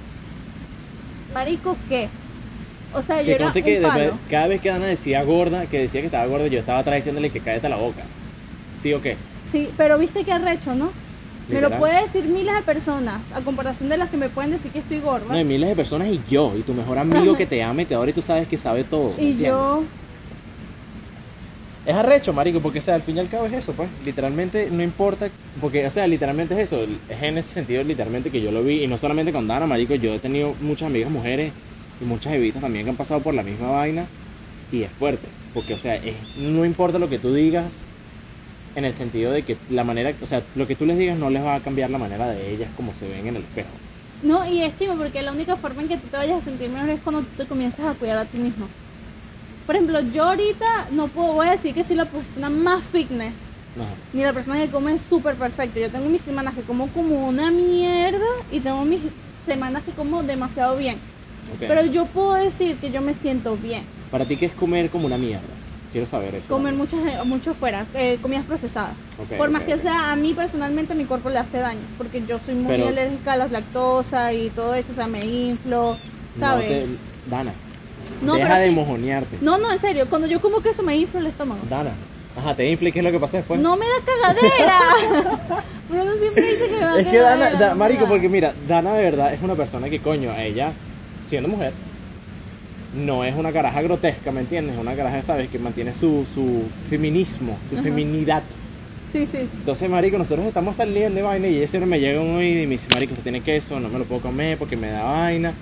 marico 1.34 1.76
qué 1.88 2.08
o 2.94 3.02
sea 3.02 3.20
yo 3.20 3.26
Que 3.26 3.34
era 3.34 3.52
que 3.52 3.58
un 3.60 3.64
después- 3.82 3.82
palo. 3.92 4.18
cada 4.30 4.46
vez 4.46 4.60
que 4.62 4.70
Ana 4.70 4.86
decía 4.86 5.22
gorda, 5.24 5.66
que 5.66 5.80
decía 5.80 6.00
que 6.00 6.06
estaba 6.06 6.24
gorda, 6.26 6.46
yo 6.46 6.58
estaba 6.58 6.78
atrás 6.78 6.96
diciéndole 6.96 7.28
que 7.30 7.40
cállate 7.40 7.68
la 7.68 7.76
boca. 7.76 8.02
¿Sí 8.78 8.94
o 8.94 9.02
qué? 9.02 9.16
sí 9.50 9.68
pero 9.76 9.98
viste 9.98 10.24
que 10.24 10.32
arrecho 10.32 10.74
no 10.74 10.90
me 11.48 11.54
lo 11.54 11.68
Literal. 11.68 11.78
puede 11.78 12.02
decir 12.02 12.24
miles 12.24 12.54
de 12.54 12.62
personas 12.62 13.20
a 13.34 13.40
comparación 13.40 13.88
de 13.88 13.96
las 13.96 14.10
que 14.10 14.16
me 14.16 14.28
pueden 14.28 14.50
decir 14.50 14.72
que 14.72 14.80
estoy 14.80 15.00
gorda 15.00 15.26
No, 15.28 15.34
hay 15.34 15.44
miles 15.44 15.68
de 15.68 15.76
personas 15.76 16.08
y 16.08 16.20
yo, 16.28 16.52
y 16.58 16.62
tu 16.62 16.74
mejor 16.74 16.98
amigo 16.98 17.34
que 17.38 17.46
te 17.46 17.62
ama 17.62 17.82
y 17.82 17.84
te 17.84 17.94
adora 17.94 18.10
y 18.10 18.14
tú 18.14 18.22
sabes 18.22 18.48
que 18.48 18.58
sabe 18.58 18.82
todo. 18.84 19.12
¿me 19.16 19.22
y 19.22 19.30
entiendes? 19.32 19.46
yo 19.48 19.84
Es 21.86 21.94
arrecho, 21.94 22.32
marico, 22.32 22.58
porque, 22.60 22.80
o 22.80 22.82
sea, 22.82 22.96
al 22.96 23.02
fin 23.02 23.16
y 23.16 23.20
al 23.20 23.28
cabo 23.28 23.46
es 23.46 23.52
eso, 23.52 23.72
pues. 23.72 23.88
Literalmente, 24.04 24.68
no 24.72 24.82
importa, 24.82 25.28
porque, 25.60 25.86
o 25.86 25.90
sea, 25.92 26.04
literalmente 26.08 26.54
es 26.54 26.72
eso. 26.72 26.82
Es 27.08 27.22
en 27.22 27.38
ese 27.38 27.50
sentido, 27.50 27.84
literalmente, 27.84 28.30
que 28.30 28.40
yo 28.42 28.50
lo 28.50 28.64
vi, 28.64 28.82
y 28.82 28.88
no 28.88 28.98
solamente 28.98 29.32
con 29.32 29.46
Dana, 29.46 29.66
marico, 29.66 29.94
yo 29.94 30.12
he 30.14 30.18
tenido 30.18 30.52
muchas 30.60 30.88
amigas 30.88 31.12
mujeres 31.12 31.52
y 32.00 32.04
muchas 32.04 32.32
evitas 32.32 32.60
también 32.60 32.84
que 32.84 32.90
han 32.90 32.96
pasado 32.96 33.20
por 33.20 33.34
la 33.34 33.44
misma 33.44 33.70
vaina, 33.70 34.04
y 34.72 34.82
es 34.82 34.90
fuerte, 34.90 35.28
porque, 35.54 35.74
o 35.74 35.78
sea, 35.78 35.94
es- 35.94 36.16
no 36.38 36.64
importa 36.64 36.98
lo 36.98 37.08
que 37.08 37.20
tú 37.20 37.32
digas, 37.32 37.66
en 38.76 38.84
el 38.84 38.94
sentido 38.94 39.32
de 39.32 39.42
que 39.42 39.56
la 39.70 39.82
manera, 39.82 40.12
o 40.22 40.26
sea, 40.26 40.42
lo 40.54 40.66
que 40.66 40.76
tú 40.76 40.86
les 40.86 40.96
digas 40.98 41.18
no 41.18 41.30
les 41.30 41.42
va 41.42 41.56
a 41.56 41.60
cambiar 41.60 41.90
la 41.90 41.98
manera 41.98 42.28
de 42.28 42.52
ellas 42.52 42.68
como 42.76 42.94
se 42.94 43.08
ven 43.08 43.26
en 43.26 43.36
el 43.36 43.42
espejo. 43.42 43.70
No, 44.22 44.46
y 44.48 44.62
es 44.62 44.76
chivo 44.76 44.94
porque 44.96 45.22
la 45.22 45.32
única 45.32 45.56
forma 45.56 45.82
en 45.82 45.88
que 45.88 45.96
tú 45.96 46.08
te 46.08 46.16
vayas 46.16 46.42
a 46.42 46.44
sentir 46.44 46.68
mejor 46.68 46.90
es 46.90 47.00
cuando 47.00 47.22
tú 47.22 47.28
te 47.38 47.46
comienzas 47.46 47.86
a 47.86 47.94
cuidar 47.94 48.18
a 48.18 48.24
ti 48.26 48.38
mismo. 48.38 48.66
Por 49.66 49.74
ejemplo, 49.74 50.00
yo 50.00 50.24
ahorita 50.24 50.88
no 50.92 51.08
puedo, 51.08 51.32
voy 51.32 51.48
a 51.48 51.52
decir 51.52 51.74
que 51.74 51.82
soy 51.84 51.96
la 51.96 52.04
persona 52.04 52.50
más 52.50 52.84
fitness, 52.84 53.32
Ajá. 53.76 53.86
ni 54.12 54.22
la 54.22 54.32
persona 54.32 54.58
que 54.58 54.68
come 54.68 54.98
súper 54.98 55.34
perfecto. 55.36 55.80
Yo 55.80 55.90
tengo 55.90 56.08
mis 56.08 56.20
semanas 56.20 56.54
que 56.54 56.60
como 56.62 56.88
como 56.88 57.26
una 57.28 57.50
mierda 57.50 58.24
y 58.52 58.60
tengo 58.60 58.84
mis 58.84 59.00
semanas 59.44 59.82
que 59.84 59.92
como 59.92 60.22
demasiado 60.22 60.76
bien. 60.76 60.98
Pero 61.58 61.84
yo 61.86 62.06
puedo 62.06 62.34
decir 62.34 62.76
que 62.76 62.90
yo 62.90 63.00
me 63.00 63.14
siento 63.14 63.56
bien. 63.56 63.84
Para 64.10 64.24
ti, 64.24 64.36
¿qué 64.36 64.46
es 64.46 64.52
comer 64.52 64.90
como 64.90 65.06
una 65.06 65.16
mierda? 65.16 65.55
Quiero 65.96 66.06
saber 66.10 66.34
eso. 66.34 66.48
Comer 66.48 66.74
¿no? 66.74 66.80
mucho, 66.80 66.98
mucho 67.24 67.54
fuera, 67.54 67.86
eh, 67.94 68.18
comidas 68.20 68.44
procesadas. 68.44 68.90
Por 69.38 69.48
más 69.48 69.62
que 69.62 69.78
sea, 69.78 70.12
a 70.12 70.16
mí 70.16 70.34
personalmente 70.34 70.94
mi 70.94 71.06
cuerpo 71.06 71.30
le 71.30 71.38
hace 71.38 71.56
daño, 71.56 71.80
porque 71.96 72.22
yo 72.28 72.38
soy 72.44 72.54
muy 72.54 72.66
Pero- 72.66 72.88
alérgica 72.88 73.32
a 73.32 73.36
las 73.38 73.50
lactosa 73.50 74.30
y 74.34 74.50
todo 74.50 74.74
eso, 74.74 74.92
o 74.92 74.94
sea, 74.94 75.06
me 75.06 75.20
inflo, 75.24 75.96
No 76.34 76.38
¿sabes? 76.38 76.68
te- 76.68 76.86
Dana, 77.30 77.54
No, 78.20 78.34
deja 78.34 78.46
pero 78.48 78.60
de 78.60 78.68
sí. 78.68 78.74
mojonearte. 78.74 79.38
No, 79.40 79.56
no, 79.56 79.72
en 79.72 79.78
serio, 79.78 80.04
cuando 80.10 80.26
yo 80.28 80.38
como 80.42 80.60
queso 80.60 80.82
me 80.82 80.94
inflo 80.98 81.18
el 81.18 81.28
estómago. 81.28 81.60
Dana. 81.70 81.92
Ajá, 82.38 82.54
te 82.54 82.68
infla 82.70 82.90
y 82.90 82.92
¿qué 82.92 82.98
es 82.98 83.04
lo 83.06 83.10
que 83.10 83.18
pasa 83.18 83.38
después? 83.38 83.58
No 83.58 83.78
me 83.78 83.86
da 83.86 83.94
cagadera. 84.04 84.78
Bruno 85.88 86.12
siempre 86.18 86.42
dice 86.46 86.66
que 86.66 86.72
me 86.74 86.78
da 86.80 87.00
es 87.00 87.06
que 87.06 87.18
Dana, 87.20 87.50
Da- 87.52 87.74
marico, 87.74 88.04
porque 88.06 88.28
mira, 88.28 88.52
Dana 88.68 88.92
de 88.92 89.02
verdad 89.02 89.32
es 89.32 89.40
una 89.42 89.54
persona 89.54 89.88
que 89.88 89.98
coño, 90.00 90.30
ella, 90.38 90.72
siendo 91.30 91.48
mujer, 91.48 91.72
no 92.96 93.24
es 93.24 93.34
una 93.34 93.52
caraja 93.52 93.82
grotesca, 93.82 94.32
¿me 94.32 94.40
entiendes? 94.40 94.74
Es 94.76 94.80
una 94.80 94.94
caraja, 94.94 95.20
¿sabes? 95.22 95.48
Que 95.48 95.58
mantiene 95.58 95.92
su, 95.94 96.26
su 96.32 96.64
feminismo, 96.88 97.58
su 97.68 97.74
Ajá. 97.74 97.82
feminidad. 97.84 98.42
Sí, 99.12 99.26
sí. 99.30 99.38
Entonces, 99.38 99.88
marico, 99.88 100.18
nosotros 100.18 100.46
estamos 100.46 100.76
saliendo 100.76 101.16
de 101.16 101.22
vaina 101.22 101.46
y 101.48 101.66
siempre 101.68 101.88
me 101.88 102.00
llega 102.00 102.20
un 102.20 102.42
y 102.42 102.54
me 102.66 102.66
dice, 102.66 102.88
marico, 102.92 103.12
usted 103.12 103.22
tiene 103.22 103.40
queso, 103.40 103.78
no 103.80 103.88
me 103.88 103.98
lo 103.98 104.04
puedo 104.04 104.20
comer 104.20 104.58
porque 104.58 104.76
me 104.76 104.88
da 104.90 105.02
vaina. 105.04 105.52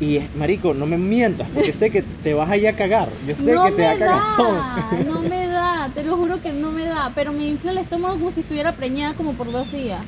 Y, 0.00 0.16
es- 0.16 0.34
marico, 0.36 0.74
no 0.74 0.84
me 0.86 0.96
mientas, 0.96 1.46
porque 1.54 1.72
sé 1.72 1.90
que 1.90 2.02
te 2.24 2.34
vas 2.34 2.50
a 2.50 2.56
ir 2.56 2.66
a 2.66 2.72
cagar. 2.72 3.08
Yo 3.26 3.36
sé 3.36 3.52
no 3.54 3.64
que 3.66 3.72
te 3.72 3.76
me 3.78 3.84
da 3.84 3.98
cagazón. 3.98 4.54
da, 4.56 5.04
no 5.06 5.20
me 5.22 5.46
da, 5.46 5.90
te 5.94 6.02
lo 6.02 6.16
juro 6.16 6.40
que 6.42 6.52
no 6.52 6.72
me 6.72 6.84
da, 6.86 7.12
pero 7.14 7.32
me 7.32 7.46
infla 7.46 7.70
el 7.72 7.78
estómago 7.78 8.14
como 8.14 8.30
si 8.32 8.40
estuviera 8.40 8.72
preñada 8.72 9.14
como 9.14 9.34
por 9.34 9.52
dos 9.52 9.70
días. 9.70 10.00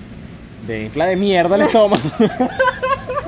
De 0.67 0.85
infla 0.85 1.07
de 1.07 1.17
mierda 1.17 1.55
el 1.57 1.63
estómago. 1.63 2.03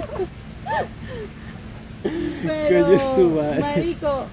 Pero, 2.43 2.87
Coño, 2.87 2.99
su 2.99 3.31
madre. 3.31 3.61
marico, 3.61 4.27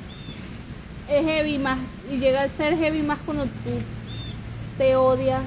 es 1.10 1.26
heavy 1.26 1.58
más, 1.58 1.80
y 2.12 2.18
llega 2.18 2.44
a 2.44 2.48
ser 2.48 2.78
heavy 2.78 3.02
más 3.02 3.20
cuando 3.26 3.46
tú 3.46 3.72
te 4.78 4.96
odias 4.96 5.42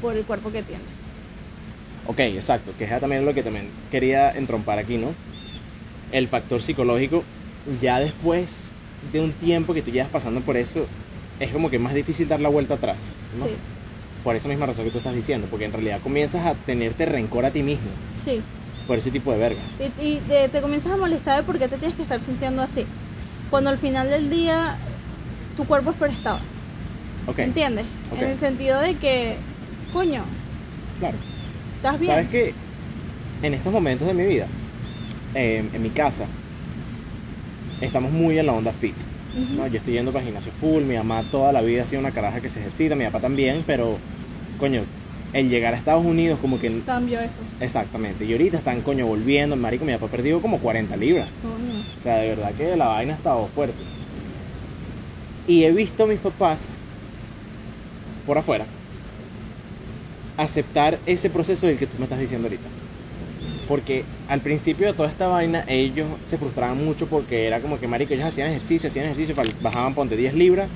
por 0.00 0.16
el 0.16 0.24
cuerpo 0.24 0.50
que 0.50 0.62
tienes. 0.62 0.86
ok, 2.06 2.18
exacto, 2.20 2.72
que 2.78 2.84
es 2.84 3.00
también 3.00 3.24
lo 3.24 3.34
que 3.34 3.42
también 3.42 3.68
quería 3.90 4.30
entrompar 4.32 4.78
aquí, 4.78 4.96
¿no? 4.96 5.08
El 6.12 6.28
factor 6.28 6.62
psicológico, 6.62 7.24
ya 7.82 7.98
después 7.98 8.48
de 9.12 9.20
un 9.20 9.32
tiempo 9.32 9.74
que 9.74 9.82
tú 9.82 9.90
llevas 9.90 10.08
pasando 10.10 10.40
por 10.40 10.56
eso, 10.56 10.86
es 11.40 11.50
como 11.50 11.68
que 11.70 11.78
más 11.78 11.94
difícil 11.94 12.28
dar 12.28 12.40
la 12.40 12.48
vuelta 12.48 12.74
atrás, 12.74 12.98
¿no? 13.38 13.44
Sí, 13.46 13.52
Por 14.24 14.36
esa 14.36 14.48
misma 14.48 14.66
razón 14.66 14.84
que 14.84 14.90
tú 14.90 14.98
estás 14.98 15.14
diciendo, 15.14 15.46
porque 15.50 15.66
en 15.66 15.72
realidad 15.72 16.00
comienzas 16.02 16.46
a 16.46 16.54
tenerte 16.54 17.06
rencor 17.06 17.44
a 17.44 17.50
ti 17.50 17.62
mismo 17.62 17.90
sí. 18.14 18.40
Por 18.86 18.98
ese 18.98 19.10
tipo 19.10 19.32
de 19.32 19.38
verga. 19.38 19.60
Y, 20.00 20.06
y 20.06 20.16
te, 20.28 20.48
te 20.48 20.60
comienzas 20.60 20.92
a 20.92 20.96
molestar 20.96 21.38
de 21.38 21.42
por 21.42 21.58
qué 21.58 21.68
te 21.68 21.76
tienes 21.76 21.96
que 21.96 22.02
estar 22.02 22.20
sintiendo 22.20 22.62
así. 22.62 22.84
Cuando 23.50 23.70
al 23.70 23.78
final 23.78 24.08
del 24.10 24.30
día 24.30 24.76
tu 25.56 25.64
cuerpo 25.64 25.90
es 25.90 25.96
prestado. 25.96 26.38
Ok, 27.26 27.38
¿Entiendes? 27.40 27.86
Ok. 28.12 28.22
En 28.22 28.28
el 28.28 28.38
sentido 28.38 28.80
de 28.80 28.94
que, 28.94 29.36
coño, 29.92 30.22
claro. 30.98 31.16
estás 31.76 31.98
bien. 31.98 32.12
¿Sabes 32.12 32.28
qué? 32.28 32.54
En 33.42 33.54
estos 33.54 33.72
momentos 33.72 34.06
de 34.06 34.14
mi 34.14 34.24
vida, 34.24 34.46
eh, 35.34 35.68
en 35.72 35.82
mi 35.82 35.90
casa, 35.90 36.26
estamos 37.80 38.12
muy 38.12 38.38
en 38.38 38.46
la 38.46 38.52
onda 38.52 38.72
fit. 38.72 38.94
¿no? 39.56 39.66
Yo 39.66 39.76
estoy 39.76 39.94
yendo 39.94 40.12
para 40.12 40.22
el 40.22 40.28
gimnasio 40.28 40.52
full, 40.60 40.82
mi 40.84 40.96
mamá 40.96 41.22
toda 41.30 41.52
la 41.52 41.60
vida 41.60 41.82
ha 41.82 41.86
sido 41.86 42.00
una 42.00 42.10
caraja 42.10 42.40
que 42.40 42.48
se 42.48 42.60
ejercita, 42.60 42.94
mi 42.94 43.04
papá 43.04 43.20
también, 43.20 43.64
pero, 43.66 43.98
coño, 44.58 44.82
el 45.36 45.50
llegar 45.50 45.74
a 45.74 45.76
Estados 45.76 46.04
Unidos 46.04 46.38
como 46.40 46.58
que... 46.58 46.80
Cambio 46.86 47.20
eso. 47.20 47.34
Exactamente, 47.60 48.24
y 48.24 48.32
ahorita 48.32 48.56
están, 48.56 48.80
coño, 48.80 49.06
volviendo, 49.06 49.54
marico, 49.54 49.84
mi 49.84 49.92
papá 49.92 50.08
perdió 50.08 50.40
como 50.40 50.58
40 50.58 50.96
libras. 50.96 51.28
Coño. 51.42 51.84
O 51.96 52.00
sea, 52.00 52.16
de 52.16 52.30
verdad 52.30 52.52
que 52.54 52.74
la 52.74 52.86
vaina 52.86 53.12
ha 53.12 53.16
estado 53.16 53.46
fuerte. 53.54 53.76
Y 55.46 55.64
he 55.64 55.72
visto 55.72 56.04
a 56.04 56.06
mis 56.06 56.20
papás 56.20 56.76
por 58.26 58.38
afuera 58.38 58.64
aceptar 60.38 60.98
ese 61.06 61.30
proceso 61.30 61.66
del 61.66 61.78
que 61.78 61.86
tú 61.86 61.98
me 61.98 62.04
estás 62.04 62.18
diciendo 62.18 62.46
ahorita. 62.46 62.68
Porque 63.68 64.04
al 64.28 64.40
principio 64.40 64.86
de 64.86 64.94
toda 64.94 65.10
esta 65.10 65.26
vaina 65.26 65.64
ellos 65.66 66.06
se 66.24 66.38
frustraban 66.38 66.82
mucho 66.82 67.06
porque 67.08 67.46
era 67.46 67.60
como 67.60 67.78
que, 67.78 67.86
marico, 67.86 68.14
ellos 68.14 68.26
hacían 68.26 68.48
ejercicio, 68.48 68.86
hacían 68.86 69.06
ejercicio, 69.06 69.34
bajaban, 69.60 69.94
ponte 69.94 70.16
10 70.16 70.34
libras, 70.34 70.68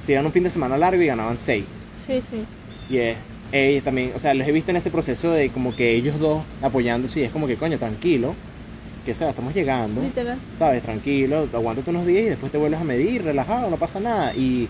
se 0.00 0.12
iban 0.12 0.26
un 0.26 0.32
fin 0.32 0.42
de 0.42 0.50
semana 0.50 0.76
largo 0.76 1.00
y 1.00 1.06
ganaban 1.06 1.38
6. 1.38 1.64
Sí, 2.06 2.20
sí. 2.20 2.44
Y 2.90 2.98
es, 2.98 3.16
ellos 3.52 3.84
también, 3.84 4.12
o 4.14 4.18
sea, 4.18 4.34
los 4.34 4.46
he 4.46 4.52
visto 4.52 4.70
en 4.70 4.78
ese 4.78 4.90
proceso 4.90 5.30
de 5.32 5.50
como 5.50 5.76
que 5.76 5.94
ellos 5.94 6.18
dos 6.18 6.42
apoyándose 6.62 7.20
y 7.20 7.24
es 7.24 7.30
como 7.30 7.46
que, 7.46 7.56
coño, 7.56 7.78
tranquilo, 7.78 8.34
que 9.04 9.14
sea, 9.14 9.30
estamos 9.30 9.54
llegando. 9.54 10.00
Literal. 10.00 10.38
¿sabes? 10.58 10.82
Tranquilo, 10.82 11.48
aguántate 11.52 11.90
unos 11.90 12.06
días 12.06 12.24
y 12.24 12.28
después 12.30 12.50
te 12.50 12.58
vuelves 12.58 12.80
a 12.80 12.84
medir, 12.84 13.22
relajado, 13.22 13.68
no 13.68 13.76
pasa 13.76 14.00
nada. 14.00 14.34
Y, 14.34 14.68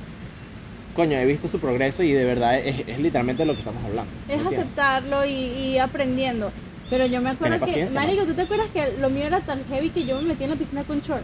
coño, 0.97 1.17
he 1.17 1.27
visto 1.27 1.49
su 1.49 1.61
progreso 1.61 2.03
y 2.03 2.13
de 2.13 2.25
verdad 2.25 2.59
es, 2.59 2.87
es 2.87 2.99
literalmente 2.99 3.45
lo 3.45 3.53
que 3.53 3.61
estamos 3.61 3.85
hablando. 3.85 4.11
Es 4.29 4.45
aceptarlo 4.45 5.25
y, 5.25 5.31
y 5.31 5.79
aprendiendo. 5.79 6.51
Pero 6.91 7.07
yo 7.07 7.23
me 7.23 7.31
acuerdo 7.31 7.65
que. 7.65 7.89
Marico, 7.91 8.25
¿tú 8.25 8.35
te 8.35 8.43
acuerdas 8.43 8.69
que 8.69 8.99
lo 9.01 9.09
mío 9.09 9.25
era 9.25 9.41
tan 9.41 9.65
heavy 9.67 9.91
que 9.91 10.05
yo 10.05 10.21
me 10.21 10.29
metí 10.29 10.45
en 10.45 10.51
la 10.51 10.57
piscina 10.57 10.83
con 10.85 11.01
short? 11.01 11.23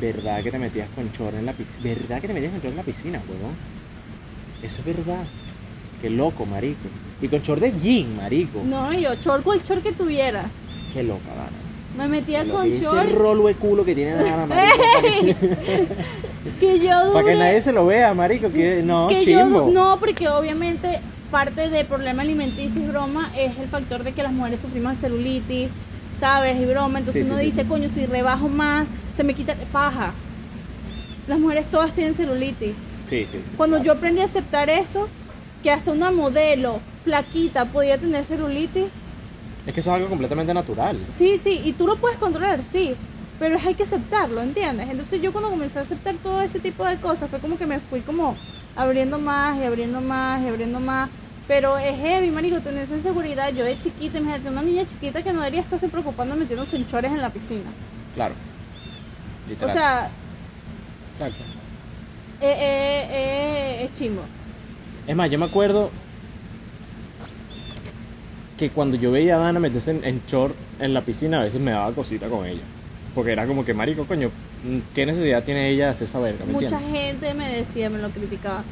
¿Verdad 0.00 0.42
que 0.42 0.50
te 0.50 0.58
metías 0.58 0.88
con 0.94 1.12
chor 1.12 1.34
en 1.34 1.44
la 1.44 1.52
piscina? 1.52 1.82
¿Verdad 1.82 2.20
que 2.20 2.28
te 2.28 2.32
metías 2.32 2.52
con 2.52 2.62
chor 2.62 2.70
en 2.70 2.76
la 2.76 2.82
piscina, 2.82 3.20
huevón? 3.28 3.54
Eso 4.62 4.80
es 4.80 4.84
verdad. 4.84 5.24
Qué 6.00 6.10
loco, 6.10 6.46
marico. 6.46 6.88
Y 7.20 7.28
con 7.28 7.42
chor 7.42 7.58
de 7.60 7.72
jean, 7.72 8.16
marico. 8.16 8.62
No, 8.64 8.92
yo, 8.92 9.14
short 9.14 9.42
cual 9.42 9.60
short 9.62 9.82
que 9.82 9.92
tuviera. 9.92 10.44
Qué 10.92 11.02
loca, 11.02 11.28
Dana. 11.36 11.50
Me 11.96 12.06
metía 12.08 12.44
Lo 12.44 12.54
con 12.54 12.70
short 12.70 13.08
el 13.08 13.16
rolo 13.16 13.46
de 13.48 13.54
culo 13.54 13.84
que 13.84 13.94
tiene 13.94 14.12
Dana, 14.14 14.46
marico. 14.46 15.38
que 16.60 16.78
yo 16.80 17.12
Para 17.12 17.24
que 17.26 17.32
duré- 17.34 17.38
nadie 17.38 17.62
se 17.62 17.72
lo 17.72 17.86
vea, 17.86 18.14
marico. 18.14 18.50
Que, 18.52 18.82
no, 18.84 19.08
que 19.08 19.24
yo 19.24 19.44
no, 19.70 19.98
porque 19.98 20.28
obviamente 20.28 21.00
parte 21.30 21.68
del 21.68 21.86
problema 21.86 22.22
alimenticio 22.22 22.80
y 22.82 22.86
broma 22.86 23.30
es 23.36 23.58
el 23.58 23.66
factor 23.68 24.02
de 24.04 24.12
que 24.12 24.22
las 24.22 24.32
mujeres 24.32 24.60
sufrimos 24.60 24.92
de 24.94 24.98
celulitis, 25.08 25.68
¿sabes? 26.18 26.58
Y 26.60 26.64
broma. 26.64 27.00
Entonces 27.00 27.26
Sí, 27.26 27.30
uno 27.32 27.40
sí. 27.40 27.46
dice, 27.46 27.64
coño, 27.64 27.88
si 27.92 28.06
rebajo 28.06 28.48
más, 28.48 28.86
se 29.16 29.24
me 29.24 29.34
quita 29.34 29.54
paja. 29.72 30.12
Las 31.26 31.38
mujeres 31.38 31.66
todas 31.70 31.92
tienen 31.92 32.14
celulitis. 32.14 32.72
Sí, 33.04 33.26
sí. 33.30 33.38
Cuando 33.56 33.82
yo 33.82 33.92
aprendí 33.92 34.20
a 34.20 34.24
aceptar 34.24 34.70
eso, 34.70 35.08
que 35.62 35.70
hasta 35.70 35.90
una 35.92 36.10
modelo 36.10 36.80
flaquita 37.04 37.64
podía 37.64 37.98
tener 37.98 38.24
celulitis, 38.24 38.84
Es 39.66 39.74
que 39.74 39.80
eso 39.80 39.90
es 39.90 39.96
algo 39.96 40.08
completamente 40.08 40.54
natural. 40.54 40.96
sí, 41.12 41.40
sí, 41.42 41.60
y 41.64 41.72
tú 41.72 41.86
lo 41.86 41.96
puedes 41.96 42.18
controlar, 42.18 42.60
sí, 42.70 42.94
pero 43.38 43.58
hay 43.64 43.74
que 43.74 43.82
aceptarlo, 43.84 44.40
¿entiendes? 44.42 44.88
Entonces 44.90 45.20
yo 45.22 45.32
cuando 45.32 45.50
comencé 45.50 45.78
a 45.78 45.82
aceptar 45.82 46.14
todo 46.16 46.40
ese 46.42 46.58
tipo 46.60 46.84
de 46.84 46.96
cosas, 46.96 47.28
fue 47.30 47.38
como 47.38 47.56
que 47.58 47.66
me 47.66 47.78
fui 47.80 48.00
como 48.00 48.36
abriendo 48.76 49.18
más 49.18 49.58
y 49.58 49.64
abriendo 49.64 50.00
más 50.00 50.42
y 50.42 50.48
abriendo 50.48 50.80
más. 50.80 51.08
Pero 51.46 51.78
es 51.78 51.96
heavy, 51.98 52.30
marico, 52.30 52.60
tener 52.60 52.84
esa 52.84 52.96
inseguridad. 52.96 53.50
Yo 53.54 53.64
de 53.64 53.78
chiquita, 53.78 54.18
imagínate, 54.18 54.50
una 54.50 54.60
niña 54.62 54.84
chiquita 54.84 55.22
que 55.22 55.32
no 55.32 55.38
debería 55.40 55.62
estarse 55.62 55.88
preocupando 55.88 56.36
metiéndose 56.36 56.76
en 56.76 56.86
chores 56.86 57.10
en 57.10 57.22
la 57.22 57.30
piscina. 57.30 57.70
Claro. 58.14 58.34
O 59.46 59.48
Literal. 59.48 59.72
sea, 59.74 60.10
Exacto. 61.12 61.42
eh, 62.42 62.54
eh, 62.58 63.08
eh, 63.10 63.84
es 63.84 63.92
chimbo. 63.98 64.22
Es 65.08 65.16
más, 65.16 65.30
yo 65.30 65.38
me 65.38 65.46
acuerdo 65.46 65.90
que 68.58 68.68
cuando 68.68 68.98
yo 68.98 69.10
veía 69.10 69.36
a 69.36 69.38
Dana 69.38 69.58
meterse 69.58 69.90
en, 69.92 70.04
en 70.04 70.20
short 70.26 70.54
en 70.80 70.92
la 70.92 71.00
piscina, 71.00 71.40
a 71.40 71.44
veces 71.44 71.60
me 71.60 71.70
daba 71.70 71.90
cosita 71.92 72.28
con 72.28 72.44
ella. 72.44 72.60
Porque 73.14 73.32
era 73.32 73.46
como 73.46 73.64
que, 73.64 73.72
marico, 73.72 74.04
coño, 74.04 74.30
¿qué 74.94 75.06
necesidad 75.06 75.42
tiene 75.44 75.70
ella 75.70 75.86
de 75.86 75.90
hacer 75.92 76.06
esa 76.06 76.18
verga? 76.18 76.44
¿Me 76.44 76.52
Mucha 76.52 76.78
entiendes? 76.78 77.02
gente 77.02 77.34
me 77.34 77.48
decía, 77.50 77.88
me 77.88 77.98
lo 77.98 78.10
criticaba. 78.10 78.62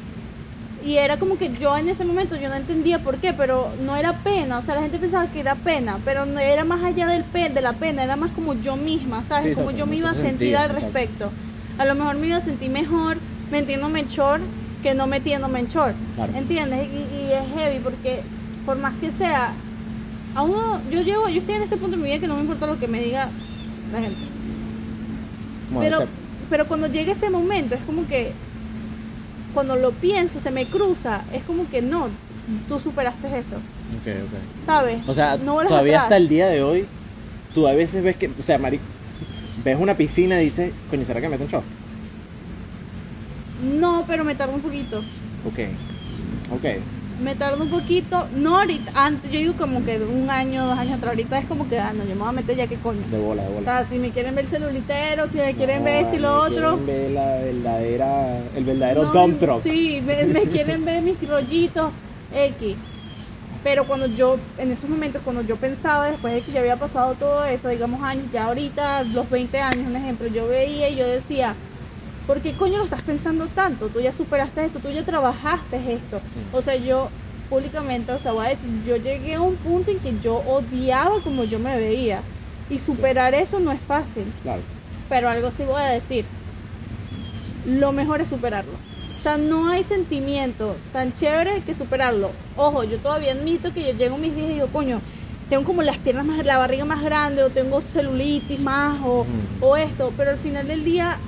Y 0.84 0.98
era 0.98 1.16
como 1.18 1.38
que 1.38 1.50
yo 1.58 1.74
en 1.76 1.88
ese 1.88 2.04
momento 2.04 2.36
yo 2.36 2.50
no 2.50 2.54
entendía 2.54 2.98
por 2.98 3.16
qué, 3.16 3.32
pero 3.32 3.72
no 3.82 3.96
era 3.96 4.12
pena, 4.12 4.58
o 4.58 4.62
sea, 4.62 4.74
la 4.74 4.82
gente 4.82 4.98
pensaba 4.98 5.26
que 5.28 5.40
era 5.40 5.54
pena, 5.54 5.98
pero 6.04 6.26
no 6.26 6.38
era 6.38 6.64
más 6.64 6.84
allá 6.84 7.08
del 7.08 7.24
pe 7.24 7.48
de 7.48 7.62
la 7.62 7.72
pena, 7.72 8.04
era 8.04 8.14
más 8.14 8.30
como 8.32 8.52
yo 8.54 8.76
misma, 8.76 9.24
¿sabes? 9.24 9.50
Sí, 9.50 9.54
como 9.54 9.70
exacto, 9.70 9.78
yo 9.78 9.86
me 9.90 9.96
iba 9.96 10.10
a 10.10 10.14
sentir 10.14 10.30
sentías, 10.30 10.60
al 10.60 10.70
exacto. 10.72 10.86
respecto. 10.92 11.30
A 11.78 11.86
lo 11.86 11.94
mejor 11.94 12.16
me 12.16 12.26
iba 12.28 12.36
a 12.36 12.40
sentir 12.42 12.70
mejor 12.70 13.16
metiéndome 13.50 14.04
short 14.08 14.42
que 14.86 14.94
no 14.94 15.08
metiéndome 15.08 15.58
en 15.58 15.66
short. 15.66 15.96
Claro. 16.14 16.32
¿Entiendes? 16.36 16.86
Y, 16.92 16.98
y 17.16 17.32
es 17.32 17.44
heavy 17.56 17.80
porque 17.82 18.20
por 18.64 18.78
más 18.78 18.94
que 19.00 19.10
sea, 19.10 19.52
a 20.36 20.42
uno, 20.42 20.80
yo 20.92 21.02
llego, 21.02 21.28
yo 21.28 21.40
estoy 21.40 21.56
en 21.56 21.62
este 21.62 21.76
punto 21.76 21.96
de 21.96 22.02
mi 22.04 22.08
vida 22.08 22.20
que 22.20 22.28
no 22.28 22.36
me 22.36 22.42
importa 22.42 22.66
lo 22.68 22.78
que 22.78 22.86
me 22.86 23.00
diga 23.00 23.28
la 23.92 24.00
gente. 24.00 24.20
Como 25.68 25.80
Pero, 25.80 25.98
pero 26.48 26.68
cuando 26.68 26.86
llega 26.86 27.10
ese 27.10 27.30
momento, 27.30 27.74
es 27.74 27.80
como 27.80 28.06
que 28.06 28.30
cuando 29.54 29.74
lo 29.74 29.90
pienso, 29.90 30.40
se 30.40 30.52
me 30.52 30.66
cruza, 30.66 31.22
es 31.32 31.42
como 31.42 31.68
que 31.68 31.82
no, 31.82 32.08
tú 32.68 32.78
superaste 32.78 33.26
eso, 33.26 33.56
Ok, 33.56 34.06
ok. 34.24 34.66
¿sabes? 34.66 34.98
O 35.08 35.14
sea, 35.14 35.36
no 35.36 35.56
todavía 35.64 35.94
atrás. 35.94 36.02
hasta 36.04 36.16
el 36.18 36.28
día 36.28 36.46
de 36.46 36.62
hoy, 36.62 36.86
tú 37.54 37.66
a 37.66 37.72
veces 37.72 38.04
ves 38.04 38.14
que, 38.14 38.30
o 38.38 38.42
sea, 38.42 38.58
marico, 38.58 38.84
ves 39.64 39.78
una 39.80 39.96
piscina 39.96 40.40
y 40.40 40.44
dices, 40.44 40.72
coño, 40.90 41.04
¿será 41.04 41.20
que 41.20 41.26
me 41.28 41.32
meto 41.32 41.44
en 41.44 41.50
short? 41.50 41.66
No, 43.62 44.04
pero 44.06 44.24
me 44.24 44.34
tarda 44.34 44.54
un 44.54 44.60
poquito. 44.60 44.98
Ok. 45.46 45.58
Ok. 46.54 46.64
Me 47.22 47.34
tarda 47.34 47.62
un 47.62 47.70
poquito, 47.70 48.28
no 48.36 48.58
ahorita, 48.58 48.92
antes, 48.94 49.30
yo 49.32 49.38
digo 49.38 49.54
como 49.54 49.82
que 49.86 49.96
un 49.98 50.28
año, 50.28 50.66
dos 50.66 50.78
años 50.78 50.98
atrás, 50.98 51.12
ahorita 51.12 51.38
es 51.38 51.46
como 51.46 51.66
que, 51.66 51.78
ah, 51.78 51.94
no, 51.94 52.02
yo 52.04 52.10
me 52.10 52.20
voy 52.20 52.28
a 52.28 52.32
meter 52.32 52.56
ya 52.58 52.66
que 52.66 52.76
coño. 52.76 53.00
De 53.10 53.18
bola, 53.18 53.42
de 53.42 53.48
bola. 53.48 53.60
O 53.60 53.64
sea, 53.64 53.86
si 53.88 53.98
me 53.98 54.10
quieren 54.10 54.34
ver 54.34 54.46
celulitero, 54.48 55.26
si 55.32 55.38
me 55.38 55.54
quieren 55.54 55.78
No, 55.78 55.84
ver 55.86 56.04
esto 56.04 56.16
y 56.16 56.18
lo 56.18 56.28
me 56.28 56.36
otro. 56.56 56.76
quieren 56.78 56.86
ver 56.86 57.10
la 57.12 57.36
verdadera, 57.38 58.38
el 58.54 58.64
verdadero 58.64 59.02
No, 59.04 59.12
dump 59.12 59.40
truck. 59.40 59.62
Sí, 59.62 60.02
me, 60.04 60.24
me 60.26 60.42
quieren 60.50 60.84
ver 60.84 61.00
mis 61.02 61.16
rollitos 61.26 61.90
X. 62.34 62.76
Pero 63.64 63.84
cuando 63.86 64.06
yo, 64.08 64.36
en 64.58 64.70
esos 64.72 64.90
momentos, 64.90 65.22
cuando 65.24 65.40
yo 65.40 65.56
pensaba, 65.56 66.10
después 66.10 66.34
de 66.34 66.42
que 66.42 66.52
ya 66.52 66.60
había 66.60 66.76
pasado 66.76 67.14
todo 67.14 67.46
eso, 67.46 67.68
digamos 67.70 68.02
años, 68.02 68.26
ya 68.30 68.44
ahorita, 68.44 69.04
los 69.04 69.28
20 69.30 69.58
años, 69.58 69.86
un 69.86 69.96
ejemplo, 69.96 70.28
yo 70.28 70.46
veía 70.48 70.90
y 70.90 70.96
yo 70.96 71.06
decía, 71.06 71.54
¿por 72.26 72.40
qué 72.40 72.52
coño 72.52 72.78
lo 72.78 72.84
estás 72.84 73.02
pensando 73.02 73.46
tanto? 73.46 73.88
Tú 73.88 74.00
ya 74.00 74.12
superaste 74.12 74.64
esto, 74.64 74.78
tú 74.80 74.90
ya 74.90 75.04
trabajaste 75.04 75.76
esto. 75.94 76.20
O 76.52 76.60
sea, 76.62 76.76
yo 76.76 77.08
públicamente, 77.48 78.12
o 78.12 78.18
sea, 78.18 78.32
voy 78.32 78.46
a 78.46 78.50
decir, 78.50 78.68
yo 78.84 78.96
llegué 78.96 79.34
a 79.34 79.40
un 79.40 79.56
punto 79.56 79.90
en 79.90 79.98
que 80.00 80.12
yo 80.20 80.36
odiaba 80.46 81.20
como 81.22 81.44
yo 81.44 81.58
me 81.58 81.76
veía. 81.76 82.20
Y 82.68 82.78
superar 82.78 83.34
eso 83.34 83.60
no 83.60 83.70
es 83.70 83.80
fácil. 83.80 84.24
Claro. 84.42 84.62
Pero 85.08 85.28
algo 85.28 85.50
sí 85.52 85.62
voy 85.64 85.80
a 85.80 85.86
decir. 85.86 86.24
Lo 87.66 87.92
mejor 87.92 88.20
es 88.20 88.28
superarlo. 88.28 88.72
O 89.18 89.22
sea, 89.22 89.36
no 89.36 89.68
hay 89.68 89.82
sentimiento 89.82 90.76
tan 90.92 91.14
chévere 91.14 91.62
que 91.64 91.74
superarlo. 91.74 92.30
Ojo, 92.56 92.84
yo 92.84 92.98
todavía 92.98 93.32
admito 93.32 93.72
que 93.72 93.82
yo 93.84 93.92
llego 93.92 94.16
a 94.16 94.18
mis 94.18 94.34
días 94.36 94.50
y 94.50 94.54
digo, 94.54 94.68
coño, 94.68 95.00
tengo 95.48 95.64
como 95.64 95.82
las 95.82 95.98
piernas 95.98 96.26
más, 96.26 96.44
la 96.44 96.58
barriga 96.58 96.84
más 96.84 97.02
grande, 97.02 97.42
o 97.42 97.50
tengo 97.50 97.80
celulitis 97.80 98.58
más, 98.60 99.00
o, 99.04 99.20
Ujú. 99.20 99.28
o 99.66 99.76
esto, 99.76 100.12
pero 100.16 100.30
al 100.32 100.38
final 100.38 100.66
del 100.68 100.84
día 100.84 101.18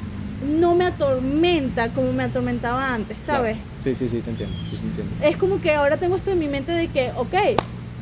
no 0.42 0.74
me 0.74 0.84
atormenta 0.86 1.88
como 1.90 2.12
me 2.12 2.24
atormentaba 2.24 2.94
antes, 2.94 3.16
¿sabes? 3.24 3.56
Claro. 3.56 3.70
Sí, 3.84 3.94
sí, 3.94 4.08
sí, 4.08 4.20
te 4.20 4.30
entiendo. 4.30 4.56
Sí, 4.70 4.76
te 4.76 4.86
entiendo. 4.86 5.24
Es 5.24 5.36
como 5.36 5.60
que 5.60 5.74
ahora 5.74 5.96
tengo 5.96 6.16
esto 6.16 6.30
en 6.30 6.38
mi 6.38 6.48
mente 6.48 6.72
de 6.72 6.88
que, 6.88 7.10
ok, 7.16 7.34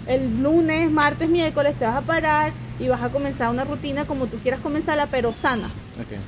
el 0.06 0.42
lunes, 0.42 0.90
martes, 0.90 1.28
miércoles 1.28 1.74
te 1.78 1.84
vas 1.84 1.96
a 1.96 2.00
parar 2.02 2.52
y 2.78 2.88
vas 2.88 3.02
a 3.02 3.08
comenzar 3.08 3.50
una 3.50 3.64
rutina 3.64 4.04
como 4.04 4.26
tú 4.26 4.38
quieras 4.38 4.60
comenzarla, 4.60 5.06
pero 5.06 5.32
sana. 5.32 5.66
Ok. 5.98 6.18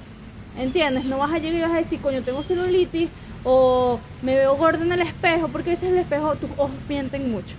¿Entiendes? 0.61 1.05
No 1.05 1.19
vas 1.19 1.33
a 1.33 1.39
llegar 1.39 1.59
y 1.59 1.63
vas 1.63 1.73
a 1.73 1.77
decir, 1.77 2.01
coño, 2.01 2.23
tengo 2.23 2.43
celulitis 2.43 3.09
o 3.45 4.01
me 4.23 4.35
veo 4.35 4.57
gorda 4.57 4.85
en 4.85 4.93
el 4.93 5.03
espejo, 5.03 5.49
porque 5.49 5.71
veces 5.71 5.89
en 5.89 5.95
el 5.95 6.01
espejo 6.01 6.35
tus 6.37 6.51
ojos 6.57 6.71
mienten 6.89 7.31
mucho. 7.31 7.55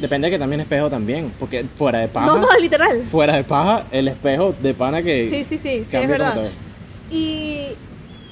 Depende 0.00 0.26
de 0.28 0.32
que 0.32 0.38
también 0.38 0.60
espejo 0.60 0.88
también, 0.88 1.32
porque 1.38 1.64
fuera 1.64 1.98
de 1.98 2.08
paja, 2.08 2.26
No, 2.26 2.38
no, 2.38 2.48
literal. 2.58 3.02
fuera 3.02 3.36
de 3.36 3.44
paja, 3.44 3.84
el 3.90 4.08
espejo 4.08 4.54
de 4.60 4.72
pana 4.72 5.02
que 5.02 5.28
Sí, 5.28 5.44
sí, 5.44 5.58
sí, 5.58 5.84
sí, 5.88 5.96
es 5.96 6.08
verdad. 6.08 6.48
Y, 7.12 7.66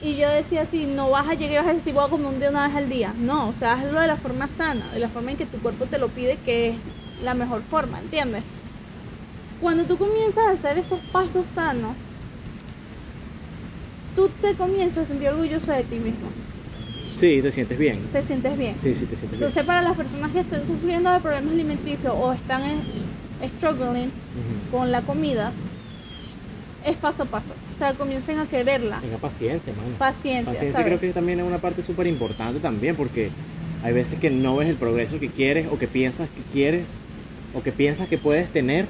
y 0.02 0.16
yo 0.16 0.28
decía 0.30 0.62
así, 0.62 0.86
no 0.86 1.10
vas 1.10 1.28
a 1.28 1.34
llegar 1.34 1.52
y 1.52 1.56
vas 1.58 1.66
a 1.68 1.74
decir, 1.74 1.92
voy 1.92 2.04
a 2.04 2.08
comer 2.08 2.26
un 2.28 2.38
día 2.40 2.48
una 2.50 2.66
vez 2.66 2.76
al 2.76 2.88
día. 2.88 3.12
No, 3.18 3.48
o 3.50 3.54
sea, 3.58 3.74
hazlo 3.74 4.00
de 4.00 4.06
la 4.06 4.16
forma 4.16 4.48
sana, 4.48 4.90
de 4.92 4.98
la 4.98 5.08
forma 5.08 5.30
en 5.32 5.36
que 5.36 5.46
tu 5.46 5.58
cuerpo 5.58 5.84
te 5.86 5.98
lo 5.98 6.08
pide, 6.08 6.38
que 6.44 6.70
es 6.70 6.76
la 7.22 7.34
mejor 7.34 7.62
forma, 7.70 7.98
¿entiendes? 8.00 8.42
Cuando 9.60 9.84
tú 9.84 9.98
comienzas 9.98 10.46
a 10.46 10.50
hacer 10.52 10.78
esos 10.78 11.00
pasos 11.12 11.44
sanos, 11.54 11.94
tú 14.16 14.28
te 14.40 14.54
comienzas 14.54 14.98
a 14.98 15.06
sentir 15.06 15.28
orgulloso 15.28 15.72
de 15.72 15.82
ti 15.84 15.96
mismo. 15.96 16.28
Sí, 17.18 17.40
te 17.42 17.52
sientes 17.52 17.78
bien. 17.78 18.00
Te 18.12 18.22
sientes 18.22 18.56
bien. 18.56 18.74
Sí, 18.82 18.94
sí, 18.94 19.04
te 19.04 19.14
sientes 19.14 19.32
bien. 19.32 19.34
Entonces, 19.34 19.64
para 19.66 19.82
las 19.82 19.94
personas 19.94 20.30
que 20.32 20.40
estén 20.40 20.66
sufriendo 20.66 21.12
de 21.12 21.20
problemas 21.20 21.52
alimenticios 21.52 22.14
o 22.16 22.32
están 22.32 22.62
en- 22.62 22.80
struggling 23.56 24.10
con 24.70 24.90
la 24.92 25.00
comida, 25.02 25.52
es 26.86 26.96
paso 26.96 27.22
a 27.24 27.26
paso. 27.26 27.52
O 27.74 27.78
sea, 27.78 27.92
comiencen 27.94 28.38
a 28.38 28.46
quererla. 28.46 28.98
Tenga 29.00 29.18
paciencia, 29.18 29.72
mano. 29.74 29.96
Paciencia, 29.98 30.44
Paciencia 30.52 30.72
¿sabes? 30.72 30.86
creo 30.86 31.00
que 31.00 31.12
también 31.12 31.40
es 31.40 31.46
una 31.46 31.58
parte 31.58 31.82
súper 31.82 32.06
importante 32.06 32.60
también 32.60 32.96
porque 32.96 33.30
hay 33.82 33.92
veces 33.92 34.18
que 34.18 34.30
no 34.30 34.56
ves 34.56 34.68
el 34.68 34.76
progreso 34.76 35.18
que 35.20 35.28
quieres 35.28 35.66
o 35.70 35.78
que 35.78 35.86
piensas 35.88 36.28
que 36.30 36.42
quieres 36.52 36.84
o 37.54 37.62
que 37.62 37.72
piensas 37.72 38.08
que 38.08 38.18
puedes 38.18 38.48
tener 38.50 38.86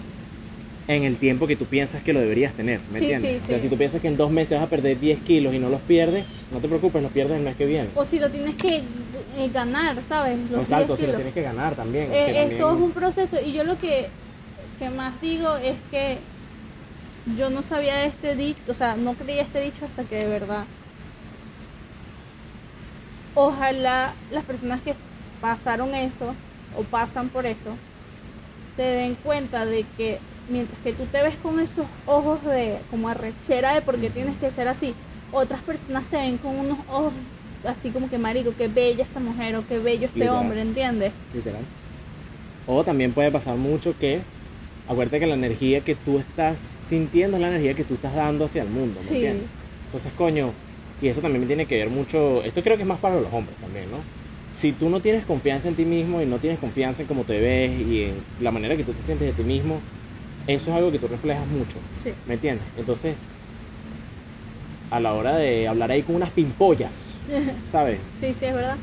en 0.88 1.05
el 1.05 1.18
tiempo 1.18 1.47
que 1.47 1.55
tú 1.55 1.66
piensas 1.66 2.03
que 2.03 2.12
lo 2.12 2.18
deberías 2.18 2.53
tener, 2.53 2.80
¿me 2.91 2.99
Sí, 2.99 3.05
entiendes? 3.12 3.30
sí, 3.43 3.45
o 3.45 3.47
sea, 3.49 3.57
sí. 3.59 3.62
si 3.62 3.68
tú 3.68 3.76
piensas 3.76 4.01
que 4.01 4.09
en 4.09 4.16
dos 4.16 4.30
meses 4.32 4.59
vas 4.59 4.66
a 4.66 4.70
perder 4.70 4.99
10 4.99 5.20
kilos 5.20 5.55
y 5.55 5.61
no 5.61 5.68
los 5.68 5.80
pierdes, 5.82 6.24
no 6.53 6.59
te 6.59 6.66
preocupes, 6.66 7.01
los 7.01 7.12
pierdes 7.12 7.36
el 7.38 7.45
mes 7.45 7.55
que 7.55 7.64
viene. 7.66 7.88
O 7.95 8.05
si 8.05 8.18
lo 8.18 8.28
tienes 8.28 8.57
que 8.57 8.78
eh, 8.78 9.51
ganar, 9.55 9.97
¿sabes? 10.09 10.36
Los 10.51 10.62
Exacto, 10.62 10.97
10 10.97 10.99
si 11.01 11.07
lo 11.07 11.12
tienes 11.14 11.32
que 11.34 11.43
ganar 11.43 11.76
también. 11.76 12.07
Eh, 12.07 12.09
que 12.11 12.24
también- 12.32 12.53
Esto 12.53 12.74
es 12.74 12.80
un 12.80 12.91
proceso 12.91 13.36
y 13.47 13.53
yo 13.53 13.62
lo 13.62 13.78
que, 13.78 14.09
que 14.80 14.91
más 14.91 15.20
digo 15.20 15.55
es 15.59 15.76
que 15.93 16.18
yo 17.37 17.51
no 17.51 17.62
sabía 17.62 18.05
este 18.05 18.35
dicho, 18.35 18.61
o 18.68 18.75
sea, 18.75 18.97
no 18.97 19.14
creía 19.14 19.43
este 19.43 19.61
dicho 19.61 19.85
hasta 19.85 20.05
que 20.05 20.16
de 20.16 20.29
verdad 20.29 20.64
ojalá 23.35 24.12
las 24.33 24.45
personas 24.45 24.81
que 24.83 24.95
pasaron 25.41 25.95
eso 25.95 26.35
o 26.77 26.83
pasan 26.83 27.29
por 27.29 27.47
eso 27.47 27.71
se 28.77 28.83
den 28.83 29.14
cuenta 29.14 29.64
de 29.66 29.85
que 29.97 30.18
mientras 30.49 30.79
que 30.83 30.93
tú 30.93 31.05
te 31.07 31.23
ves 31.23 31.35
con 31.43 31.61
esos 31.61 31.87
ojos 32.07 32.43
de 32.45 32.79
como 32.91 33.09
arrechera 33.09 33.75
de 33.75 33.83
por 33.83 33.99
qué 33.99 34.11
tienes 34.11 34.37
que 34.37 34.51
ser 34.51 34.68
así, 34.68 34.95
otras 35.33 35.61
personas 35.61 36.05
te 36.11 36.16
ven 36.16 36.39
con 36.39 36.59
unos 36.59 36.79
ojos 36.91 37.12
así 37.66 37.91
como 37.91 38.09
que 38.09 38.18
marico, 38.18 38.53
qué 38.57 38.68
bella 38.68 39.05
esta 39.05 39.21
mujer 39.21 39.57
o 39.57 39.66
qué 39.66 39.79
bello 39.79 40.07
este 40.07 40.21
Literal. 40.21 40.39
hombre, 40.41 40.62
¿entiendes? 40.62 41.12
Literal. 41.35 41.62
O 42.66 42.83
también 42.85 43.12
puede 43.12 43.31
pasar 43.31 43.57
mucho 43.57 43.95
que, 43.99 44.23
acuérdate 44.91 45.20
que 45.20 45.26
la 45.26 45.34
energía 45.34 45.80
que 45.82 45.95
tú 45.95 46.18
estás 46.18 46.72
sintiendo 46.84 47.36
es 47.36 47.41
la 47.41 47.49
energía 47.49 47.74
que 47.74 47.84
tú 47.84 47.95
estás 47.95 48.12
dando 48.14 48.47
hacia 48.47 48.62
el 48.62 48.68
mundo, 48.68 48.97
¿me 49.01 49.07
Sí. 49.07 49.14
entiendes? 49.14 49.47
Entonces, 49.86 50.12
coño, 50.16 50.51
y 51.01 51.07
eso 51.07 51.20
también 51.20 51.41
me 51.43 51.47
tiene 51.47 51.66
que 51.66 51.76
ver 51.76 51.91
mucho, 51.91 52.43
esto 52.43 52.61
creo 52.62 52.76
que 52.76 52.82
es 52.82 52.88
más 52.88 52.99
para 52.99 53.20
los 53.20 53.32
hombres 53.32 53.57
también, 53.59 53.88
¿no? 53.91 53.99
Si 54.53 54.72
tú 54.72 54.91
no 54.91 55.01
tienes 55.01 55.24
confianza 55.24 55.68
en 55.68 55.76
ti 55.76 55.84
mismo 55.84 56.20
y 56.20 56.26
no 56.26 56.38
tienes 56.38 56.59
confianza 56.59 57.03
en 57.03 57.09
cómo 57.09 57.22
te 57.22 57.41
ves 57.41 57.70
y 57.80 58.03
en 58.05 58.14
la 58.41 58.51
manera 58.51 58.76
que 58.76 58.82
tú 58.82 58.93
te 58.93 59.03
sientes 59.03 59.28
de 59.28 59.32
ti 59.43 59.47
mismo, 59.49 59.78
eso 60.49 60.70
es 60.72 60.76
algo 60.76 60.91
que 60.91 60.99
tú 60.99 61.07
reflejas 61.07 61.47
mucho, 61.47 61.76
Sí. 62.03 62.11
¿me 62.26 62.34
entiendes? 62.34 62.64
Entonces, 62.76 63.14
a 64.91 64.99
la 64.99 65.14
hora 65.14 65.36
de 65.36 65.68
hablar 65.68 65.93
ahí 65.93 66.03
con 66.03 66.16
unas 66.16 66.30
pimpollas, 66.30 67.05
¿sabes? 67.70 67.99
Sí, 68.18 68.34
sí, 68.34 68.47
es 68.47 68.55
verdad. 68.55 68.76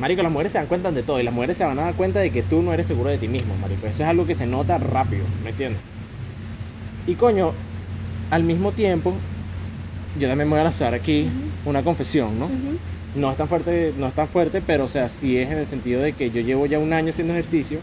Marico, 0.00 0.22
las 0.22 0.32
mujeres 0.32 0.52
se 0.52 0.58
dan 0.58 0.66
cuenta 0.66 0.90
de 0.90 1.02
todo 1.02 1.20
y 1.20 1.22
las 1.22 1.34
mujeres 1.34 1.58
se 1.58 1.64
van 1.64 1.78
a 1.78 1.82
dar 1.82 1.94
cuenta 1.94 2.20
de 2.20 2.30
que 2.30 2.42
tú 2.42 2.62
no 2.62 2.72
eres 2.72 2.86
seguro 2.86 3.10
de 3.10 3.18
ti 3.18 3.28
mismo, 3.28 3.54
marico. 3.60 3.86
Eso 3.86 4.02
es 4.02 4.08
algo 4.08 4.26
que 4.26 4.34
se 4.34 4.46
nota 4.46 4.78
rápido, 4.78 5.24
¿me 5.44 5.50
entiendes? 5.50 5.78
Y 7.06 7.16
coño, 7.16 7.52
al 8.30 8.42
mismo 8.42 8.72
tiempo, 8.72 9.12
yo 10.18 10.26
también 10.26 10.48
me 10.48 10.54
voy 10.54 10.60
a 10.60 10.64
lanzar 10.64 10.94
aquí 10.94 11.28
una 11.66 11.82
confesión, 11.82 12.38
¿no? 12.38 12.48
No 13.14 13.30
es 13.30 13.36
tan 13.36 13.46
fuerte, 13.46 13.92
no 13.98 14.06
es 14.06 14.14
tan 14.14 14.26
fuerte, 14.26 14.62
pero 14.66 14.84
o 14.84 14.88
sea, 14.88 15.10
sí 15.10 15.36
es 15.36 15.50
en 15.50 15.58
el 15.58 15.66
sentido 15.66 16.00
de 16.00 16.14
que 16.14 16.30
yo 16.30 16.40
llevo 16.40 16.64
ya 16.64 16.78
un 16.78 16.94
año 16.94 17.10
haciendo 17.10 17.34
ejercicio 17.34 17.80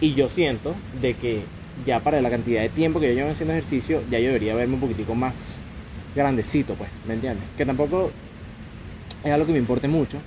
y 0.00 0.14
yo 0.14 0.28
siento 0.28 0.74
de 1.00 1.14
que 1.14 1.42
ya 1.86 2.00
para 2.00 2.20
la 2.22 2.30
cantidad 2.30 2.60
de 2.60 2.70
tiempo 2.70 2.98
que 2.98 3.06
yo 3.10 3.14
llevo 3.14 3.30
haciendo 3.30 3.52
ejercicio, 3.52 4.02
ya 4.10 4.18
yo 4.18 4.26
debería 4.26 4.56
verme 4.56 4.74
un 4.74 4.80
poquitico 4.80 5.14
más 5.14 5.60
grandecito, 6.16 6.74
pues, 6.74 6.90
¿me 7.06 7.14
entiendes? 7.14 7.44
Que 7.56 7.64
tampoco 7.64 8.10
es 9.22 9.30
algo 9.30 9.46
que 9.46 9.52
me 9.52 9.58
importe 9.58 9.86
mucho, 9.86 10.18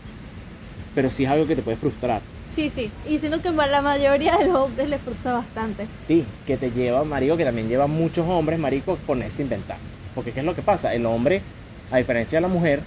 pero 0.97 1.11
sí 1.11 1.25
es 1.25 1.29
algo 1.29 1.45
que 1.45 1.55
te 1.55 1.61
puede 1.61 1.77
frustrar. 1.77 2.23
Sí, 2.49 2.71
sí. 2.71 2.89
Y 3.07 3.19
siento 3.19 3.39
que 3.39 3.51
la 3.51 3.83
mayoría 3.83 4.35
de 4.35 4.45
los 4.45 4.55
hombres 4.55 4.89
les 4.89 4.99
frustra 4.99 5.33
bastante. 5.33 5.85
Sí, 5.85 6.25
que 6.43 6.57
te 6.57 6.71
lleva, 6.71 7.03
marico, 7.03 7.37
que 7.37 7.45
también 7.45 7.69
lleva 7.69 7.85
muchos 7.85 8.27
hombres, 8.27 8.57
marico, 8.57 8.95
ponerse 9.05 9.43
a 9.43 9.45
inventar. 9.45 9.77
Porque 10.15 10.31
¿qué 10.31 10.39
es 10.39 10.45
lo 10.47 10.55
que 10.55 10.63
pasa? 10.63 10.95
El 10.95 11.05
hombre, 11.05 11.43
a 11.91 11.97
diferencia 11.97 12.37
de 12.37 12.41
la 12.41 12.47
mujer, 12.47 12.79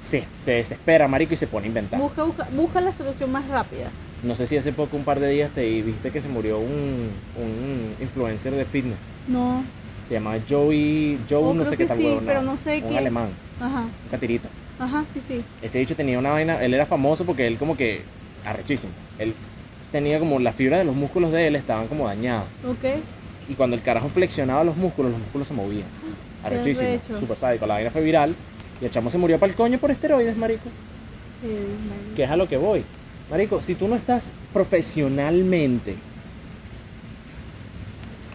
se, 0.00 0.24
se 0.40 0.50
desespera, 0.50 1.06
marico, 1.06 1.34
y 1.34 1.36
se 1.36 1.46
pone 1.46 1.66
a 1.66 1.68
inventar. 1.68 2.00
Busca, 2.00 2.24
busca, 2.24 2.48
busca 2.56 2.80
la 2.80 2.92
solución 2.92 3.30
más 3.30 3.46
rápida. 3.46 3.88
No 4.24 4.34
sé 4.34 4.48
si 4.48 4.56
hace 4.56 4.72
poco, 4.72 4.96
un 4.96 5.04
par 5.04 5.20
de 5.20 5.28
días, 5.30 5.52
te 5.52 5.80
viste 5.80 6.10
que 6.10 6.20
se 6.20 6.28
murió 6.28 6.58
un, 6.58 7.08
un 7.36 7.94
influencer 8.00 8.52
de 8.52 8.64
fitness. 8.64 8.98
No. 9.28 9.62
Se 10.08 10.14
llama 10.14 10.38
Joey, 10.50 11.20
Joe 11.30 11.38
Oh, 11.38 11.54
no 11.54 11.64
sé 11.64 11.76
qué 11.76 11.86
tal 11.86 11.98
sí, 11.98 12.18
pero 12.26 12.42
no 12.42 12.58
sé 12.58 12.82
Un 12.84 12.96
alemán, 12.96 13.28
Ajá. 13.60 13.82
un 13.82 14.10
catirito. 14.10 14.48
Ajá, 14.82 15.04
sí, 15.12 15.20
sí. 15.26 15.44
Ese 15.62 15.78
dicho 15.78 15.94
tenía 15.94 16.18
una 16.18 16.30
vaina, 16.30 16.60
él 16.60 16.74
era 16.74 16.84
famoso 16.86 17.24
porque 17.24 17.46
él 17.46 17.56
como 17.56 17.76
que, 17.76 18.02
arrechísimo. 18.44 18.92
Él 19.16 19.32
tenía 19.92 20.18
como 20.18 20.40
la 20.40 20.52
fibra 20.52 20.78
de 20.78 20.84
los 20.84 20.96
músculos 20.96 21.30
de 21.30 21.46
él 21.46 21.54
estaban 21.54 21.86
como 21.86 22.06
dañadas. 22.08 22.46
Ok. 22.68 23.00
Y 23.48 23.54
cuando 23.54 23.76
el 23.76 23.82
carajo 23.82 24.08
flexionaba 24.08 24.64
los 24.64 24.76
músculos, 24.76 25.12
los 25.12 25.20
músculos 25.20 25.46
se 25.46 25.54
movían. 25.54 25.86
Arrechísimo. 26.44 26.98
Super 27.16 27.36
sádico. 27.36 27.64
La 27.66 27.74
vaina 27.74 27.90
fue 27.90 28.02
viral. 28.02 28.34
Y 28.80 28.84
el 28.84 28.90
chamo 28.90 29.08
se 29.08 29.18
murió 29.18 29.38
para 29.38 29.50
el 29.52 29.56
coño 29.56 29.78
por 29.78 29.92
esteroides, 29.92 30.36
marico. 30.36 30.68
Eh, 31.44 31.66
man. 31.88 32.16
Que 32.16 32.24
es 32.24 32.30
a 32.30 32.36
lo 32.36 32.48
que 32.48 32.56
voy. 32.56 32.82
Marico, 33.30 33.60
si 33.60 33.76
tú 33.76 33.86
no 33.86 33.94
estás 33.94 34.32
profesionalmente 34.52 35.94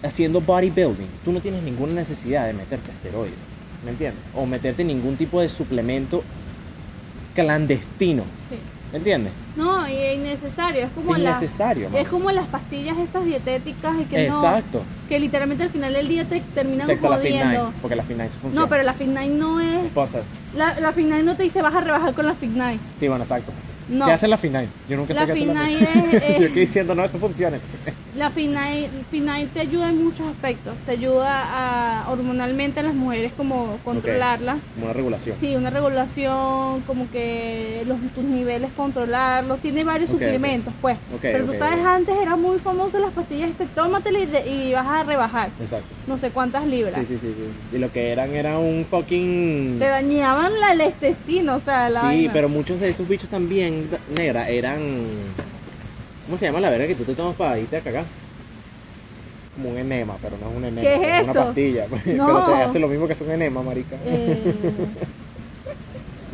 haciendo 0.01 0.39
bodybuilding, 0.39 1.09
tú 1.25 1.33
no 1.33 1.41
tienes 1.41 1.61
ninguna 1.63 1.93
necesidad 1.93 2.47
de 2.47 2.53
meterte 2.53 2.89
esteroides. 2.91 3.56
¿Me 3.83 3.91
entiendes? 3.91 4.21
O 4.33 4.45
meterte 4.45 4.83
ningún 4.83 5.15
tipo 5.17 5.39
de 5.41 5.49
suplemento 5.49 6.23
clandestino. 7.35 8.23
Sí. 8.49 8.57
¿Me 8.91 8.99
entiendes? 8.99 9.33
No, 9.57 9.87
y 9.87 9.93
es 9.93 10.15
innecesario. 10.15 10.85
Es 10.85 10.89
como, 10.91 11.15
la- 11.17 11.37
es 11.99 12.07
como 12.07 12.31
las 12.31 12.47
pastillas 12.47 12.97
estas 12.97 13.25
dietéticas 13.25 13.95
y 13.99 14.05
que 14.05 14.29
no. 14.29 14.35
Exacto. 14.35 14.81
Que 15.09 15.19
literalmente 15.19 15.63
al 15.63 15.69
final 15.69 15.93
del 15.93 16.07
día 16.07 16.23
te 16.25 16.39
terminan 16.55 16.81
Excepto 16.81 17.09
la 17.09 17.17
jodiendo. 17.17 17.47
9, 17.63 17.71
porque 17.81 17.95
la 17.97 18.03
Fit 18.03 18.15
9 18.15 18.31
sí 18.31 18.39
funciona. 18.39 18.65
No, 18.65 18.69
pero 18.69 18.83
la 18.83 18.93
Fit 18.93 19.07
9 19.11 19.27
no 19.27 19.59
es. 19.59 19.87
Sponsor. 19.87 20.23
La, 20.55 20.79
la 20.79 20.93
Fit 20.93 21.05
9 21.07 21.23
no 21.23 21.35
te 21.35 21.43
dice 21.43 21.61
vas 21.61 21.75
a 21.75 21.81
rebajar 21.81 22.13
con 22.13 22.25
la 22.27 22.33
Fit 22.33 22.51
9. 22.53 22.79
Sí, 22.97 23.07
bueno, 23.09 23.23
exacto. 23.25 23.51
No. 23.89 24.05
¿Qué 24.05 24.11
hace 24.11 24.27
la 24.27 24.37
Fit 24.37 24.51
9? 24.51 24.67
Yo 24.89 24.97
nunca 24.97 25.13
sé 25.13 25.19
La 25.21 25.25
qué 25.27 25.31
hace 25.31 25.45
la 25.45 25.53
9 25.53 25.77
Fit 25.77 25.87
9. 25.93 26.17
es- 26.17 26.21
Yo 26.27 26.33
es- 26.35 26.41
estoy 26.41 26.59
diciendo, 26.61 26.95
no, 26.95 27.03
eso 27.05 27.17
funciona. 27.19 27.57
La 28.17 28.29
Fit 28.29 28.49
9, 28.51 28.89
Fit 29.11 29.23
9 29.23 29.47
te 29.53 29.59
ayuda 29.61 29.89
en 29.89 30.03
muchos 30.03 30.27
aspectos. 30.27 30.73
Te 30.85 30.91
ayuda 30.93 32.03
a 32.03 32.09
hormonalmente 32.11 32.79
a 32.79 32.83
las 32.83 32.93
mujeres 32.95 33.31
como 33.37 33.77
controlarlas. 33.85 34.57
Como 34.73 34.85
una 34.87 34.93
regulación. 34.93 35.35
Sí, 35.39 35.55
una 35.55 35.69
regulación, 35.69 36.81
como 36.87 37.09
que 37.11 37.83
los, 37.87 37.97
tus 38.15 38.23
niveles 38.23 38.71
controlarlos, 38.75 39.59
tiene 39.59 39.83
varios 39.83 40.09
suplementos, 40.09 40.73
pues. 40.81 40.97
Pero 41.21 41.45
tú 41.45 41.53
sabes, 41.53 41.83
antes 41.85 42.15
era 42.21 42.35
muy 42.35 42.59
famoso 42.59 42.99
las 42.99 43.11
pastillas, 43.11 43.49
este, 43.49 43.65
tómatela 43.67 44.19
y, 44.19 44.25
de- 44.25 44.47
y 44.49 44.73
vas 44.73 44.87
a 44.87 45.03
rebajar 45.03 45.49
Exacto. 45.61 45.87
no 46.07 46.17
sé 46.17 46.29
cuántas 46.31 46.65
libras. 46.65 46.95
Sí, 46.95 47.05
sí, 47.05 47.17
sí, 47.19 47.33
sí. 47.35 47.75
Y 47.75 47.79
lo 47.79 47.91
que 47.91 48.09
eran 48.11 48.33
era 48.35 48.57
un 48.57 48.83
fucking... 48.85 49.77
Te 49.79 49.85
dañaban 49.85 50.51
la, 50.59 50.73
el 50.73 50.81
intestino, 50.81 51.55
o 51.55 51.59
sea, 51.59 51.89
la 51.89 52.01
Sí, 52.01 52.05
vaina. 52.07 52.33
pero 52.33 52.49
muchos 52.49 52.79
de 52.79 52.89
esos 52.89 53.07
bichos 53.07 53.29
también, 53.29 53.76
negra, 54.15 54.49
eran... 54.49 54.79
¿Cómo 56.25 56.37
se 56.37 56.45
llama 56.45 56.59
la 56.59 56.69
verga 56.69 56.87
que 56.87 56.95
tú 56.95 57.03
te 57.03 57.13
tomas 57.15 57.35
para 57.35 57.57
irte 57.59 57.77
a 57.77 57.81
cagar? 57.81 58.03
Como 59.55 59.69
un 59.69 59.77
enema, 59.77 60.15
pero 60.21 60.37
no 60.37 60.49
es 60.51 60.55
un 60.57 60.65
enema. 60.65 60.81
¿Qué 60.81 60.95
es 60.95 61.21
eso? 61.21 61.31
una 61.31 61.43
pastilla. 61.45 61.85
No. 62.15 62.25
Pero 62.27 62.45
te 62.45 62.53
hace 62.63 62.79
lo 62.79 62.87
mismo 62.87 63.07
que 63.07 63.13
es 63.13 63.21
un 63.21 63.31
enema, 63.31 63.61
marica. 63.63 63.95
Eh, 64.05 64.37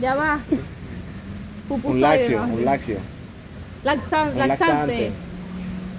Ya 0.02 0.16
va. 0.16 0.40
Un 1.70 1.80
Pupusoide, 1.82 2.02
laxio, 2.02 2.46
¿no? 2.46 2.54
un 2.54 2.66
laxio. 2.66 2.98
Laxan- 3.86 4.32
Un 4.34 4.38
laxante. 4.40 5.12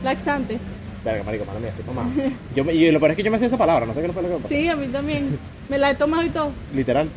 Laxante. 0.03 0.59
Verga, 1.05 1.23
marico, 1.23 1.45
mala 1.45 1.61
mía, 1.61 1.69
estoy 1.71 1.85
tomado. 1.85 2.09
Yo 2.55 2.65
me- 2.65 2.75
y 2.75 2.91
lo 2.91 2.99
peor 2.99 3.13
es 3.13 3.17
que 3.17 3.23
yo 3.23 3.31
me 3.31 3.39
sé 3.39 3.47
esa 3.47 3.59
palabra, 3.59 3.87
no 3.87 3.95
sé 3.95 4.01
qué 4.03 4.09
fue 4.13 4.23
lo 4.23 4.29
que 4.29 4.35
me 4.35 4.41
pasó. 4.41 4.55
Sí, 4.55 4.69
a 4.69 4.77
mí 4.77 4.87
también. 4.89 5.39
Me 5.69 5.79
la 5.79 5.91
he 5.91 5.95
tomado 5.95 6.23
y 6.23 6.29
todo. 6.31 6.51
Literal. 6.75 7.09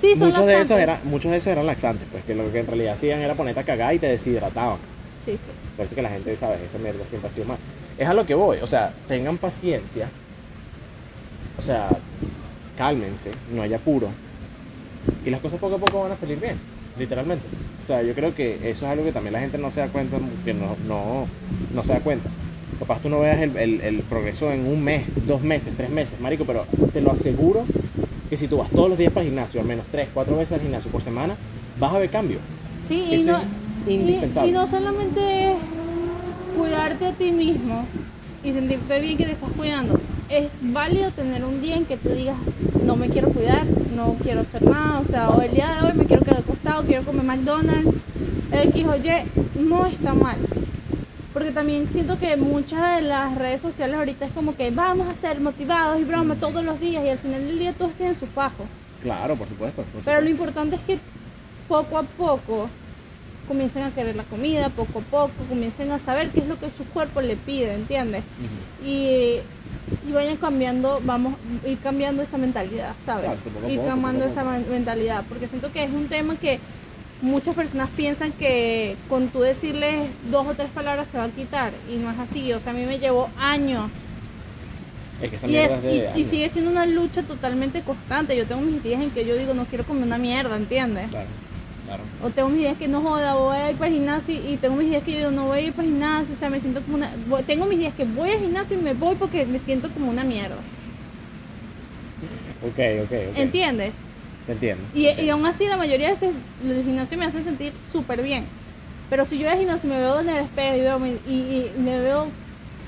Sí, 0.00 0.14
son 0.16 0.28
Muchos 0.28 0.46
de, 0.46 0.60
esos 0.60 0.78
eran, 0.78 0.98
muchos 1.04 1.30
de 1.30 1.36
esos 1.36 1.48
eran 1.48 1.66
laxantes, 1.66 2.06
pues 2.10 2.24
que 2.24 2.34
lo 2.34 2.50
que 2.50 2.60
en 2.60 2.66
realidad 2.66 2.94
hacían 2.94 3.20
era 3.20 3.34
ponerte 3.34 3.60
a 3.60 3.64
cagar 3.64 3.94
y 3.94 3.98
te 3.98 4.06
deshidrataban. 4.06 4.78
Sí, 5.24 5.32
sí. 5.32 5.38
Parece 5.76 5.94
que 5.94 6.02
la 6.02 6.08
gente, 6.08 6.34
¿sabes? 6.36 6.60
Esa 6.66 6.78
mierda 6.78 7.04
siempre 7.04 7.28
ha 7.30 7.32
sido 7.32 7.46
más. 7.46 7.58
Es 7.98 8.08
a 8.08 8.14
lo 8.14 8.24
que 8.24 8.34
voy, 8.34 8.58
o 8.62 8.66
sea, 8.66 8.92
tengan 9.08 9.36
paciencia. 9.36 10.08
O 11.58 11.62
sea, 11.62 11.88
cálmense, 12.78 13.30
no 13.54 13.62
haya 13.62 13.76
apuro. 13.76 14.08
Y 15.24 15.30
las 15.30 15.40
cosas 15.40 15.58
poco 15.60 15.76
a 15.76 15.78
poco 15.78 16.02
van 16.02 16.12
a 16.12 16.16
salir 16.16 16.40
bien, 16.40 16.56
literalmente. 16.98 17.44
O 17.82 17.86
sea, 17.86 18.02
yo 18.02 18.14
creo 18.14 18.34
que 18.34 18.54
eso 18.70 18.86
es 18.86 18.92
algo 18.92 19.04
que 19.04 19.12
también 19.12 19.34
la 19.34 19.40
gente 19.40 19.58
no 19.58 19.70
se 19.70 19.80
da 19.80 19.88
cuenta, 19.88 20.16
que 20.44 20.54
no, 20.54 20.76
no, 20.86 21.26
no 21.74 21.82
se 21.82 21.92
da 21.92 22.00
cuenta. 22.00 22.30
Capaz 22.78 23.00
tú 23.02 23.10
no 23.10 23.20
veas 23.20 23.40
el, 23.42 23.54
el- 23.58 23.80
el 23.82 23.98
progreso 24.00 24.50
en 24.52 24.66
un 24.66 24.82
mes, 24.82 25.04
dos 25.26 25.42
meses, 25.42 25.74
tres 25.76 25.90
meses, 25.90 26.18
marico, 26.20 26.44
pero 26.46 26.64
te 26.92 27.02
lo 27.02 27.10
aseguro 27.12 27.64
que 28.30 28.36
si 28.36 28.46
tú 28.46 28.58
vas 28.58 28.70
todos 28.70 28.88
los 28.88 28.96
días 28.96 29.12
para 29.12 29.22
el 29.24 29.30
gimnasio, 29.30 29.60
al 29.60 29.66
menos 29.66 29.84
tres, 29.90 30.08
cuatro 30.14 30.36
veces 30.36 30.52
al 30.52 30.60
gimnasio 30.60 30.90
por 30.90 31.02
semana, 31.02 31.34
vas 31.80 31.92
a 31.92 31.98
ver 31.98 32.08
cambio. 32.10 32.38
Sí, 32.86 33.04
y 33.10 33.14
Eso 33.16 33.32
no, 33.32 33.38
es 33.38 33.44
y- 33.88 33.92
indispensable. 33.94 34.50
Y, 34.50 34.54
no 34.54 34.66
solamente 34.68 35.50
es 35.52 35.56
cuidarte 36.56 37.06
a 37.06 37.12
ti 37.12 37.32
mismo 37.32 37.84
y 38.44 38.52
sentirte 38.52 39.00
bien 39.00 39.16
que 39.16 39.24
te 39.26 39.32
estás 39.32 39.50
cuidando. 39.56 40.00
Es 40.28 40.52
válido 40.62 41.10
tener 41.10 41.44
un 41.44 41.60
día 41.60 41.76
en 41.76 41.84
que 41.86 41.96
tú 41.96 42.10
digas, 42.10 42.36
no 42.84 42.94
me 42.94 43.08
quiero 43.08 43.30
cuidar, 43.30 43.64
no 43.96 44.14
quiero 44.22 44.42
hacer 44.42 44.62
nada, 44.62 45.00
o 45.00 45.04
sea, 45.04 45.20
Exacto. 45.22 45.38
o 45.38 45.42
el 45.42 45.50
día 45.50 45.74
de 45.80 45.86
hoy 45.88 45.92
me 45.96 46.04
quiero 46.04 46.22
quedar 46.22 46.38
acostado, 46.38 46.84
quiero 46.84 47.02
comer 47.02 47.24
McDonald's, 47.24 47.90
X 48.52 48.86
o 48.86 48.96
Y, 48.96 49.60
no 49.60 49.86
está 49.86 50.14
mal. 50.14 50.36
Porque 51.32 51.52
también 51.52 51.88
siento 51.88 52.18
que 52.18 52.36
muchas 52.36 52.96
de 52.96 53.02
las 53.02 53.36
redes 53.36 53.60
sociales 53.60 53.96
ahorita 53.96 54.26
es 54.26 54.32
como 54.32 54.56
que 54.56 54.70
vamos 54.70 55.06
a 55.08 55.20
ser 55.20 55.40
motivados 55.40 56.00
y 56.00 56.04
broma 56.04 56.34
todos 56.34 56.64
los 56.64 56.80
días 56.80 57.04
y 57.04 57.08
al 57.08 57.18
final 57.18 57.46
del 57.46 57.58
día 57.58 57.72
todos 57.72 57.92
tienen 57.92 58.18
su 58.18 58.26
pajo. 58.26 58.64
Claro, 59.00 59.36
por 59.36 59.48
supuesto. 59.48 59.82
por 59.82 60.02
Pero 60.02 60.20
lo 60.20 60.28
supuesto. 60.28 60.30
importante 60.30 60.76
es 60.76 60.82
que 60.82 60.98
poco 61.68 61.98
a 61.98 62.02
poco 62.02 62.68
comiencen 63.46 63.82
a 63.84 63.90
querer 63.92 64.16
la 64.16 64.24
comida, 64.24 64.68
poco 64.70 64.98
a 64.98 65.02
poco 65.02 65.32
comiencen 65.48 65.90
a 65.92 65.98
saber 66.00 66.30
qué 66.30 66.40
es 66.40 66.46
lo 66.48 66.58
que 66.58 66.66
su 66.76 66.84
cuerpo 66.92 67.20
le 67.20 67.36
pide, 67.36 67.74
¿entiendes? 67.74 68.22
Y, 68.84 69.36
y 70.08 70.12
vayan 70.12 70.36
cambiando, 70.36 71.00
vamos, 71.04 71.34
ir 71.66 71.78
cambiando 71.78 72.22
esa 72.22 72.38
mentalidad, 72.38 72.94
¿sabes? 73.04 73.24
Exacto, 73.24 73.50
poco 73.50 73.66
a 73.66 73.70
ir 73.70 73.78
poco, 73.78 73.88
cambiando 73.90 74.26
poco 74.26 74.30
a 74.38 74.42
esa 74.42 74.50
men- 74.50 74.66
mentalidad, 74.70 75.24
porque 75.28 75.46
siento 75.48 75.72
que 75.72 75.84
es 75.84 75.90
un 75.92 76.06
tema 76.08 76.34
que 76.36 76.58
muchas 77.22 77.54
personas 77.54 77.88
piensan 77.96 78.32
que 78.32 78.96
con 79.08 79.28
tú 79.28 79.40
decirles 79.40 80.08
dos 80.30 80.46
o 80.46 80.54
tres 80.54 80.68
palabras 80.70 81.08
se 81.10 81.18
va 81.18 81.24
a 81.24 81.28
quitar, 81.28 81.72
y 81.92 81.96
no 81.96 82.10
es 82.10 82.18
así, 82.18 82.52
o 82.52 82.60
sea, 82.60 82.72
a 82.72 82.74
mí 82.74 82.84
me 82.84 82.98
llevó 82.98 83.28
años 83.38 83.90
Es 85.22 85.30
que 85.30 85.36
esa 85.36 85.48
y, 85.48 85.56
es- 85.56 85.72
es 85.72 85.82
de 85.82 86.12
y- 86.16 86.20
y 86.20 86.24
sigue 86.24 86.48
siendo 86.48 86.70
una 86.70 86.86
lucha 86.86 87.22
totalmente 87.22 87.82
constante. 87.82 88.34
Yo 88.36 88.46
tengo 88.46 88.62
mis 88.62 88.82
días 88.82 89.02
en 89.02 89.10
que 89.10 89.26
yo 89.26 89.36
digo, 89.36 89.52
no 89.52 89.66
quiero 89.66 89.84
comer 89.84 90.04
una 90.04 90.16
mierda, 90.16 90.56
¿entiendes? 90.56 91.08
Claro, 91.10 91.26
claro. 91.84 92.02
O 92.24 92.30
tengo 92.30 92.48
mis 92.48 92.60
días 92.60 92.78
que 92.78 92.88
no 92.88 93.02
joda, 93.02 93.34
voy 93.34 93.56
a 93.58 93.70
ir 93.70 93.76
para 93.76 93.88
el 93.88 93.94
gimnasio 93.96 94.34
y 94.34 94.56
tengo 94.56 94.76
mis 94.76 94.88
días 94.88 95.02
que 95.04 95.12
yo 95.12 95.18
digo, 95.18 95.30
no 95.30 95.44
voy 95.48 95.58
a 95.58 95.60
ir 95.60 95.72
para 95.74 95.86
el 95.86 95.90
gimnasio, 95.92 96.34
o 96.34 96.38
sea, 96.38 96.48
me 96.48 96.58
siento 96.58 96.80
como 96.80 96.94
una... 96.96 97.10
voy- 97.28 97.42
Tengo 97.42 97.66
mis 97.66 97.78
días 97.78 97.92
que 97.94 98.06
voy 98.06 98.30
al 98.30 98.38
gimnasio 98.40 98.78
y 98.78 98.82
me 98.82 98.94
voy 98.94 99.14
porque 99.16 99.44
me 99.44 99.58
siento 99.58 99.90
como 99.90 100.10
una 100.10 100.24
mierda, 100.24 100.56
Ok, 102.62 102.78
ok, 103.04 103.12
ok. 103.30 103.36
¿entiendes? 103.38 103.92
Entiendo. 104.50 104.82
Y, 104.94 105.06
y 105.08 105.30
aún 105.30 105.46
así 105.46 105.66
la 105.66 105.76
mayoría 105.76 106.08
de 106.08 106.12
veces 106.14 106.30
el 106.66 106.82
gimnasio 106.84 107.16
me 107.18 107.26
hace 107.26 107.42
sentir 107.42 107.72
súper 107.92 108.22
bien. 108.22 108.44
Pero 109.08 109.24
si 109.26 109.38
yo 109.38 109.44
voy 109.44 109.52
al 109.52 109.58
gimnasio 109.58 109.88
y 109.88 109.92
me 109.92 109.98
veo 109.98 110.20
en 110.20 110.28
el 110.28 110.38
espejo 110.44 110.76
y, 110.76 110.80
veo 110.80 110.98
mi- 110.98 111.18
y, 111.28 111.32
y 111.32 111.72
me 111.78 112.00
veo... 112.00 112.26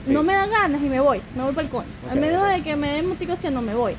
Sí. 0.05 0.13
No 0.13 0.25
me 0.25 0.33
da 0.35 0.47
ganas 0.49 0.83
y 0.83 0.87
me 0.87 0.99
voy, 0.99 1.21
me 1.37 1.45
voy 1.45 1.53
para 1.53 1.65
el 1.65 1.71
coño. 1.71 1.87
Al 2.11 2.19
menos 2.19 2.43
ok. 2.43 2.49
de 2.57 2.63
que 2.63 2.75
me 2.75 2.93
dé 2.93 3.03
motivación, 3.03 3.55
no 3.55 3.63
me 3.63 3.75
voy. 3.75 3.95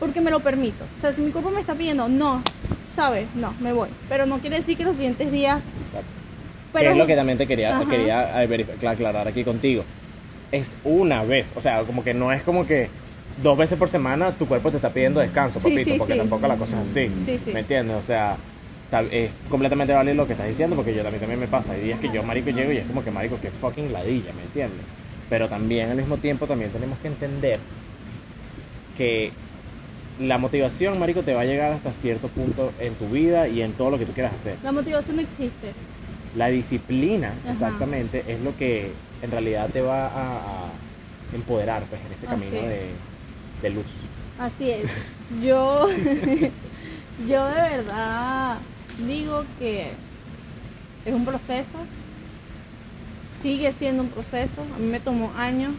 Porque 0.00 0.20
me 0.22 0.30
lo 0.30 0.40
permito. 0.40 0.84
O 0.96 1.00
sea, 1.00 1.12
si 1.12 1.20
mi 1.20 1.30
cuerpo 1.30 1.50
me 1.50 1.60
está 1.60 1.74
pidiendo, 1.74 2.08
no, 2.08 2.42
¿sabes? 2.96 3.26
No, 3.34 3.52
me 3.60 3.72
voy. 3.74 3.90
Pero 4.08 4.24
no 4.24 4.38
quiere 4.38 4.56
decir 4.56 4.78
que 4.78 4.84
los 4.84 4.96
siguientes 4.96 5.30
días... 5.30 5.60
Exacto. 5.86 6.06
Pero 6.72 6.86
que 6.86 6.92
es 6.92 6.96
lo 6.96 7.06
que 7.06 7.16
también 7.16 7.36
te 7.36 7.46
quería, 7.46 7.76
Ajá. 7.76 7.88
quería 7.90 8.42
eh, 8.42 8.48
verif- 8.48 8.88
aclarar 8.88 9.28
aquí 9.28 9.44
contigo. 9.44 9.84
Es 10.50 10.74
una 10.84 11.22
vez, 11.22 11.52
o 11.54 11.60
sea, 11.60 11.82
como 11.82 12.02
que 12.02 12.14
no 12.14 12.32
es 12.32 12.42
como 12.42 12.66
que 12.66 12.88
dos 13.42 13.58
veces 13.58 13.78
por 13.78 13.88
semana 13.88 14.30
tu 14.32 14.46
cuerpo 14.46 14.70
te 14.70 14.76
está 14.76 14.90
pidiendo 14.90 15.20
descanso, 15.20 15.60
Sí, 15.60 15.70
papito, 15.70 15.84
sí, 15.90 15.98
porque 15.98 16.12
sí. 16.14 16.18
tampoco 16.18 16.46
la 16.46 16.56
cosa 16.56 16.82
es 16.82 16.88
así. 16.90 17.10
Sí, 17.24 17.38
sí. 17.38 17.52
¿Me 17.52 17.60
entiendes? 17.60 17.96
O 17.96 18.02
sea, 18.02 18.36
es 19.10 19.30
completamente 19.48 19.92
válido 19.92 20.14
lo 20.16 20.26
que 20.26 20.32
estás 20.32 20.48
diciendo, 20.48 20.76
porque 20.76 20.94
yo 20.94 21.02
también, 21.02 21.20
también 21.20 21.40
me 21.40 21.46
pasa. 21.46 21.72
Hay 21.72 21.80
días 21.82 21.98
que 21.98 22.10
yo, 22.10 22.22
marico, 22.22 22.50
llego 22.50 22.72
y 22.72 22.76
es 22.78 22.86
como 22.86 23.02
que, 23.02 23.10
marico, 23.10 23.38
que 23.40 23.50
fucking 23.50 23.92
ladilla, 23.92 24.32
¿me 24.34 24.42
entiendes? 24.42 24.80
Pero 25.30 25.48
también 25.48 25.90
al 25.90 25.96
mismo 25.96 26.18
tiempo 26.18 26.46
también 26.46 26.70
tenemos 26.70 26.98
que 26.98 27.08
entender 27.08 27.58
que 28.98 29.32
la 30.20 30.36
motivación, 30.38 30.98
marico, 30.98 31.22
te 31.22 31.34
va 31.34 31.40
a 31.40 31.44
llegar 31.44 31.72
hasta 31.72 31.92
cierto 31.92 32.28
punto 32.28 32.70
en 32.80 32.94
tu 32.94 33.08
vida 33.08 33.48
y 33.48 33.62
en 33.62 33.72
todo 33.72 33.90
lo 33.90 33.98
que 33.98 34.04
tú 34.04 34.12
quieras 34.12 34.34
hacer. 34.34 34.56
La 34.62 34.72
motivación 34.72 35.16
no 35.16 35.22
existe. 35.22 35.72
La 36.36 36.48
disciplina, 36.48 37.32
Ajá. 37.44 37.52
exactamente, 37.52 38.24
es 38.28 38.40
lo 38.40 38.56
que 38.56 38.92
en 39.22 39.30
realidad 39.30 39.68
te 39.72 39.80
va 39.80 40.06
a, 40.06 40.36
a 40.36 40.64
empoderar 41.34 41.82
pues, 41.84 42.00
en 42.02 42.12
ese 42.12 42.26
Así 42.26 42.34
camino 42.34 42.68
de, 42.68 42.80
de 43.62 43.70
luz. 43.70 43.86
Así 44.38 44.70
es. 44.70 44.90
Yo, 45.42 45.86
yo 47.28 47.46
de 47.46 47.54
verdad 47.54 48.58
digo 49.06 49.44
que 49.58 49.90
es 51.04 51.14
un 51.14 51.24
proceso. 51.24 51.78
Sigue 53.40 53.72
siendo 53.72 54.02
un 54.02 54.08
proceso. 54.08 54.62
A 54.74 54.78
mí 54.78 54.86
me 54.86 55.00
tomó 55.00 55.32
años 55.36 55.72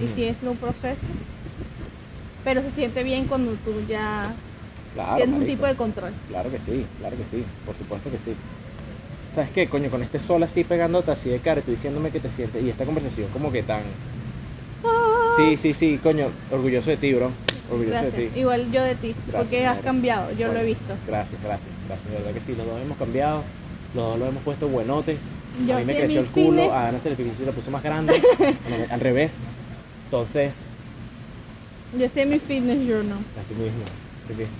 y 0.00 0.04
Ujú. 0.04 0.14
sigue 0.14 0.34
siendo 0.34 0.52
un 0.52 0.56
proceso. 0.58 1.00
Pero 2.44 2.62
se 2.62 2.70
siente 2.70 3.02
bien 3.02 3.26
cuando 3.26 3.52
tú 3.64 3.72
ya 3.88 4.32
Claro, 4.94 5.16
tienes 5.16 5.40
un 5.40 5.46
tipo 5.46 5.66
de 5.66 5.74
control. 5.74 6.12
Claro 6.28 6.50
que 6.50 6.58
sí, 6.58 6.86
claro 6.98 7.16
que 7.16 7.24
sí, 7.24 7.44
por 7.66 7.76
supuesto 7.76 8.10
que 8.10 8.18
sí. 8.18 8.34
¿Sabes 9.34 9.50
qué, 9.50 9.68
coño? 9.68 9.90
Con 9.90 10.02
este 10.02 10.18
sol 10.18 10.42
así 10.42 10.64
pegándote 10.64 11.10
así 11.10 11.28
de 11.28 11.38
cara, 11.40 11.60
tú 11.60 11.70
diciéndome 11.70 12.10
que 12.10 12.20
te 12.20 12.30
sientes, 12.30 12.62
y 12.62 12.70
esta 12.70 12.84
conversación 12.84 13.28
como 13.32 13.52
que 13.52 13.62
tan... 13.62 13.82
Sí, 15.38 15.56
sí, 15.56 15.74
sí, 15.74 16.00
coño, 16.02 16.26
orgulloso 16.50 16.90
de 16.90 16.96
ti, 16.96 17.14
bro. 17.14 17.30
Orgulloso 17.70 17.92
Gracias. 17.92 18.16
de 18.16 18.26
ti. 18.28 18.40
Igual 18.40 18.72
yo 18.72 18.82
de 18.82 18.94
ti, 18.94 19.14
Gracias, 19.14 19.36
porque 19.42 19.66
has 19.66 19.78
cambiado, 19.80 20.32
yo 20.32 20.52
lo 20.52 20.58
he 20.58 20.64
visto. 20.64 20.94
Gracias, 21.06 21.40
gracias, 21.42 21.68
gracias. 21.86 22.10
De 22.10 22.16
verdad 22.18 22.32
que 22.32 22.40
sí, 22.40 22.54
los 22.56 22.66
dos 22.66 22.80
hemos 22.82 22.96
cambiado, 22.98 23.44
los 23.94 24.04
dos 24.04 24.18
lo 24.18 24.26
hemos 24.26 24.42
puesto 24.42 24.68
buenotes. 24.68 25.18
Yo 25.66 25.76
a 25.76 25.78
mí 25.80 25.84
me 25.84 25.96
creció 25.96 26.20
el 26.20 26.26
culo, 26.28 26.62
fitness. 26.62 26.72
a 26.72 26.88
Ana 26.88 27.00
se 27.00 27.10
le, 27.10 27.16
se 27.16 27.44
le 27.44 27.52
puso 27.52 27.70
más 27.70 27.82
grande, 27.82 28.14
al- 28.40 28.90
al 28.90 29.00
revés. 29.00 29.32
Entonces, 30.04 30.54
Yo 31.98 32.04
estoy 32.06 32.22
en 32.22 32.30
mi 32.30 32.38
fitness 32.38 32.78
journal. 32.88 33.18
así 33.40 33.54
mismo, 33.54 33.82
así 34.24 34.34
mismo. 34.34 34.52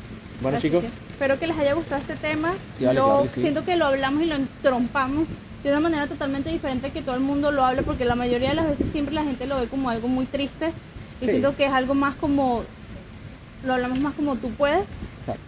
Bueno, 0.42 0.58
Así 0.58 0.68
chicos, 0.68 0.84
que 0.84 0.90
espero 1.12 1.38
que 1.38 1.46
les 1.48 1.58
haya 1.58 1.72
gustado 1.74 2.00
este 2.00 2.14
tema. 2.16 2.54
Sí, 2.78 2.84
vale, 2.84 2.98
Lo- 3.00 3.06
claro 3.06 3.22
que 3.24 3.28
sí. 3.30 3.40
Siento 3.40 3.64
que 3.64 3.76
lo 3.76 3.86
hablamos 3.86 4.22
y 4.22 4.26
lo 4.26 4.36
entrompamos 4.36 5.26
de 5.64 5.70
una 5.70 5.80
manera 5.80 6.06
totalmente 6.06 6.50
diferente 6.50 6.90
que 6.90 7.02
todo 7.02 7.14
el 7.16 7.20
mundo 7.20 7.50
lo 7.50 7.64
hable, 7.64 7.82
porque 7.82 8.04
la 8.04 8.14
mayoría 8.14 8.50
de 8.50 8.54
las 8.54 8.68
veces 8.68 8.88
siempre 8.92 9.14
la 9.14 9.24
gente 9.24 9.46
lo 9.46 9.59
ve 9.59 9.66
como 9.68 9.90
algo 9.90 10.09
muy 10.09 10.26
triste. 10.26 10.72
Y 11.20 11.24
Sí. 11.24 11.30
siento 11.32 11.56
que 11.56 11.66
es 11.66 11.72
algo 11.72 11.94
más 11.94 12.14
como. 12.14 12.62
Lo 13.64 13.74
hablamos 13.74 13.98
más 13.98 14.14
como 14.14 14.36
tú 14.36 14.50
puedes. 14.50 14.84
exacto. 15.20 15.42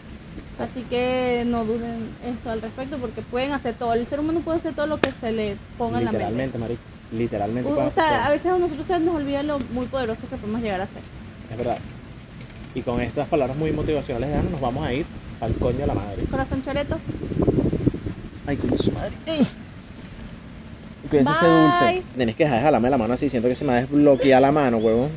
Así 0.58 0.82
que 0.90 1.44
no 1.46 1.64
duden 1.64 2.08
eso 2.24 2.50
al 2.50 2.60
respecto, 2.60 2.98
porque 2.98 3.22
pueden 3.22 3.52
hacer 3.52 3.74
todo. 3.74 3.94
El 3.94 4.06
ser 4.06 4.20
humano 4.20 4.40
puede 4.40 4.58
hacer 4.58 4.74
todo 4.74 4.86
lo 4.86 5.00
que 5.00 5.10
se 5.12 5.32
le 5.32 5.56
ponga 5.78 5.98
en 6.00 6.04
la 6.06 6.12
mente. 6.12 6.24
Literalmente, 6.26 6.58
marico. 6.58 6.80
Literalmente. 7.12 7.70
O, 7.70 7.86
o 7.86 7.90
sea, 7.90 8.04
hacer 8.08 8.20
a 8.26 8.30
veces 8.30 8.52
a 8.52 8.58
nosotros 8.58 8.86
se 8.86 8.98
nos 9.00 9.14
olvida 9.14 9.42
lo 9.42 9.58
muy 9.72 9.86
poderoso 9.86 10.22
que 10.28 10.36
podemos 10.36 10.60
llegar 10.60 10.80
a 10.80 10.86
ser. 10.86 11.02
Es 11.50 11.56
verdad. 11.56 11.78
Y 12.74 12.82
con 12.82 13.00
esas 13.00 13.26
palabras 13.28 13.56
muy 13.56 13.70
motivacionales 13.72 14.28
de 14.28 14.34
Ana, 14.36 14.50
nos 14.50 14.60
vamos 14.60 14.84
a 14.84 14.92
ir 14.92 15.06
al 15.40 15.54
coño 15.54 15.78
de 15.78 15.86
la 15.86 15.94
madre. 15.94 16.22
Corazón 16.30 16.62
choreto. 16.64 16.98
Ay, 18.46 18.56
coño 18.56 18.76
su 18.76 18.92
madre. 18.92 19.14
Cuídense 21.10 21.32
ese 21.32 21.46
dulce. 21.46 22.02
Tenés 22.16 22.36
que 22.36 22.44
dejar 22.44 22.60
de 22.60 22.64
jalarme 22.64 22.88
la 22.88 22.96
mano 22.96 23.14
así. 23.14 23.28
Siento 23.28 23.48
que 23.48 23.54
se 23.54 23.64
me 23.64 23.74
desbloquea 23.74 24.40
la 24.40 24.52
mano, 24.52 24.78
huevón. 24.78 25.10